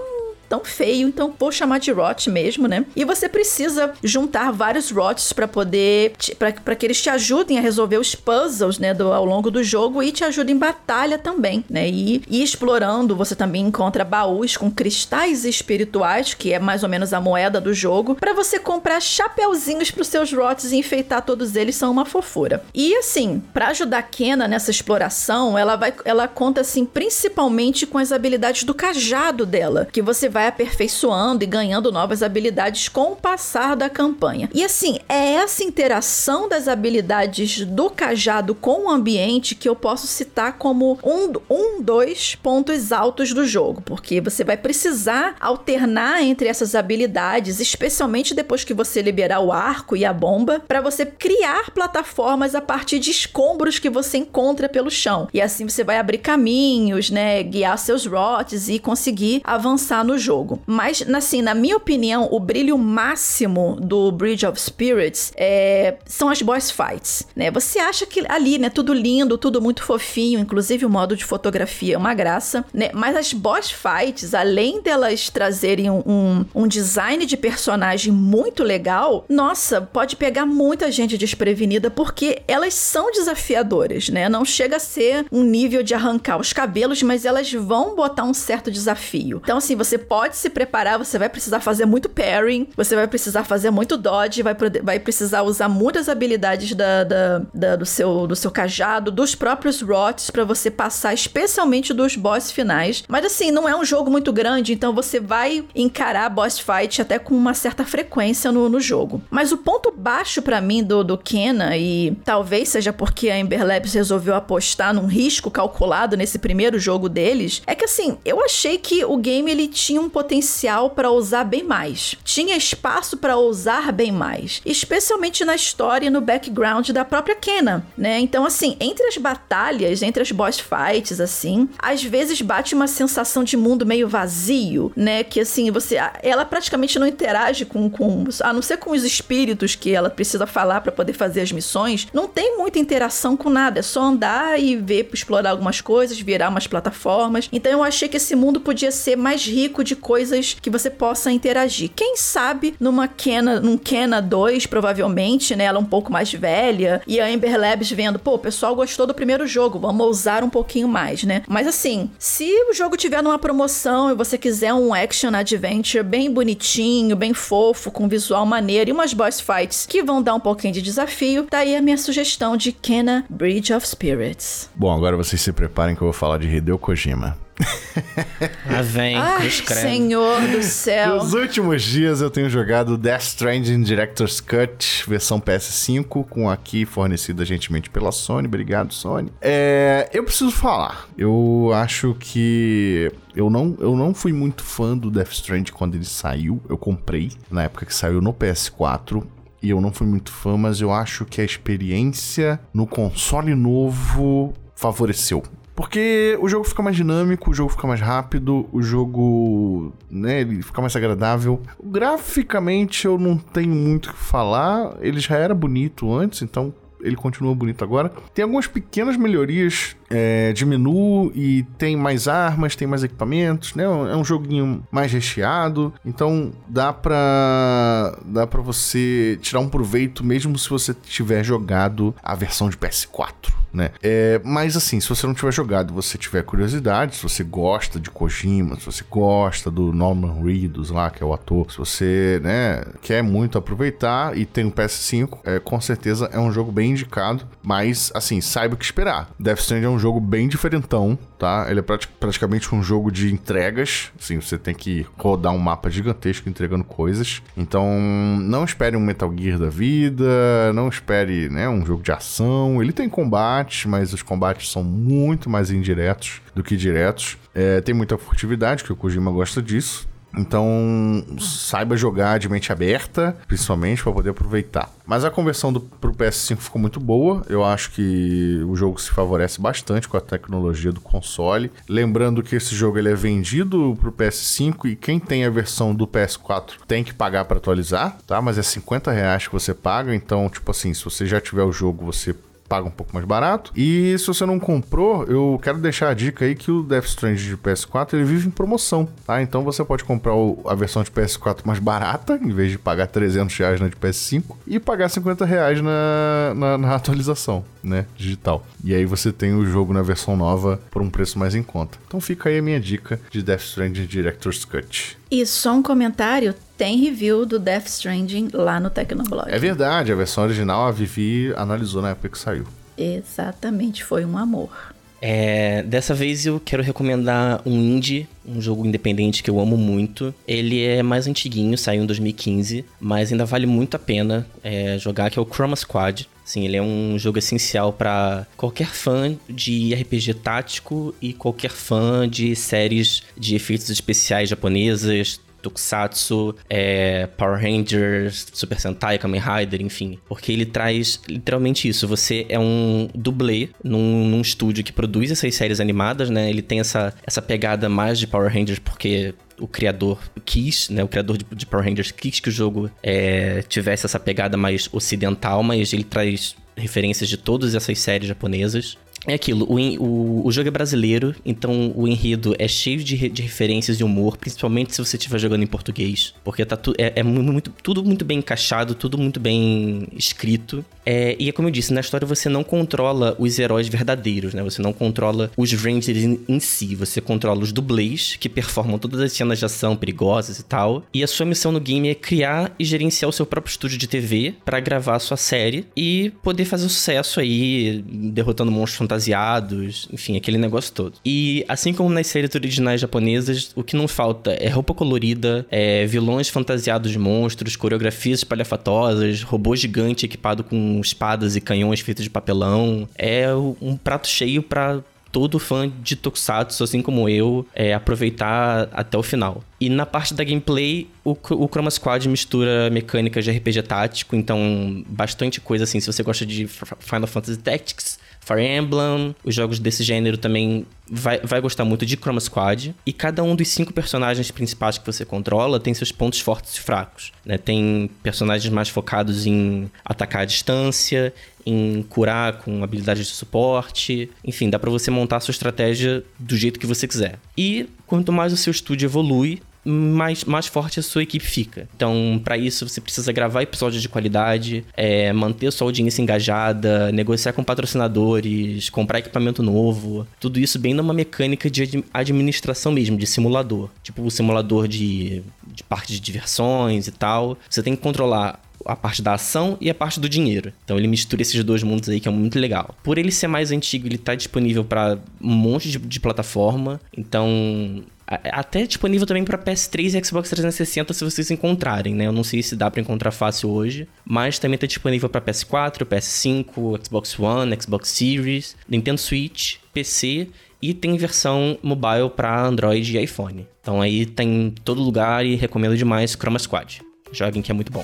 tão 0.48 0.64
feio, 0.64 1.08
então 1.08 1.34
vou 1.38 1.52
chamar 1.52 1.80
de 1.80 1.92
rot 1.92 2.30
mesmo, 2.30 2.68
né? 2.68 2.86
E 2.96 3.04
você 3.06 3.30
precisa 3.30 3.94
juntar 4.04 4.52
vários 4.52 4.92
rots 4.92 5.34
para 5.34 5.48
poder 5.48 6.14
para 6.38 6.76
que 6.76 6.86
eles 6.86 7.02
te 7.02 7.10
ajudem 7.10 7.58
a 7.58 7.62
resolver 7.62 7.98
os 7.98 8.16
puzzles, 8.16 8.80
né, 8.80 8.94
do, 8.94 9.12
ao 9.12 9.26
longo 9.26 9.52
do 9.52 9.64
jogo 9.64 10.02
e 10.02 10.12
te 10.12 10.24
ajudem 10.24 10.56
em 10.56 10.60
batalha 10.60 11.18
também, 11.18 11.64
né? 11.70 11.90
E, 11.90 12.22
e 12.28 12.44
explorando, 12.44 13.16
você 13.16 13.36
também 13.36 13.66
encontra 13.68 14.04
baús 14.04 14.58
com 14.58 14.72
cristais 14.72 15.46
espirituais, 15.46 16.34
que 16.34 16.54
é 16.54 16.60
mais 16.60 16.84
ou 16.84 16.90
menos 16.90 17.14
a 17.14 17.22
moeda 17.22 17.60
do 17.60 17.74
jogo, 17.74 18.16
para 18.16 18.34
você 18.34 18.60
comprar 18.60 19.02
chapeuzinhos 19.02 19.92
para 19.92 20.02
os 20.02 20.08
seus 20.08 20.32
rots 20.32 20.72
e 20.72 20.78
enfeitar 20.78 21.22
todos 21.22 21.56
eles, 21.56 21.76
são 21.76 21.92
uma 21.92 22.06
fofura. 22.06 22.64
E 22.74 22.96
assim, 22.96 23.42
para 23.54 23.68
ajudar 23.68 24.02
Kena 24.04 24.48
nessa 24.48 24.72
exploração, 24.72 25.58
ela 25.58 25.76
vai 25.76 25.94
ela 26.06 26.28
conta 26.28 26.62
assim 26.62 26.86
principalmente 26.86 27.86
com 27.86 27.98
as 27.98 28.12
habilidades 28.12 28.64
do 28.64 28.74
cajado 28.74 29.46
dela, 29.46 29.88
que 29.92 30.02
você 30.02 30.30
vai 30.38 30.46
aperfeiçoando 30.46 31.44
e 31.44 31.48
ganhando 31.48 31.92
novas 31.92 32.22
habilidades 32.22 32.88
com 32.88 33.14
o 33.14 33.16
passar 33.16 33.76
da 33.76 33.90
campanha. 33.90 34.48
E 34.54 34.64
assim, 34.64 35.00
é 35.10 35.34
essa 35.34 35.64
interação 35.64 36.48
das 36.48 36.68
habilidades 36.68 37.66
do 37.66 37.90
cajado 37.90 38.54
com 38.54 38.86
o 38.86 38.90
ambiente 38.92 39.56
que 39.56 39.68
eu 39.68 39.76
posso 39.76 40.06
citar 40.06 40.60
como 40.60 41.00
um, 41.04 41.34
um 41.50 41.82
dois 41.82 42.36
pontos 42.36 42.92
altos 42.92 43.34
do 43.34 43.48
jogo, 43.48 43.82
porque 43.82 44.22
você 44.22 44.44
vai 44.44 44.56
precisar 44.56 45.36
alternar 45.40 46.22
entre 46.22 46.48
essas 46.48 46.76
habilidades, 46.76 47.60
especialmente 47.60 48.36
depois 48.36 48.64
que 48.64 48.76
você 48.76 49.02
liberar 49.02 49.40
o 49.40 49.52
arco 49.52 49.96
e 49.96 50.06
a 50.06 50.14
bomba, 50.14 50.60
para 50.68 50.82
você 50.82 51.04
criar 51.04 51.72
plataformas 51.72 52.54
a 52.54 52.62
partir 52.62 53.00
de 53.00 53.10
escombros 53.10 53.80
que 53.80 53.90
você 53.90 54.20
encontra 54.20 54.70
pelo 54.70 54.92
chão. 54.92 55.28
E 55.34 55.42
assim 55.42 55.68
você 55.68 55.84
vai 55.84 55.98
abrir 55.98 56.20
caminhos, 56.20 57.10
né, 57.10 57.42
guiar 57.42 57.80
seus 57.80 58.06
rotes 58.06 58.70
e 58.70 58.78
conseguir 58.78 59.42
avançar 59.44 60.06
no 60.06 60.16
jogo 60.16 60.27
jogo. 60.28 60.62
Mas, 60.66 61.02
assim, 61.14 61.42
na 61.42 61.56
minha 61.56 61.78
opinião, 61.78 62.28
o 62.32 62.40
brilho 62.40 62.78
máximo 62.78 63.78
do 63.80 64.12
Bridge 64.12 64.46
of 64.46 64.60
Spirits 64.60 65.32
é, 65.36 65.96
são 66.06 66.28
as 66.28 66.42
boss 66.42 66.70
fights, 66.70 67.26
né? 67.36 67.50
Você 67.52 67.80
acha 67.80 68.06
que 68.06 68.26
ali, 68.28 68.58
né, 68.58 68.70
tudo 68.70 68.94
lindo, 68.94 69.38
tudo 69.38 69.62
muito 69.62 69.84
fofinho, 69.84 70.40
inclusive 70.40 70.86
o 70.86 70.90
modo 70.90 71.16
de 71.16 71.24
fotografia 71.24 71.96
é 71.96 71.98
uma 71.98 72.14
graça, 72.14 72.66
né? 72.74 72.90
Mas 72.94 73.16
as 73.16 73.32
boss 73.32 73.72
fights, 73.72 74.34
além 74.34 74.82
delas 74.82 75.30
trazerem 75.30 75.90
um, 75.90 76.46
um, 76.54 76.68
design 76.68 77.26
de 77.26 77.38
personagem 77.38 78.12
muito 78.12 78.64
legal, 78.64 79.26
nossa, 79.30 79.82
pode 79.82 80.18
pegar 80.18 80.46
muita 80.46 80.92
gente 80.92 81.18
desprevenida 81.18 81.90
porque 81.90 82.42
elas 82.48 82.74
são 82.74 83.12
desafiadoras, 83.12 84.10
né? 84.10 84.28
Não 84.28 84.44
chega 84.44 84.76
a 84.76 84.80
ser 84.80 85.26
um 85.32 85.44
nível 85.44 85.82
de 85.82 85.94
arrancar 85.94 86.38
os 86.38 86.52
cabelos, 86.52 87.02
mas 87.02 87.24
elas 87.24 87.52
vão 87.54 87.96
botar 87.96 88.26
um 88.26 88.34
certo 88.34 88.70
desafio. 88.70 89.40
Então, 89.42 89.58
assim, 89.58 89.76
você 89.76 89.98
pode 89.98 90.17
pode 90.18 90.36
se 90.36 90.50
preparar, 90.50 90.98
você 90.98 91.20
vai 91.20 91.30
precisar 91.30 91.60
fazer 91.60 91.86
muito 91.86 92.10
pairing, 92.10 92.70
você 92.76 92.96
vai 92.96 93.08
precisar 93.08 93.44
fazer 93.44 93.70
muito 93.70 93.96
dodge, 93.96 94.42
vai, 94.42 94.56
vai 94.82 95.00
precisar 95.00 95.44
usar 95.44 95.70
muitas 95.70 96.10
habilidades 96.10 96.74
da, 96.74 97.04
da, 97.04 97.42
da, 97.54 97.76
do, 97.76 97.86
seu, 97.86 98.26
do 98.26 98.36
seu 98.36 98.50
cajado, 98.50 99.12
dos 99.12 99.36
próprios 99.36 99.80
rots 99.80 100.32
para 100.32 100.44
você 100.44 100.72
passar, 100.72 101.14
especialmente 101.14 101.94
dos 101.94 102.16
boss 102.16 102.50
finais. 102.52 103.04
Mas 103.08 103.26
assim, 103.26 103.52
não 103.52 103.70
é 103.70 103.76
um 103.76 103.86
jogo 103.86 104.10
muito 104.10 104.34
grande, 104.34 104.74
então 104.74 104.92
você 104.92 105.20
vai 105.20 105.64
encarar 105.76 106.32
boss 106.32 106.58
fight 106.58 107.00
até 107.00 107.20
com 107.20 107.36
uma 107.36 107.54
certa 107.54 107.86
frequência 107.86 108.52
no, 108.52 108.68
no 108.68 108.80
jogo. 108.80 109.22
Mas 109.30 109.52
o 109.52 109.58
ponto 109.58 109.94
baixo 109.96 110.42
para 110.42 110.60
mim 110.60 110.84
do, 110.84 111.04
do 111.04 111.16
Kena, 111.16 111.78
e 111.78 112.18
talvez 112.26 112.70
seja 112.70 112.92
porque 112.92 113.30
a 113.30 113.38
Ember 113.38 113.64
Labs 113.64 113.94
resolveu 113.94 114.34
apostar 114.34 114.96
num 114.96 115.06
risco 115.06 115.52
calculado 115.52 116.18
nesse 116.18 116.40
primeiro 116.40 116.80
jogo 116.80 117.08
deles, 117.08 117.62
é 117.68 117.76
que 117.76 117.86
assim, 117.86 118.18
eu 118.26 118.44
achei 118.44 118.80
que 118.80 119.06
o 119.06 119.16
game 119.16 119.52
ele 119.52 119.68
tinha 119.68 120.02
um 120.02 120.07
um 120.08 120.10
potencial 120.10 120.90
para 120.90 121.12
ousar 121.12 121.46
bem 121.46 121.64
mais. 121.64 122.16
Tinha 122.24 122.56
espaço 122.56 123.18
para 123.18 123.38
ousar 123.38 123.92
bem 123.92 124.12
mais, 124.12 124.62
especialmente 124.66 125.44
na 125.46 125.56
história 125.56 126.08
e 126.08 126.10
no 126.10 126.22
background 126.22 126.90
da 126.90 127.06
própria 127.06 127.36
Kena, 127.36 127.86
né? 127.98 128.20
Então, 128.20 128.46
assim, 128.46 128.78
entre 128.80 129.06
as 129.08 129.18
batalhas, 129.18 130.02
entre 130.02 130.24
as 130.24 130.32
boss 130.32 130.60
fights, 130.60 131.20
assim, 131.20 131.70
às 131.78 132.04
vezes 132.04 132.42
bate 132.42 132.74
uma 132.74 132.88
sensação 132.88 133.44
de 133.44 133.58
mundo 133.58 133.86
meio 133.86 134.08
vazio, 134.08 134.92
né? 134.96 135.24
Que 135.24 135.42
assim, 135.42 135.70
você. 135.70 135.98
Ela 136.24 136.46
praticamente 136.46 136.98
não 136.98 137.06
interage 137.06 137.66
com. 137.66 137.90
com 137.90 138.24
a 138.42 138.54
não 138.54 138.62
ser 138.62 138.78
com 138.78 138.92
os 138.92 139.04
espíritos 139.04 139.76
que 139.76 139.94
ela 139.94 140.10
precisa 140.10 140.48
falar 140.48 140.82
para 140.82 140.92
poder 140.92 141.14
fazer 141.14 141.42
as 141.42 141.52
missões, 141.52 142.08
não 142.14 142.28
tem 142.28 142.58
muita 142.58 142.80
interação 142.80 143.36
com 143.36 143.50
nada. 143.50 143.80
É 143.80 143.84
só 143.84 144.02
andar 144.02 144.60
e 144.60 144.76
ver, 144.76 145.10
explorar 145.14 145.52
algumas 145.52 145.82
coisas, 145.82 146.20
virar 146.20 146.50
umas 146.50 146.68
plataformas. 146.68 147.50
Então 147.52 147.72
eu 147.72 147.84
achei 147.84 148.08
que 148.08 148.18
esse 148.18 148.36
mundo 148.36 148.62
podia 148.62 148.92
ser 148.92 149.16
mais 149.16 149.46
rico 149.46 149.84
de 149.84 149.96
coisas 149.98 150.56
que 150.62 150.70
você 150.70 150.90
possa 150.90 151.32
interagir. 151.32 151.90
Quem 151.96 152.16
sabe 152.16 152.76
numa 152.80 153.08
Kena, 153.08 153.60
num 153.60 153.78
Kena 153.78 154.22
2, 154.22 154.66
provavelmente, 154.66 155.56
né? 155.56 155.66
Ela 155.66 155.78
é 155.78 155.82
um 155.82 155.86
pouco 155.86 156.12
mais 156.12 156.32
velha. 156.32 157.02
E 157.06 157.20
a 157.20 157.30
Ember 157.32 157.60
Labs 157.60 157.92
vendo, 157.92 158.20
pô, 158.20 158.36
o 158.36 158.40
pessoal 158.40 158.76
gostou 158.76 159.06
do 159.06 159.14
primeiro 159.14 159.46
jogo, 159.48 159.80
vamos 159.80 160.08
usar 160.08 160.44
um 160.44 160.50
pouquinho 160.50 160.88
mais, 160.88 161.24
né? 161.24 161.44
Mas 161.48 161.68
assim, 161.68 162.10
se 162.18 162.50
o 162.70 162.74
jogo 162.74 162.98
tiver 162.98 163.22
numa 163.22 163.40
promoção 163.40 164.12
e 164.12 164.16
você 164.16 164.38
quiser 164.38 164.74
um 164.74 164.94
action 164.94 165.34
adventure 165.34 166.04
bem 166.04 166.32
bonitinho, 166.32 167.16
bem 167.16 167.34
fofo, 167.34 167.92
com 167.92 168.08
visual 168.08 168.46
maneiro 168.46 168.90
e 168.90 168.94
umas 168.94 169.14
boss 169.14 169.40
fights 169.40 169.86
que 169.86 170.04
vão 170.04 170.22
dar 170.22 170.36
um 170.36 170.40
pouquinho 170.40 170.74
de 170.74 170.82
desafio, 170.82 171.44
tá 171.50 171.60
aí 171.60 171.76
a 171.76 171.82
minha 171.82 171.98
sugestão 171.98 172.56
de 172.56 172.72
Kena 172.72 173.26
Bridge 173.30 173.74
of 173.74 173.88
Spirits. 173.88 174.70
Bom, 174.76 174.92
agora 174.92 175.18
vocês 175.18 175.42
se 175.42 175.52
preparem 175.52 175.96
que 175.96 176.02
eu 176.02 176.08
vou 176.08 176.14
falar 176.14 176.38
de 176.38 176.48
Hideo 176.48 176.78
Kojima. 176.78 177.47
Ah, 178.70 178.82
vem, 178.82 179.16
Ai. 179.16 179.50
Senhor 179.50 180.42
do 180.42 180.62
céu. 180.62 181.16
Nos 181.16 181.34
últimos 181.34 181.82
dias 181.82 182.22
eu 182.22 182.30
tenho 182.30 182.50
jogado 182.50 182.98
Death 182.98 183.22
Stranding 183.22 183.82
Director's 183.82 184.40
Cut, 184.40 185.04
versão 185.08 185.40
PS5, 185.40 186.26
com 186.26 186.50
aqui 186.50 186.86
fornecida 186.86 187.44
gentilmente 187.46 187.90
pela 187.90 188.12
Sony. 188.12 188.48
Obrigado, 188.48 188.94
Sony. 188.94 189.32
É, 189.42 190.10
eu 190.14 190.24
preciso 190.24 190.52
falar. 190.52 191.08
Eu 191.18 191.72
acho 191.74 192.16
que 192.20 193.12
eu 193.36 193.50
não, 193.50 193.76
eu 193.80 193.96
não 193.96 194.14
fui 194.14 194.34
muito 194.34 194.64
fã 194.64 194.98
do 194.98 195.10
Death 195.10 195.32
Stranding 195.32 195.72
quando 195.72 195.96
ele 195.96 196.06
saiu. 196.06 196.62
Eu 196.70 196.78
comprei 196.78 197.32
na 197.50 197.64
época 197.64 197.86
que 197.86 197.96
saiu 197.96 198.22
no 198.22 198.34
PS4 198.34 199.24
e 199.62 199.70
eu 199.70 199.82
não 199.82 199.92
fui 199.92 200.06
muito 200.06 200.32
fã, 200.32 200.56
mas 200.58 200.82
eu 200.82 200.92
acho 200.92 201.26
que 201.26 201.42
a 201.42 201.44
experiência 201.44 202.60
no 202.74 202.86
console 202.86 203.56
novo 203.56 204.54
favoreceu. 204.76 205.44
Porque 205.78 206.36
o 206.42 206.50
jogo 206.50 206.64
fica 206.64 206.82
mais 206.82 206.96
dinâmico, 206.96 207.52
o 207.52 207.54
jogo 207.54 207.70
fica 207.70 207.86
mais 207.86 208.02
rápido, 208.02 208.68
o 208.72 208.82
jogo, 208.82 209.94
né, 210.10 210.42
ele 210.42 210.64
fica 210.64 210.82
mais 210.82 210.96
agradável. 210.96 211.62
Graficamente 211.84 213.06
eu 213.06 213.20
não 213.20 213.38
tenho 213.38 213.76
muito 213.76 214.10
o 214.10 214.14
que 214.14 214.18
falar, 214.18 214.98
ele 215.02 215.20
já 215.20 215.38
era 215.38 215.54
bonito 215.54 216.12
antes, 216.12 216.42
então 216.42 216.74
ele 217.00 217.16
continua 217.16 217.54
bonito 217.54 217.84
agora. 217.84 218.12
Tem 218.34 218.42
algumas 218.42 218.66
pequenas 218.66 219.16
melhorias 219.18 219.96
é, 220.10 220.52
de 220.52 220.66
menu 220.66 221.32
e 221.36 221.62
tem 221.78 221.96
mais 221.96 222.28
armas, 222.28 222.76
tem 222.76 222.88
mais 222.88 223.04
equipamentos, 223.04 223.76
né? 223.76 223.84
É 223.84 224.16
um 224.16 224.26
joguinho 224.26 224.84
mais 224.92 225.12
recheado, 225.12 225.94
então 226.04 226.52
dá 226.68 226.92
pra, 226.92 228.18
dá 228.26 228.48
pra 228.48 228.64
você 228.64 229.38
tirar 229.44 229.60
um 229.60 229.70
proveito 229.70 230.26
mesmo 230.26 230.58
se 230.58 230.72
você 230.72 230.92
tiver 230.92 231.44
jogado 231.44 232.16
a 232.24 232.34
versão 232.34 232.68
de 232.68 232.78
PS4. 232.78 233.57
Né? 233.74 233.92
É, 234.02 234.40
mas 234.44 234.76
assim, 234.76 235.00
se 235.00 235.10
você 235.10 235.28
não 235.28 235.34
tiver 235.34 235.52
jogado, 235.52 235.94
você 235.94 236.18
tiver 236.18 236.44
curiosidade, 236.44 237.16
se 237.16 237.24
você 237.24 237.44
gosta 237.44 238.00
de 238.00 238.10
Kojima, 238.10 238.80
se 238.80 238.86
você 238.86 239.04
gosta 239.10 239.70
do 239.70 239.92
Norman 239.94 240.42
Reedus 240.42 240.90
lá, 240.90 241.10
que 241.10 241.24
é 241.24 241.26
o 241.26 241.34
ator, 241.34 241.72
se 241.72 241.78
você, 241.78 242.40
né, 242.44 242.84
quer 243.02 243.22
muito 243.22 243.58
aproveitar 243.58 244.38
e 244.38 244.46
tem 244.46 244.66
um 244.66 244.72
PS5, 244.72 245.40
é, 245.44 245.60
com 245.60 245.80
certeza 245.80 246.30
é 246.32 246.40
um 246.40 246.52
jogo 246.52 246.72
bem 246.72 246.92
indicado, 246.92 247.46
mas 247.62 248.12
assim, 248.16 248.42
saiba 248.42 248.76
o 248.76 248.78
que 248.78 248.86
esperar. 248.86 249.30
Death 249.40 249.60
Stranding 249.60 249.86
é 249.86 249.90
um 249.90 250.00
jogo 250.00 250.20
bem 250.20 250.48
diferentão, 250.48 251.18
tá? 251.38 251.68
Ele 251.70 251.80
é 251.80 251.84
prati 251.84 252.08
praticamente 252.08 252.74
um 252.74 252.82
jogo 252.82 253.12
de 253.12 253.34
entregas, 253.34 254.12
assim, 254.20 254.40
você 254.40 254.58
tem 254.58 254.74
que 254.74 255.06
rodar 255.18 255.54
um 255.54 255.60
mapa 255.60 255.90
gigantesco 255.90 256.50
entregando 256.50 256.84
coisas. 256.84 257.42
Então, 257.56 258.00
não 258.42 258.64
espere 258.64 258.96
um 258.96 259.00
Metal 259.00 259.32
Gear 259.36 259.60
da 259.60 259.70
vida, 259.70 260.74
não 260.74 260.88
espere, 260.88 261.50
né, 261.50 261.68
um 261.70 261.86
jogo 261.86 262.02
de 262.02 262.12
ação. 262.12 262.82
Ele 262.82 262.92
tem 262.92 263.10
combates, 263.58 263.86
mas 263.86 264.14
os 264.14 264.22
combates 264.22 264.72
são 264.72 264.84
muito 264.84 265.50
mais 265.50 265.72
indiretos 265.72 266.42
do 266.54 266.64
que 266.64 266.78
diretos. 266.78 267.38
É, 267.54 267.82
tem 267.82 267.94
muita 267.94 268.18
furtividade, 268.18 268.84
que 268.84 268.94
o 268.94 268.96
Kojima 268.96 269.32
gosta 269.32 269.62
disso. 269.62 270.08
Então, 270.38 271.26
saiba 271.40 271.98
jogar 271.98 272.38
de 272.38 272.48
mente 272.48 272.72
aberta, 272.72 273.36
principalmente 273.48 274.04
para 274.04 274.12
poder 274.12 274.30
aproveitar. 274.30 274.92
Mas 275.06 275.24
a 275.24 275.32
conversão 275.32 275.74
do, 275.74 275.80
pro 275.80 276.14
PS5 276.14 276.58
ficou 276.58 276.80
muito 276.80 277.00
boa. 277.00 277.44
Eu 277.50 277.64
acho 277.64 277.92
que 277.92 278.62
o 278.68 278.76
jogo 278.76 279.02
se 279.02 279.10
favorece 279.10 279.60
bastante 279.60 280.08
com 280.08 280.16
a 280.16 280.22
tecnologia 280.22 280.92
do 280.92 281.02
console. 281.02 281.72
Lembrando 281.90 282.44
que 282.44 282.56
esse 282.56 282.76
jogo 282.76 283.00
ele 283.00 283.10
é 283.10 283.16
vendido 283.16 283.98
pro 284.00 284.12
PS5 284.12 284.92
e 284.92 284.96
quem 284.96 285.20
tem 285.20 285.44
a 285.44 285.50
versão 285.50 285.96
do 285.96 286.06
PS4 286.06 286.74
tem 286.88 287.04
que 287.04 287.14
pagar 287.14 287.46
para 287.46 287.58
atualizar, 287.58 288.18
tá? 288.28 288.40
Mas 288.40 288.60
é 288.60 288.64
50 288.64 289.12
reais 289.12 289.48
que 289.48 289.54
você 289.54 289.74
paga. 289.74 290.14
Então, 290.14 290.50
tipo 290.50 290.70
assim, 290.70 290.94
se 290.94 291.04
você 291.04 291.26
já 291.26 291.42
tiver 291.42 291.64
o 291.64 291.72
jogo, 291.72 292.06
você 292.06 292.36
paga 292.68 292.88
um 292.88 292.92
pouco 292.92 293.14
mais 293.14 293.26
barato. 293.26 293.72
E 293.76 294.18
se 294.18 294.28
você 294.28 294.46
não 294.46 294.60
comprou, 294.60 295.24
eu 295.26 295.60
quero 295.62 295.78
deixar 295.78 296.10
a 296.10 296.14
dica 296.14 296.46
aí 296.46 296.56
que 296.56 296.72
o 296.72 296.84
Death 296.84 297.06
Stranding 297.06 297.44
de 297.44 297.58
PS4 297.58 298.14
ele 298.14 298.24
vive 298.24 298.48
em 298.48 298.52
promoção, 298.52 299.08
tá? 299.26 299.42
Então 299.42 299.64
você 299.64 299.84
pode 299.84 300.04
comprar 300.04 300.36
o, 300.36 300.62
a 300.68 300.76
versão 300.76 301.04
de 301.04 301.12
PS4 301.12 301.60
mais 301.66 301.80
barata, 301.80 302.40
em 302.42 302.52
vez 302.52 302.72
de 302.72 302.78
pagar 302.78 303.08
300 303.08 303.56
reais 303.58 303.80
na 303.80 303.88
de 303.88 303.96
PS5, 303.96 304.44
e 304.66 304.80
pagar 304.80 305.10
50 305.10 305.46
reais 305.46 305.82
na, 305.82 306.54
na, 306.56 306.78
na 306.78 306.96
atualização, 306.96 307.64
né? 307.84 308.06
Digital. 308.16 308.66
E 308.84 308.94
aí 308.94 309.06
você 309.06 309.32
tem 309.32 309.54
o 309.54 309.66
jogo 309.66 309.94
na 309.94 310.02
versão 310.02 310.36
nova 310.36 310.80
por 310.92 311.02
um 311.02 311.10
preço 311.10 311.40
mais 311.40 311.56
em 311.56 311.64
conta. 311.64 311.98
Então 312.08 312.20
fica 312.20 312.50
aí 312.50 312.58
a 312.58 312.62
minha 312.62 312.80
dica 312.80 313.20
de 313.32 313.42
Death 313.42 313.62
Stranding 313.62 314.06
Director's 314.06 314.66
Cut. 314.66 315.18
E 315.30 315.46
só 315.46 315.74
um 315.74 315.84
comentário: 315.84 316.54
tem 316.78 316.98
review 317.02 317.46
do 317.46 317.58
Death 317.58 317.88
Stranding 317.88 318.50
lá 318.54 318.80
no 318.80 318.90
Tecnoblog. 318.90 319.50
É 319.50 319.58
verdade, 319.58 320.12
a 320.12 320.16
versão 320.16 320.44
original 320.44 320.88
a 320.88 320.92
Vivi 320.92 321.52
analisou 321.56 322.02
na 322.02 322.12
época 322.12 322.30
que 322.30 322.38
saiu. 322.38 322.66
Exatamente, 322.98 324.04
foi 324.04 324.24
um 324.24 324.38
amor. 324.38 324.96
É, 325.20 325.82
dessa 325.84 326.14
vez 326.14 326.46
eu 326.46 326.60
quero 326.64 326.84
recomendar 326.84 327.62
um 327.66 327.74
indie, 327.74 328.28
um 328.46 328.62
jogo 328.62 328.86
independente 328.86 329.42
que 329.42 329.50
eu 329.50 329.60
amo 329.60 329.76
muito. 329.76 330.34
Ele 330.48 330.84
é 330.84 331.02
mais 331.02 331.28
antiguinho, 331.28 331.78
saiu 331.78 332.04
em 332.04 332.06
2015, 332.06 332.86
mas 333.00 333.32
ainda 333.32 333.46
vale 333.46 333.66
muito 333.66 333.96
a 333.96 334.00
pena 334.00 334.46
é, 334.64 334.98
jogar, 335.00 335.32
que 335.32 335.40
é 335.40 335.42
o 335.42 335.46
Chroma 335.46 335.76
Squad. 335.76 336.30
Sim, 336.46 336.64
ele 336.64 336.78
é 336.78 336.82
um 336.82 337.20
jogo 337.20 337.40
essencial 337.40 337.92
para 337.92 338.48
qualquer 338.56 338.88
fã 338.88 339.36
de 339.50 339.94
RPG 339.94 340.36
tático 340.36 341.14
e 341.22 341.34
qualquer 341.34 341.72
fã 341.72 342.30
de 342.30 342.56
séries 342.56 343.22
de 343.36 343.56
efeitos 343.56 343.90
especiais 343.90 344.48
japonesas, 344.48 345.42
Tokusatsu, 345.62 346.56
é, 346.70 347.28
Power 347.38 347.62
Rangers, 347.62 348.48
Super 348.54 348.80
Sentai, 348.80 349.18
Kamen 349.18 349.42
Rider, 349.42 349.82
enfim. 349.82 350.20
Porque 350.28 350.52
ele 350.52 350.66
traz 350.66 351.20
literalmente 351.28 351.88
isso. 351.88 352.08
Você 352.08 352.46
é 352.50 352.60
um 352.60 353.10
dublê 353.14 353.70
num, 353.84 354.28
num 354.28 354.42
estúdio 354.42 354.84
que 354.84 354.94
produz 354.94 355.32
essas 355.32 355.54
séries 355.56 355.80
animadas, 355.80 356.30
né? 356.30 356.50
Ele 356.50 356.62
tem 356.62 356.80
essa, 356.80 357.14
essa 357.26 357.42
pegada 357.42 357.90
mais 357.90 358.20
de 358.20 358.28
Power 358.28 358.52
Rangers, 358.52 358.80
porque 358.80 359.34
o 359.60 359.68
criador 359.68 360.20
quis, 360.46 360.90
né? 360.90 361.04
O 361.04 361.08
criador 361.08 361.38
de, 361.38 361.46
de 361.52 361.66
Power 361.66 361.86
Rangers 361.86 362.12
quis 362.12 362.40
que 362.40 362.50
o 362.50 362.52
jogo 362.52 362.90
é, 363.02 363.62
tivesse 363.64 364.06
essa 364.06 364.20
pegada 364.20 364.58
mais 364.58 364.90
ocidental, 364.92 365.64
mas 365.64 365.94
ele 365.94 366.04
traz 366.04 366.56
referências 366.76 367.28
de 367.28 367.38
todas 367.38 367.74
essas 367.74 367.98
séries 368.00 368.28
japonesas. 368.28 368.98
É 369.28 369.34
aquilo, 369.34 369.66
o, 369.70 369.78
o, 369.78 370.48
o, 370.48 370.52
jogo 370.52 370.70
é 370.70 370.72
brasileiro, 370.72 371.36
então 371.46 371.92
o 371.96 372.08
enredo 372.08 372.56
é 372.58 372.68
cheio 372.68 373.04
de, 373.04 373.30
de 373.30 373.42
referências 373.42 374.00
e 374.00 374.04
humor, 374.04 374.38
principalmente 374.38 374.96
se 374.96 375.04
você 375.04 375.18
estiver 375.18 375.38
jogando 375.38 375.64
em 375.64 375.68
português, 375.68 376.34
porque 376.44 376.66
tá 376.66 376.78
tu, 376.78 376.94
é, 376.98 377.14
é 377.18 377.24
muito, 377.24 377.72
tudo 377.84 378.04
muito 378.04 378.24
bem 378.24 378.40
encaixado, 378.40 378.96
tudo 378.96 379.18
muito 379.18 379.40
bem 379.40 380.08
escrito. 380.16 380.84
É, 381.06 381.36
e 381.40 381.50
é 381.50 381.52
como 381.52 381.68
eu 381.68 381.72
disse, 381.72 381.94
na 381.94 382.02
história 382.02 382.26
você 382.26 382.50
não 382.50 382.64
controla 382.64 383.36
os 383.40 383.60
heróis 383.60 383.88
verdadeiros, 383.88 384.54
né? 384.54 384.64
Você 384.64 384.82
não 384.82 384.92
controla 384.92 385.52
os 385.56 385.72
Rangers 385.74 386.18
em, 386.18 386.40
em 386.48 386.60
si, 386.60 386.96
você 386.96 387.22
controla 387.22 387.62
os 387.62 387.72
dublês, 387.72 388.36
que 388.40 388.50
performam 388.50 389.00
todas 389.00 389.20
as 389.22 389.32
cenas 389.32 389.60
de 389.60 389.66
ação 389.66 389.96
perigosas 389.96 390.60
e 390.60 390.64
tal. 390.64 391.06
E 391.14 391.24
a 391.24 391.28
sua 391.28 391.46
missão 391.46 391.72
no 391.72 391.80
game 391.80 392.10
é 392.10 392.16
criar 392.16 392.74
e 392.78 392.84
gerenciar 392.84 393.30
o 393.30 393.34
seu 393.34 393.46
próprio 393.46 393.72
estúdio 393.72 393.98
de 393.98 394.08
TV 394.08 394.56
para 394.66 394.80
gravar 394.80 395.16
a 395.16 395.20
sua 395.20 395.38
série 395.38 395.86
e 395.96 396.32
poder 396.44 396.66
fazer 396.66 396.90
sucesso 396.90 397.40
aí, 397.40 398.04
derrotando 398.06 398.72
monstros 398.72 399.00
fantasiados, 399.18 400.08
enfim, 400.12 400.38
aquele 400.38 400.58
negócio 400.58 400.94
todo. 400.94 401.14
E 401.26 401.66
assim 401.68 401.94
como 401.94 402.10
nas 402.10 402.28
séries 402.28 402.54
originais 402.56 403.02
japonesas, 403.02 403.72
o 403.76 403.84
que 403.84 403.96
não 403.96 404.08
falta 404.08 404.52
é 404.52 404.70
roupa 404.70 404.94
colorida, 404.94 405.66
é 405.70 406.06
vilões 406.06 406.50
fantasiados 406.50 407.12
de 407.12 407.20
monstros, 407.20 407.76
coreografias 407.76 408.40
espalhafatosas, 408.40 409.42
robô 409.42 409.76
gigante 409.76 410.26
equipado 410.26 410.64
com 410.64 411.00
espadas 411.02 411.56
e 411.56 411.62
canhões 411.62 412.00
feitos 412.00 412.24
de 412.24 412.30
papelão. 412.30 413.08
É 413.18 413.48
um 413.82 413.98
prato 413.98 414.28
cheio 414.28 414.62
para 414.62 415.02
todo 415.32 415.60
fã 415.60 415.92
de 416.02 416.16
Tokusatsu, 416.16 416.84
assim 416.84 417.02
como 417.02 417.30
eu, 417.30 417.66
é, 417.76 417.94
aproveitar 417.94 418.90
até 418.92 419.18
o 419.18 419.24
final. 419.24 419.64
E 419.80 419.90
na 419.90 420.06
parte 420.06 420.34
da 420.34 420.44
gameplay, 420.44 421.08
o, 421.24 421.32
o 421.32 421.68
Chroma 421.68 421.92
Squad 421.92 422.28
mistura 422.28 422.90
mecânicas 422.90 423.46
de 423.46 423.52
RPG 423.52 423.84
tático, 423.84 424.36
então 424.36 425.04
bastante 425.08 425.62
coisa 425.62 425.84
assim. 425.84 426.00
Se 426.00 426.12
você 426.12 426.24
gosta 426.24 426.46
de 426.46 426.68
Final 426.68 427.28
Fantasy 427.28 427.60
Tactics, 427.60 428.17
Fire 428.48 428.66
Emblem, 428.66 429.36
os 429.44 429.54
jogos 429.54 429.78
desse 429.78 430.04
gênero 430.04 430.38
também 430.38 430.86
vai, 431.10 431.40
vai 431.42 431.60
gostar 431.60 431.84
muito 431.84 432.06
de 432.06 432.16
Chroma 432.16 432.40
Squad. 432.40 432.96
E 433.06 433.12
cada 433.12 433.44
um 433.44 433.56
dos 433.56 433.68
cinco 433.68 433.92
personagens 433.92 434.50
principais 434.52 434.98
que 434.98 435.06
você 435.06 435.26
controla 435.26 435.80
tem 435.82 435.94
seus 435.94 436.14
pontos 436.14 436.40
fortes 436.40 436.76
e 436.76 436.80
fracos. 436.80 437.34
Né? 437.46 437.58
Tem 437.58 438.10
personagens 438.24 438.72
mais 438.74 438.88
focados 438.88 439.46
em 439.46 439.92
atacar 440.06 440.44
à 440.44 440.46
distância, 440.46 441.34
em 441.66 442.02
curar 442.04 442.60
com 442.60 442.82
habilidades 442.84 443.28
de 443.28 443.34
suporte. 443.34 444.30
Enfim, 444.46 444.70
dá 444.70 444.80
para 444.80 444.90
você 444.90 445.12
montar 445.12 445.38
a 445.38 445.40
sua 445.42 445.52
estratégia 445.52 446.24
do 446.40 446.56
jeito 446.56 446.80
que 446.80 446.88
você 446.88 447.06
quiser. 447.06 447.40
E 447.58 447.90
quanto 448.06 448.32
mais 448.32 448.54
o 448.54 448.58
seu 448.58 448.72
estúdio 448.72 449.08
evolui, 449.08 449.62
mais, 449.88 450.44
mais 450.44 450.68
forte 450.68 451.00
a 451.00 451.04
sua 451.04 451.24
equipe 451.24 451.46
fica. 451.46 451.88
Então, 451.96 452.40
para 452.44 452.58
isso, 452.58 452.88
você 452.88 453.00
precisa 453.00 453.32
gravar 453.32 453.62
episódios 453.62 454.02
de 454.02 454.10
qualidade, 454.10 454.84
é, 454.96 455.32
manter 455.32 455.72
sua 455.72 455.88
audiência 455.88 456.22
engajada, 456.22 457.12
negociar 457.12 457.54
com 457.54 457.64
patrocinadores, 457.64 458.90
comprar 458.90 459.20
equipamento 459.20 459.64
novo. 459.64 460.28
Tudo 460.40 460.60
isso 460.60 460.78
bem 460.78 460.94
numa 460.94 461.14
mecânica 461.14 461.70
de 461.70 462.04
administração 462.14 462.92
mesmo, 462.92 463.18
de 463.18 463.26
simulador. 463.26 463.90
Tipo 464.04 464.24
o 464.24 464.32
simulador 464.32 464.88
de, 464.88 465.42
de 465.66 465.84
de 466.08 466.20
diversões 466.20 467.08
e 467.08 467.12
tal. 467.12 467.58
Você 467.70 467.82
tem 467.82 467.96
que 467.96 468.02
controlar 468.02 468.62
a 468.86 468.96
parte 468.96 469.22
da 469.22 469.34
ação 469.34 469.78
e 469.82 469.90
a 469.90 469.96
parte 469.96 470.20
do 470.20 470.30
dinheiro. 470.30 470.72
Então 470.84 470.98
ele 470.98 471.08
mistura 471.08 471.42
esses 471.42 471.64
dois 471.64 471.84
mundos 471.84 472.10
aí 472.10 472.20
que 472.20 472.28
é 472.28 472.32
muito 472.32 472.60
legal. 472.60 472.96
Por 473.04 473.18
ele 473.18 473.32
ser 473.32 473.48
mais 473.48 473.72
antigo, 473.72 474.08
ele 474.08 474.18
tá 474.18 474.36
disponível 474.36 474.84
para 474.84 475.18
um 475.42 475.54
monte 475.54 475.90
de, 475.90 475.98
de 475.98 476.20
plataforma. 476.20 477.00
Então 477.16 478.04
até 478.28 478.86
disponível 478.86 479.26
também 479.26 479.46
para 479.46 479.58
PS3 479.58 480.20
e 480.20 480.26
Xbox 480.26 480.50
360 480.50 481.14
se 481.14 481.24
vocês 481.24 481.50
encontrarem, 481.50 482.14
né? 482.14 482.28
Eu 482.28 482.34
não 482.34 482.44
sei 482.44 482.62
se 482.62 482.76
dá 482.76 482.92
para 482.92 483.02
encontrar 483.02 483.32
fácil 483.32 483.70
hoje, 483.70 484.08
mas 484.26 484.60
também 484.60 484.78
tá 484.78 484.86
disponível 484.86 485.30
para 485.30 485.42
PS4, 485.42 486.04
PS5, 486.06 487.06
Xbox 487.06 487.40
One, 487.40 487.76
Xbox 487.82 488.10
Series, 488.10 488.76
Nintendo 488.88 489.20
Switch, 489.20 489.78
PC 489.94 490.50
e 490.82 490.94
tem 490.94 491.16
versão 491.18 491.78
mobile 491.82 492.30
para 492.36 492.66
Android 492.66 493.18
e 493.18 493.24
iPhone. 493.24 493.68
Então 493.82 494.02
aí 494.02 494.26
tem 494.26 494.66
em 494.66 494.70
todo 494.70 495.02
lugar 495.02 495.46
e 495.46 495.56
recomendo 495.56 495.96
demais 495.96 496.36
Chroma 496.36 496.60
Squad. 496.60 497.02
Joguem 497.32 497.62
que 497.62 497.72
é 497.72 497.74
muito 497.74 497.92
bom. 497.92 498.04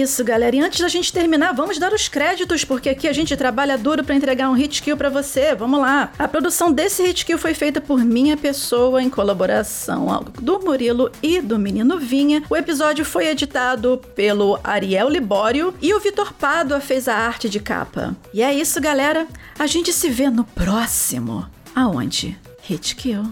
Isso, 0.00 0.24
galera. 0.24 0.54
E 0.54 0.60
antes 0.60 0.80
da 0.80 0.88
gente 0.88 1.12
terminar, 1.12 1.52
vamos 1.52 1.78
dar 1.78 1.92
os 1.92 2.08
créditos, 2.08 2.64
porque 2.64 2.88
aqui 2.88 3.08
a 3.08 3.12
gente 3.12 3.36
trabalha 3.36 3.78
duro 3.78 4.04
para 4.04 4.14
entregar 4.14 4.50
um 4.50 4.54
hit 4.54 4.82
kill 4.82 4.96
para 4.96 5.08
você. 5.08 5.54
Vamos 5.54 5.80
lá. 5.80 6.12
A 6.18 6.28
produção 6.28 6.72
desse 6.72 7.02
hit 7.04 7.24
kill 7.24 7.38
foi 7.38 7.54
feita 7.54 7.80
por 7.80 8.04
minha 8.04 8.36
pessoa 8.36 9.02
em 9.02 9.10
colaboração 9.10 10.24
do 10.40 10.60
Murilo 10.60 11.10
e 11.22 11.40
do 11.40 11.58
Menino 11.58 11.98
Vinha. 11.98 12.42
O 12.48 12.56
episódio 12.56 13.04
foi 13.04 13.26
editado 13.26 14.00
pelo 14.14 14.58
Ariel 14.62 15.08
Libório 15.08 15.74
e 15.80 15.94
o 15.94 16.00
Vitor 16.00 16.32
Pádua 16.32 16.80
fez 16.80 17.08
a 17.08 17.14
arte 17.14 17.48
de 17.48 17.60
capa. 17.60 18.16
E 18.32 18.42
é 18.42 18.52
isso, 18.52 18.80
galera. 18.80 19.26
A 19.58 19.66
gente 19.66 19.92
se 19.92 20.08
vê 20.08 20.28
no 20.30 20.44
próximo. 20.44 21.46
Aonde? 21.74 22.36
Hit 22.62 22.96
Kill. 22.96 23.22